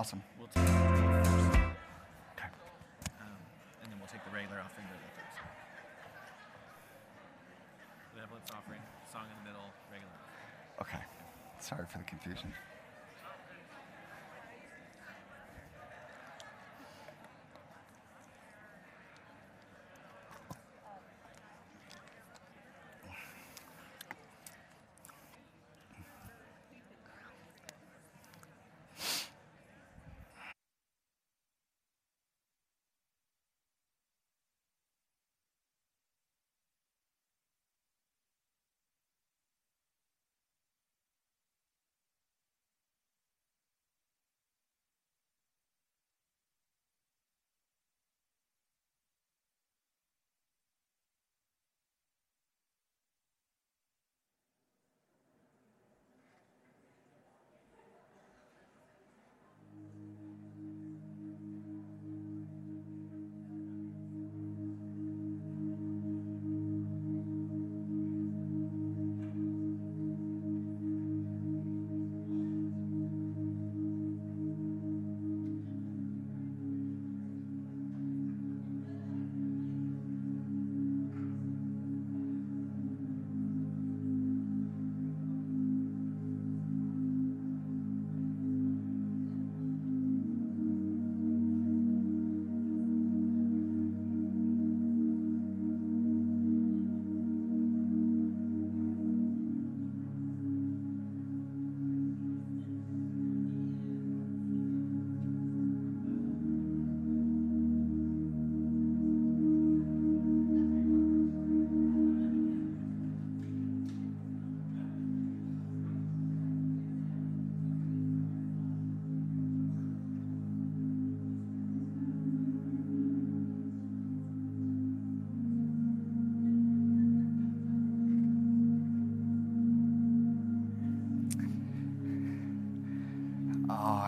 Awesome. 0.01 0.30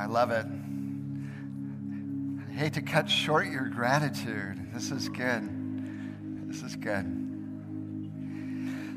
Love 0.06 0.30
it. 0.30 0.46
I 2.48 2.52
hate 2.54 2.74
to 2.74 2.82
cut 2.82 3.08
short 3.08 3.46
your 3.46 3.68
gratitude. 3.68 4.72
This 4.74 4.90
is 4.90 5.08
good. 5.08 5.48
This 6.48 6.62
is 6.62 6.76
good. 6.76 7.06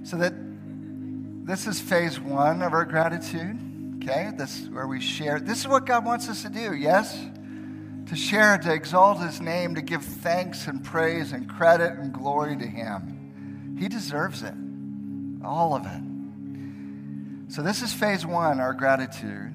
So 0.03 0.17
that 0.17 0.33
this 1.45 1.67
is 1.67 1.79
phase 1.79 2.19
one 2.19 2.61
of 2.61 2.73
our 2.73 2.85
gratitude. 2.85 3.57
Okay, 3.97 4.31
this 4.37 4.61
is 4.61 4.69
where 4.69 4.87
we 4.87 4.99
share. 4.99 5.39
This 5.39 5.59
is 5.59 5.67
what 5.67 5.85
God 5.85 6.05
wants 6.05 6.29
us 6.29 6.43
to 6.43 6.49
do. 6.49 6.75
Yes, 6.75 7.17
to 8.07 8.15
share, 8.15 8.57
to 8.57 8.73
exalt 8.73 9.19
His 9.19 9.41
name, 9.41 9.75
to 9.75 9.81
give 9.81 10.03
thanks 10.03 10.67
and 10.67 10.83
praise 10.83 11.31
and 11.31 11.49
credit 11.49 11.93
and 11.93 12.13
glory 12.13 12.55
to 12.57 12.67
Him. 12.67 13.77
He 13.79 13.87
deserves 13.87 14.43
it, 14.43 14.53
all 15.43 15.73
of 15.73 15.85
it. 15.85 17.53
So 17.53 17.61
this 17.61 17.81
is 17.81 17.93
phase 17.93 18.25
one, 18.25 18.59
our 18.59 18.73
gratitude 18.73 19.53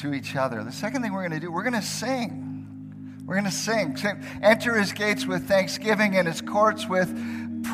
to 0.00 0.14
each 0.14 0.36
other. 0.36 0.64
The 0.64 0.72
second 0.72 1.02
thing 1.02 1.12
we're 1.12 1.26
going 1.26 1.38
to 1.38 1.46
do, 1.46 1.52
we're 1.52 1.62
going 1.62 1.74
to 1.74 1.82
sing. 1.82 2.46
We're 3.26 3.34
going 3.34 3.44
to 3.44 3.50
sing. 3.50 3.96
Enter 4.42 4.76
his 4.76 4.92
gates 4.92 5.26
with 5.26 5.46
thanksgiving 5.46 6.16
and 6.16 6.26
his 6.26 6.40
courts 6.40 6.88
with 6.88 7.14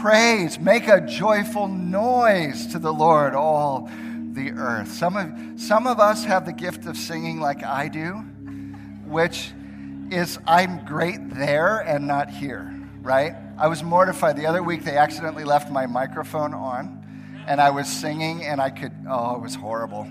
praise. 0.02 0.58
Make 0.58 0.88
a 0.88 1.00
joyful 1.00 1.68
noise 1.68 2.66
to 2.68 2.78
the 2.78 2.92
Lord, 2.92 3.34
all 3.34 3.88
the 4.32 4.50
earth. 4.50 4.92
Some 4.92 5.16
of, 5.16 5.60
some 5.60 5.86
of 5.86 6.00
us 6.00 6.24
have 6.24 6.44
the 6.44 6.52
gift 6.52 6.86
of 6.86 6.96
singing 6.96 7.40
like 7.40 7.64
I 7.64 7.88
do, 7.88 8.12
which 9.06 9.52
is 10.10 10.38
I'm 10.46 10.84
great 10.84 11.30
there 11.30 11.78
and 11.78 12.06
not 12.06 12.28
here. 12.28 12.72
right? 13.06 13.34
I 13.56 13.68
was 13.68 13.82
mortified. 13.84 14.36
The 14.36 14.46
other 14.46 14.62
week, 14.62 14.84
they 14.84 14.96
accidentally 14.96 15.44
left 15.44 15.70
my 15.70 15.86
microphone 15.86 16.52
on, 16.52 17.44
and 17.46 17.60
I 17.60 17.70
was 17.70 17.88
singing, 17.88 18.44
and 18.44 18.60
I 18.60 18.70
could, 18.70 18.92
oh, 19.08 19.36
it 19.36 19.42
was 19.42 19.54
horrible. 19.54 20.08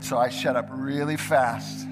So 0.00 0.18
I 0.18 0.28
shut 0.28 0.56
up 0.56 0.68
really 0.70 1.16
fast, 1.16 1.86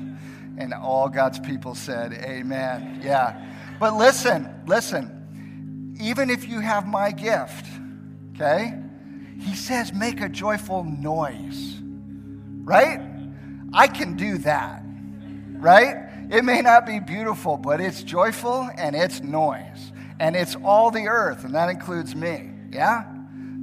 and 0.59 0.75
all 0.75 1.09
God's 1.09 1.39
people 1.39 1.75
said, 1.75 2.13
Amen. 2.13 3.01
Yeah. 3.03 3.41
But 3.81 3.95
listen, 3.95 4.49
listen, 4.67 5.97
even 6.01 6.31
if 6.31 6.49
you 6.49 6.61
have 6.61 6.87
my 6.87 7.11
gift, 7.11 7.67
okay, 8.35 8.79
he 9.41 9.55
says, 9.55 9.93
make 9.93 10.21
a 10.21 10.29
joyful 10.29 10.85
noise, 10.85 11.79
right? 12.63 13.01
I 13.73 13.89
can 13.89 14.17
do 14.17 14.39
that, 14.39 14.83
right? 15.57 16.09
It 16.31 16.45
may 16.45 16.61
not 16.61 16.87
be 16.87 17.01
beautiful, 17.01 17.57
but 17.57 17.81
it's 17.81 18.03
joyful 18.03 18.71
and 18.77 18.95
it's 18.95 19.21
noise. 19.21 19.93
And 20.21 20.37
it's 20.37 20.57
all 20.65 20.91
the 20.91 21.09
earth, 21.09 21.45
and 21.45 21.55
that 21.55 21.69
includes 21.69 22.15
me. 22.15 22.51
Yeah? 22.71 23.12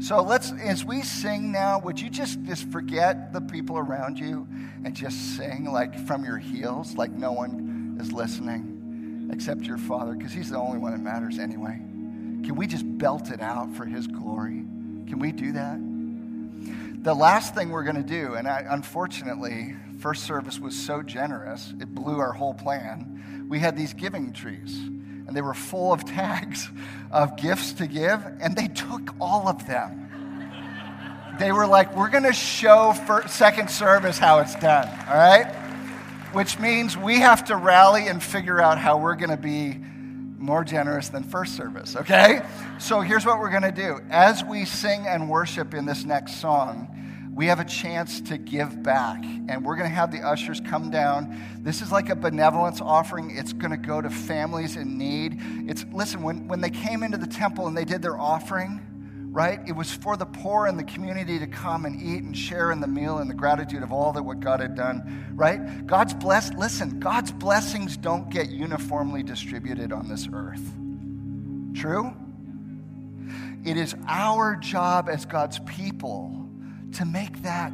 So 0.02 0.22
let's, 0.22 0.54
as 0.54 0.86
we 0.86 1.02
sing 1.02 1.52
now, 1.52 1.80
would 1.80 2.00
you 2.00 2.10
just, 2.10 2.41
just 2.43 2.72
forget 2.72 3.34
the 3.34 3.41
people 3.41 3.78
around 3.78 4.18
you 4.18 4.47
and 4.86 4.95
just 4.95 5.36
sing 5.36 5.66
like 5.72 6.08
from 6.08 6.24
your 6.24 6.38
heels, 6.38 6.95
like 6.95 7.12
no 7.12 7.34
one 7.34 7.97
is 8.00 8.14
listening 8.14 9.30
except 9.34 9.64
your 9.64 9.78
Father, 9.78 10.14
because 10.14 10.32
He's 10.32 10.50
the 10.50 10.58
only 10.58 10.80
one 10.80 10.93
that 10.93 11.02
matters 11.02 11.38
anyway. 11.38 11.76
Can 11.76 12.56
we 12.56 12.66
just 12.66 12.86
belt 12.97 13.30
it 13.30 13.41
out 13.41 13.76
for 13.76 13.86
His 13.86 14.08
glory? 14.08 14.64
Can 15.08 15.20
we 15.20 15.32
do 15.32 15.52
that? 15.52 15.80
The 17.04 17.14
last 17.14 17.54
thing 17.54 17.70
we're 17.70 17.84
going 17.84 17.95
to 17.95 18.02
do, 18.02 18.36
and 18.36 18.47
I, 18.47 18.66
unfortunately, 18.70 19.76
first 20.00 20.24
service 20.24 20.60
was 20.60 20.78
so 20.78 21.02
generous, 21.02 21.74
it 21.80 21.93
blew 21.93 22.20
our 22.20 22.34
whole 22.34 22.54
plan. 22.54 23.47
We 23.50 23.60
had 23.60 23.78
these 23.78 23.93
giving 23.93 24.34
trees, 24.34 24.80
and 25.30 25.38
they 25.38 25.43
were 25.43 25.53
full 25.53 25.93
of 25.93 26.03
tags 26.05 26.67
of 27.11 27.38
gifts 27.38 27.73
to 27.73 27.86
give, 27.86 28.25
and 28.41 28.55
they 28.55 28.67
took 28.67 29.13
all 29.21 29.47
of 29.47 29.67
them. 29.67 30.07
They 31.38 31.51
were 31.51 31.67
like, 31.67 31.95
we're 31.95 32.09
going 32.09 32.23
to 32.23 32.34
show 32.34 32.93
for 33.05 33.27
second 33.27 33.69
service 33.69 34.17
how 34.17 34.39
it's 34.39 34.55
done, 34.55 34.88
all 35.07 35.13
right? 35.13 35.55
Which 36.34 36.57
means 36.57 36.97
we 36.97 37.19
have 37.19 37.45
to 37.45 37.55
rally 37.55 38.07
and 38.07 38.23
figure 38.23 38.59
out 38.59 38.80
how 38.80 38.97
we're 38.97 39.15
going 39.15 39.30
to 39.30 39.38
be 39.38 39.77
more 40.39 40.63
generous 40.63 41.09
than 41.09 41.21
first 41.21 41.55
service, 41.55 41.95
okay? 41.95 42.41
So 42.80 43.01
here's 43.01 43.23
what 43.23 43.38
we're 43.38 43.51
going 43.51 43.61
to 43.61 43.71
do. 43.71 43.99
As 44.09 44.43
we 44.43 44.65
sing 44.65 45.05
and 45.05 45.30
worship 45.30 45.75
in 45.75 45.86
this 45.86 46.05
next 46.05 46.41
song, 46.41 46.99
we 47.34 47.45
have 47.47 47.59
a 47.59 47.65
chance 47.65 48.21
to 48.21 48.38
give 48.38 48.84
back. 48.84 49.23
And 49.23 49.63
we're 49.63 49.75
going 49.75 49.89
to 49.89 49.95
have 49.95 50.11
the 50.11 50.19
ushers 50.19 50.59
come 50.59 50.89
down. 50.89 51.39
This 51.59 51.82
is 51.82 51.91
like 51.91 52.09
a 52.09 52.15
benevolence 52.15 52.82
offering. 52.82 53.36
It's 53.38 53.53
going 53.53 53.71
to 53.71 53.77
go 53.77 54.01
to 54.01 54.09
families 54.09 54.75
in 54.75 54.97
need. 54.97 55.38
It's 55.69 55.86
listen, 55.91 56.21
when, 56.21 56.47
when 56.47 56.61
they 56.61 56.69
came 56.69 57.03
into 57.03 57.17
the 57.17 57.27
temple 57.27 57.67
and 57.67 57.77
they 57.77 57.86
did 57.86 58.01
their 58.01 58.19
offering, 58.19 58.86
right? 59.32 59.59
It 59.67 59.73
was 59.73 59.91
for 59.91 60.17
the 60.17 60.25
poor 60.25 60.67
in 60.67 60.75
the 60.75 60.84
community 60.84 61.39
to 61.39 61.47
come 61.47 61.86
and 61.86 62.01
eat 62.01 62.23
and 62.23 62.36
share 62.36 62.71
in 62.71 62.82
the 62.82 62.88
meal 62.88 63.19
and 63.19 63.30
the 63.30 63.36
gratitude 63.36 63.84
of 63.84 63.93
all 63.93 64.11
that 64.13 64.23
what 64.23 64.39
God 64.39 64.59
had 64.59 64.75
done, 64.75 65.32
right? 65.36 65.86
God's 65.86 66.13
blessed, 66.13 66.55
listen, 66.55 66.99
God's 66.99 67.32
blessings 67.32 67.95
don't 67.95 68.30
get 68.30 68.49
uniformly 68.49 69.23
distributed 69.23 69.93
on 69.93 70.09
this 70.09 70.27
earth. 70.34 70.73
True? 71.75 72.11
It 73.63 73.77
is 73.77 73.95
our 74.07 74.55
job 74.55 75.09
as 75.09 75.25
God's 75.25 75.59
people 75.59 76.49
to 76.93 77.05
make 77.05 77.41
that, 77.43 77.71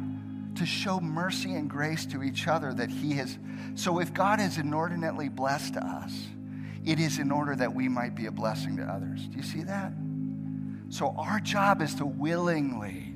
to 0.56 0.66
show 0.66 1.00
mercy 1.00 1.54
and 1.54 1.68
grace 1.68 2.06
to 2.06 2.22
each 2.22 2.48
other 2.48 2.72
that 2.74 2.90
He 2.90 3.14
has. 3.14 3.38
So 3.74 3.98
if 4.00 4.12
God 4.14 4.38
has 4.38 4.58
inordinately 4.58 5.28
blessed 5.28 5.76
us, 5.76 6.12
it 6.84 7.00
is 7.00 7.18
in 7.18 7.30
order 7.30 7.56
that 7.56 7.74
we 7.74 7.88
might 7.88 8.14
be 8.14 8.26
a 8.26 8.30
blessing 8.30 8.76
to 8.76 8.84
others. 8.84 9.26
Do 9.26 9.36
you 9.36 9.42
see 9.42 9.64
that? 9.64 9.92
So 10.88 11.14
our 11.18 11.40
job 11.40 11.82
is 11.82 11.94
to 11.96 12.06
willingly 12.06 13.15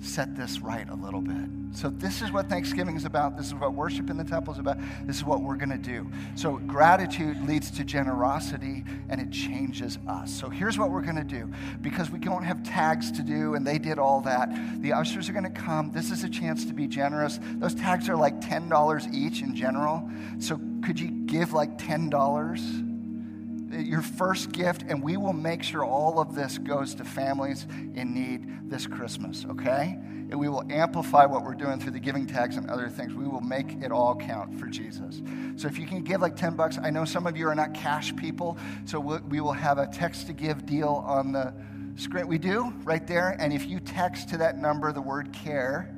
set 0.00 0.34
this 0.36 0.60
right 0.60 0.88
a 0.88 0.94
little 0.94 1.20
bit. 1.20 1.48
So, 1.72 1.88
this 1.88 2.20
is 2.20 2.32
what 2.32 2.48
Thanksgiving 2.48 2.96
is 2.96 3.04
about. 3.04 3.36
This 3.36 3.46
is 3.46 3.54
what 3.54 3.74
worship 3.74 4.10
in 4.10 4.16
the 4.16 4.24
temple 4.24 4.52
is 4.52 4.58
about. 4.58 4.78
This 5.04 5.16
is 5.16 5.24
what 5.24 5.42
we're 5.42 5.56
going 5.56 5.70
to 5.70 5.78
do. 5.78 6.10
So, 6.34 6.56
gratitude 6.58 7.46
leads 7.46 7.70
to 7.72 7.84
generosity 7.84 8.84
and 9.08 9.20
it 9.20 9.30
changes 9.30 9.98
us. 10.08 10.32
So, 10.32 10.48
here's 10.48 10.78
what 10.78 10.90
we're 10.90 11.02
going 11.02 11.16
to 11.16 11.24
do 11.24 11.48
because 11.80 12.10
we 12.10 12.18
don't 12.18 12.42
have 12.42 12.62
tags 12.64 13.12
to 13.12 13.22
do 13.22 13.54
and 13.54 13.64
they 13.64 13.78
did 13.78 13.98
all 13.98 14.20
that. 14.22 14.50
The 14.82 14.92
ushers 14.92 15.28
are 15.28 15.32
going 15.32 15.44
to 15.44 15.50
come. 15.50 15.92
This 15.92 16.10
is 16.10 16.24
a 16.24 16.28
chance 16.28 16.64
to 16.64 16.72
be 16.72 16.88
generous. 16.88 17.38
Those 17.56 17.74
tags 17.74 18.08
are 18.08 18.16
like 18.16 18.40
$10 18.40 19.14
each 19.14 19.42
in 19.42 19.54
general. 19.54 20.08
So, 20.40 20.60
could 20.84 20.98
you 20.98 21.10
give 21.10 21.52
like 21.52 21.78
$10? 21.78 22.89
Your 23.70 24.02
first 24.02 24.52
gift, 24.52 24.82
and 24.88 25.02
we 25.02 25.16
will 25.16 25.32
make 25.32 25.62
sure 25.62 25.84
all 25.84 26.18
of 26.18 26.34
this 26.34 26.58
goes 26.58 26.94
to 26.96 27.04
families 27.04 27.66
in 27.94 28.14
need 28.14 28.70
this 28.70 28.86
Christmas, 28.86 29.46
okay? 29.48 29.96
And 30.30 30.38
we 30.38 30.48
will 30.48 30.64
amplify 30.70 31.26
what 31.26 31.44
we're 31.44 31.54
doing 31.54 31.80
through 31.80 31.92
the 31.92 32.00
giving 32.00 32.26
tags 32.26 32.56
and 32.56 32.70
other 32.70 32.88
things. 32.88 33.14
We 33.14 33.26
will 33.26 33.40
make 33.40 33.82
it 33.82 33.90
all 33.90 34.14
count 34.14 34.58
for 34.58 34.66
Jesus. 34.66 35.22
So 35.56 35.66
if 35.66 35.78
you 35.78 35.86
can 35.86 36.02
give 36.02 36.20
like 36.20 36.36
10 36.36 36.56
bucks, 36.56 36.78
I 36.78 36.90
know 36.90 37.04
some 37.04 37.26
of 37.26 37.36
you 37.36 37.48
are 37.48 37.54
not 37.54 37.74
cash 37.74 38.14
people, 38.16 38.58
so 38.84 39.00
we 39.00 39.40
will 39.40 39.52
have 39.52 39.78
a 39.78 39.86
text 39.86 40.26
to 40.28 40.32
give 40.32 40.66
deal 40.66 41.04
on 41.06 41.32
the 41.32 41.52
screen. 41.96 42.28
We 42.28 42.38
do 42.38 42.72
right 42.84 43.04
there. 43.06 43.36
And 43.38 43.52
if 43.52 43.66
you 43.66 43.80
text 43.80 44.28
to 44.30 44.36
that 44.38 44.58
number 44.58 44.92
the 44.92 45.02
word 45.02 45.32
care, 45.32 45.92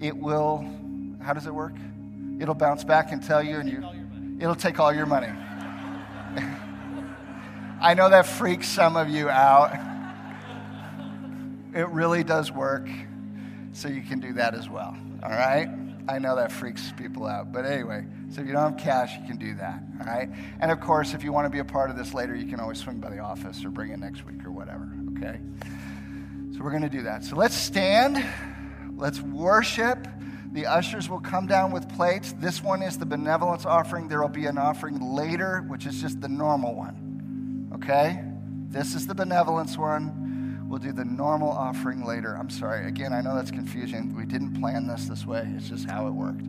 it 0.00 0.16
will, 0.16 0.66
how 1.22 1.34
does 1.34 1.46
it 1.46 1.54
work? 1.54 1.74
It'll 2.40 2.54
bounce 2.54 2.84
back 2.84 3.12
and 3.12 3.22
tell 3.22 3.42
you, 3.42 3.56
and 3.56 3.68
you, 3.68 3.84
it'll 4.40 4.54
take 4.54 4.80
all 4.80 4.92
your 4.92 5.06
money. 5.06 5.28
I 7.82 7.94
know 7.94 8.10
that 8.10 8.26
freaks 8.26 8.68
some 8.68 8.96
of 8.96 9.08
you 9.08 9.30
out. 9.30 9.72
It 11.74 11.88
really 11.88 12.22
does 12.22 12.52
work, 12.52 12.86
so 13.72 13.88
you 13.88 14.02
can 14.02 14.20
do 14.20 14.34
that 14.34 14.54
as 14.54 14.68
well. 14.68 14.94
All 15.22 15.30
right? 15.30 15.66
I 16.06 16.18
know 16.18 16.36
that 16.36 16.52
freaks 16.52 16.92
people 16.98 17.24
out. 17.24 17.52
But 17.52 17.64
anyway, 17.64 18.04
so 18.30 18.42
if 18.42 18.46
you 18.46 18.52
don't 18.52 18.72
have 18.72 18.78
cash, 18.78 19.16
you 19.18 19.26
can 19.26 19.38
do 19.38 19.54
that. 19.54 19.82
All 19.98 20.06
right? 20.06 20.28
And 20.60 20.70
of 20.70 20.80
course, 20.80 21.14
if 21.14 21.24
you 21.24 21.32
want 21.32 21.46
to 21.46 21.50
be 21.50 21.60
a 21.60 21.64
part 21.64 21.88
of 21.88 21.96
this 21.96 22.12
later, 22.12 22.34
you 22.34 22.46
can 22.46 22.60
always 22.60 22.78
swing 22.78 23.00
by 23.00 23.08
the 23.08 23.20
office 23.20 23.64
or 23.64 23.70
bring 23.70 23.92
it 23.92 23.98
next 23.98 24.26
week 24.26 24.44
or 24.44 24.50
whatever. 24.50 24.92
Okay? 25.16 25.40
So 26.52 26.62
we're 26.62 26.70
going 26.70 26.82
to 26.82 26.90
do 26.90 27.02
that. 27.04 27.24
So 27.24 27.36
let's 27.36 27.54
stand. 27.54 28.22
Let's 28.94 29.22
worship. 29.22 30.06
The 30.52 30.66
ushers 30.66 31.08
will 31.08 31.20
come 31.20 31.46
down 31.46 31.72
with 31.72 31.88
plates. 31.88 32.34
This 32.40 32.62
one 32.62 32.82
is 32.82 32.98
the 32.98 33.06
benevolence 33.06 33.64
offering. 33.64 34.08
There 34.08 34.20
will 34.20 34.28
be 34.28 34.44
an 34.44 34.58
offering 34.58 35.00
later, 35.00 35.64
which 35.68 35.86
is 35.86 36.02
just 36.02 36.20
the 36.20 36.28
normal 36.28 36.74
one 36.74 37.09
okay? 37.82 38.22
This 38.68 38.94
is 38.94 39.06
the 39.06 39.14
benevolence 39.14 39.76
one. 39.76 40.66
We'll 40.68 40.78
do 40.78 40.92
the 40.92 41.04
normal 41.04 41.50
offering 41.50 42.04
later. 42.04 42.36
I'm 42.36 42.50
sorry. 42.50 42.86
Again, 42.86 43.12
I 43.12 43.20
know 43.20 43.34
that's 43.34 43.50
confusing. 43.50 44.14
We 44.14 44.24
didn't 44.24 44.60
plan 44.60 44.86
this 44.86 45.06
this 45.06 45.26
way, 45.26 45.50
it's 45.56 45.68
just 45.68 45.88
how 45.88 46.06
it 46.06 46.12
worked. 46.12 46.44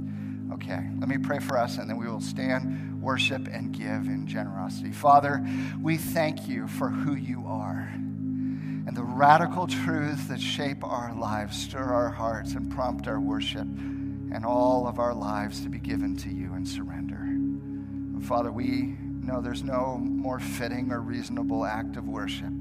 Okay, 0.53 0.85
let 0.99 1.07
me 1.07 1.17
pray 1.17 1.39
for 1.39 1.57
us 1.57 1.77
and 1.77 1.89
then 1.89 1.97
we 1.97 2.07
will 2.07 2.19
stand, 2.19 3.01
worship, 3.01 3.47
and 3.47 3.71
give 3.71 4.07
in 4.07 4.27
generosity. 4.27 4.91
Father, 4.91 5.43
we 5.81 5.97
thank 5.97 6.47
you 6.47 6.67
for 6.67 6.89
who 6.89 7.15
you 7.15 7.45
are 7.47 7.89
and 7.93 8.95
the 8.95 9.03
radical 9.03 9.65
truths 9.65 10.25
that 10.27 10.41
shape 10.41 10.83
our 10.83 11.15
lives, 11.15 11.57
stir 11.57 11.81
our 11.83 12.09
hearts, 12.09 12.53
and 12.53 12.69
prompt 12.69 13.07
our 13.07 13.19
worship 13.19 13.61
and 13.61 14.45
all 14.45 14.87
of 14.87 14.99
our 14.99 15.13
lives 15.13 15.61
to 15.61 15.69
be 15.69 15.79
given 15.79 16.15
to 16.17 16.29
you 16.29 16.53
and 16.53 16.67
surrender. 16.67 17.15
And 17.15 18.23
Father, 18.25 18.51
we 18.51 18.97
no, 19.23 19.41
there's 19.41 19.63
no 19.63 19.97
more 19.97 20.39
fitting 20.39 20.91
or 20.91 20.99
reasonable 20.99 21.63
act 21.65 21.95
of 21.95 22.07
worship 22.07 22.51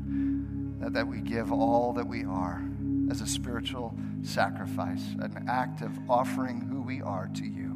that, 0.81 0.93
that 0.93 1.07
we 1.07 1.21
give 1.21 1.53
all 1.53 1.93
that 1.95 2.07
we 2.07 2.25
are 2.25 2.63
as 3.11 3.21
a 3.21 3.27
spiritual 3.27 3.95
sacrifice, 4.23 5.03
an 5.21 5.47
act 5.49 5.83
of 5.83 5.91
offering 6.09 6.61
who 6.61 6.83
we 6.83 7.01
are 7.03 7.29
to 7.35 7.45
you. 7.45 7.71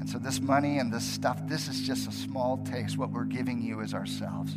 And 0.00 0.08
so, 0.08 0.18
this 0.18 0.40
money 0.40 0.78
and 0.78 0.92
this 0.92 1.04
stuff, 1.04 1.40
this 1.46 1.68
is 1.68 1.80
just 1.82 2.08
a 2.08 2.12
small 2.12 2.58
taste. 2.64 2.98
What 2.98 3.10
we're 3.10 3.24
giving 3.24 3.62
you 3.62 3.80
is 3.80 3.94
ourselves. 3.94 4.54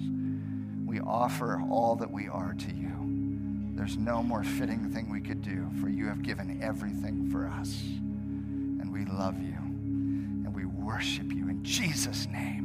We 0.86 0.99
offer 0.99 1.61
all 1.69 1.95
that 1.97 2.11
we 2.11 2.28
are 2.28 2.53
to 2.53 2.73
you. 2.73 2.91
There's 3.76 3.97
no 3.97 4.23
more 4.23 4.43
fitting 4.43 4.91
thing 4.91 5.11
we 5.11 5.21
could 5.21 5.41
do, 5.41 5.69
for 5.82 5.89
you 5.89 6.07
have 6.07 6.23
given 6.23 6.61
everything 6.63 7.30
for 7.30 7.47
us. 7.47 7.80
And 7.84 8.91
we 8.91 9.05
love 9.05 9.39
you 9.39 9.53
and 9.53 10.55
we 10.55 10.65
worship 10.65 11.32
you 11.32 11.49
in 11.49 11.63
Jesus' 11.63 12.28
name. 12.28 12.64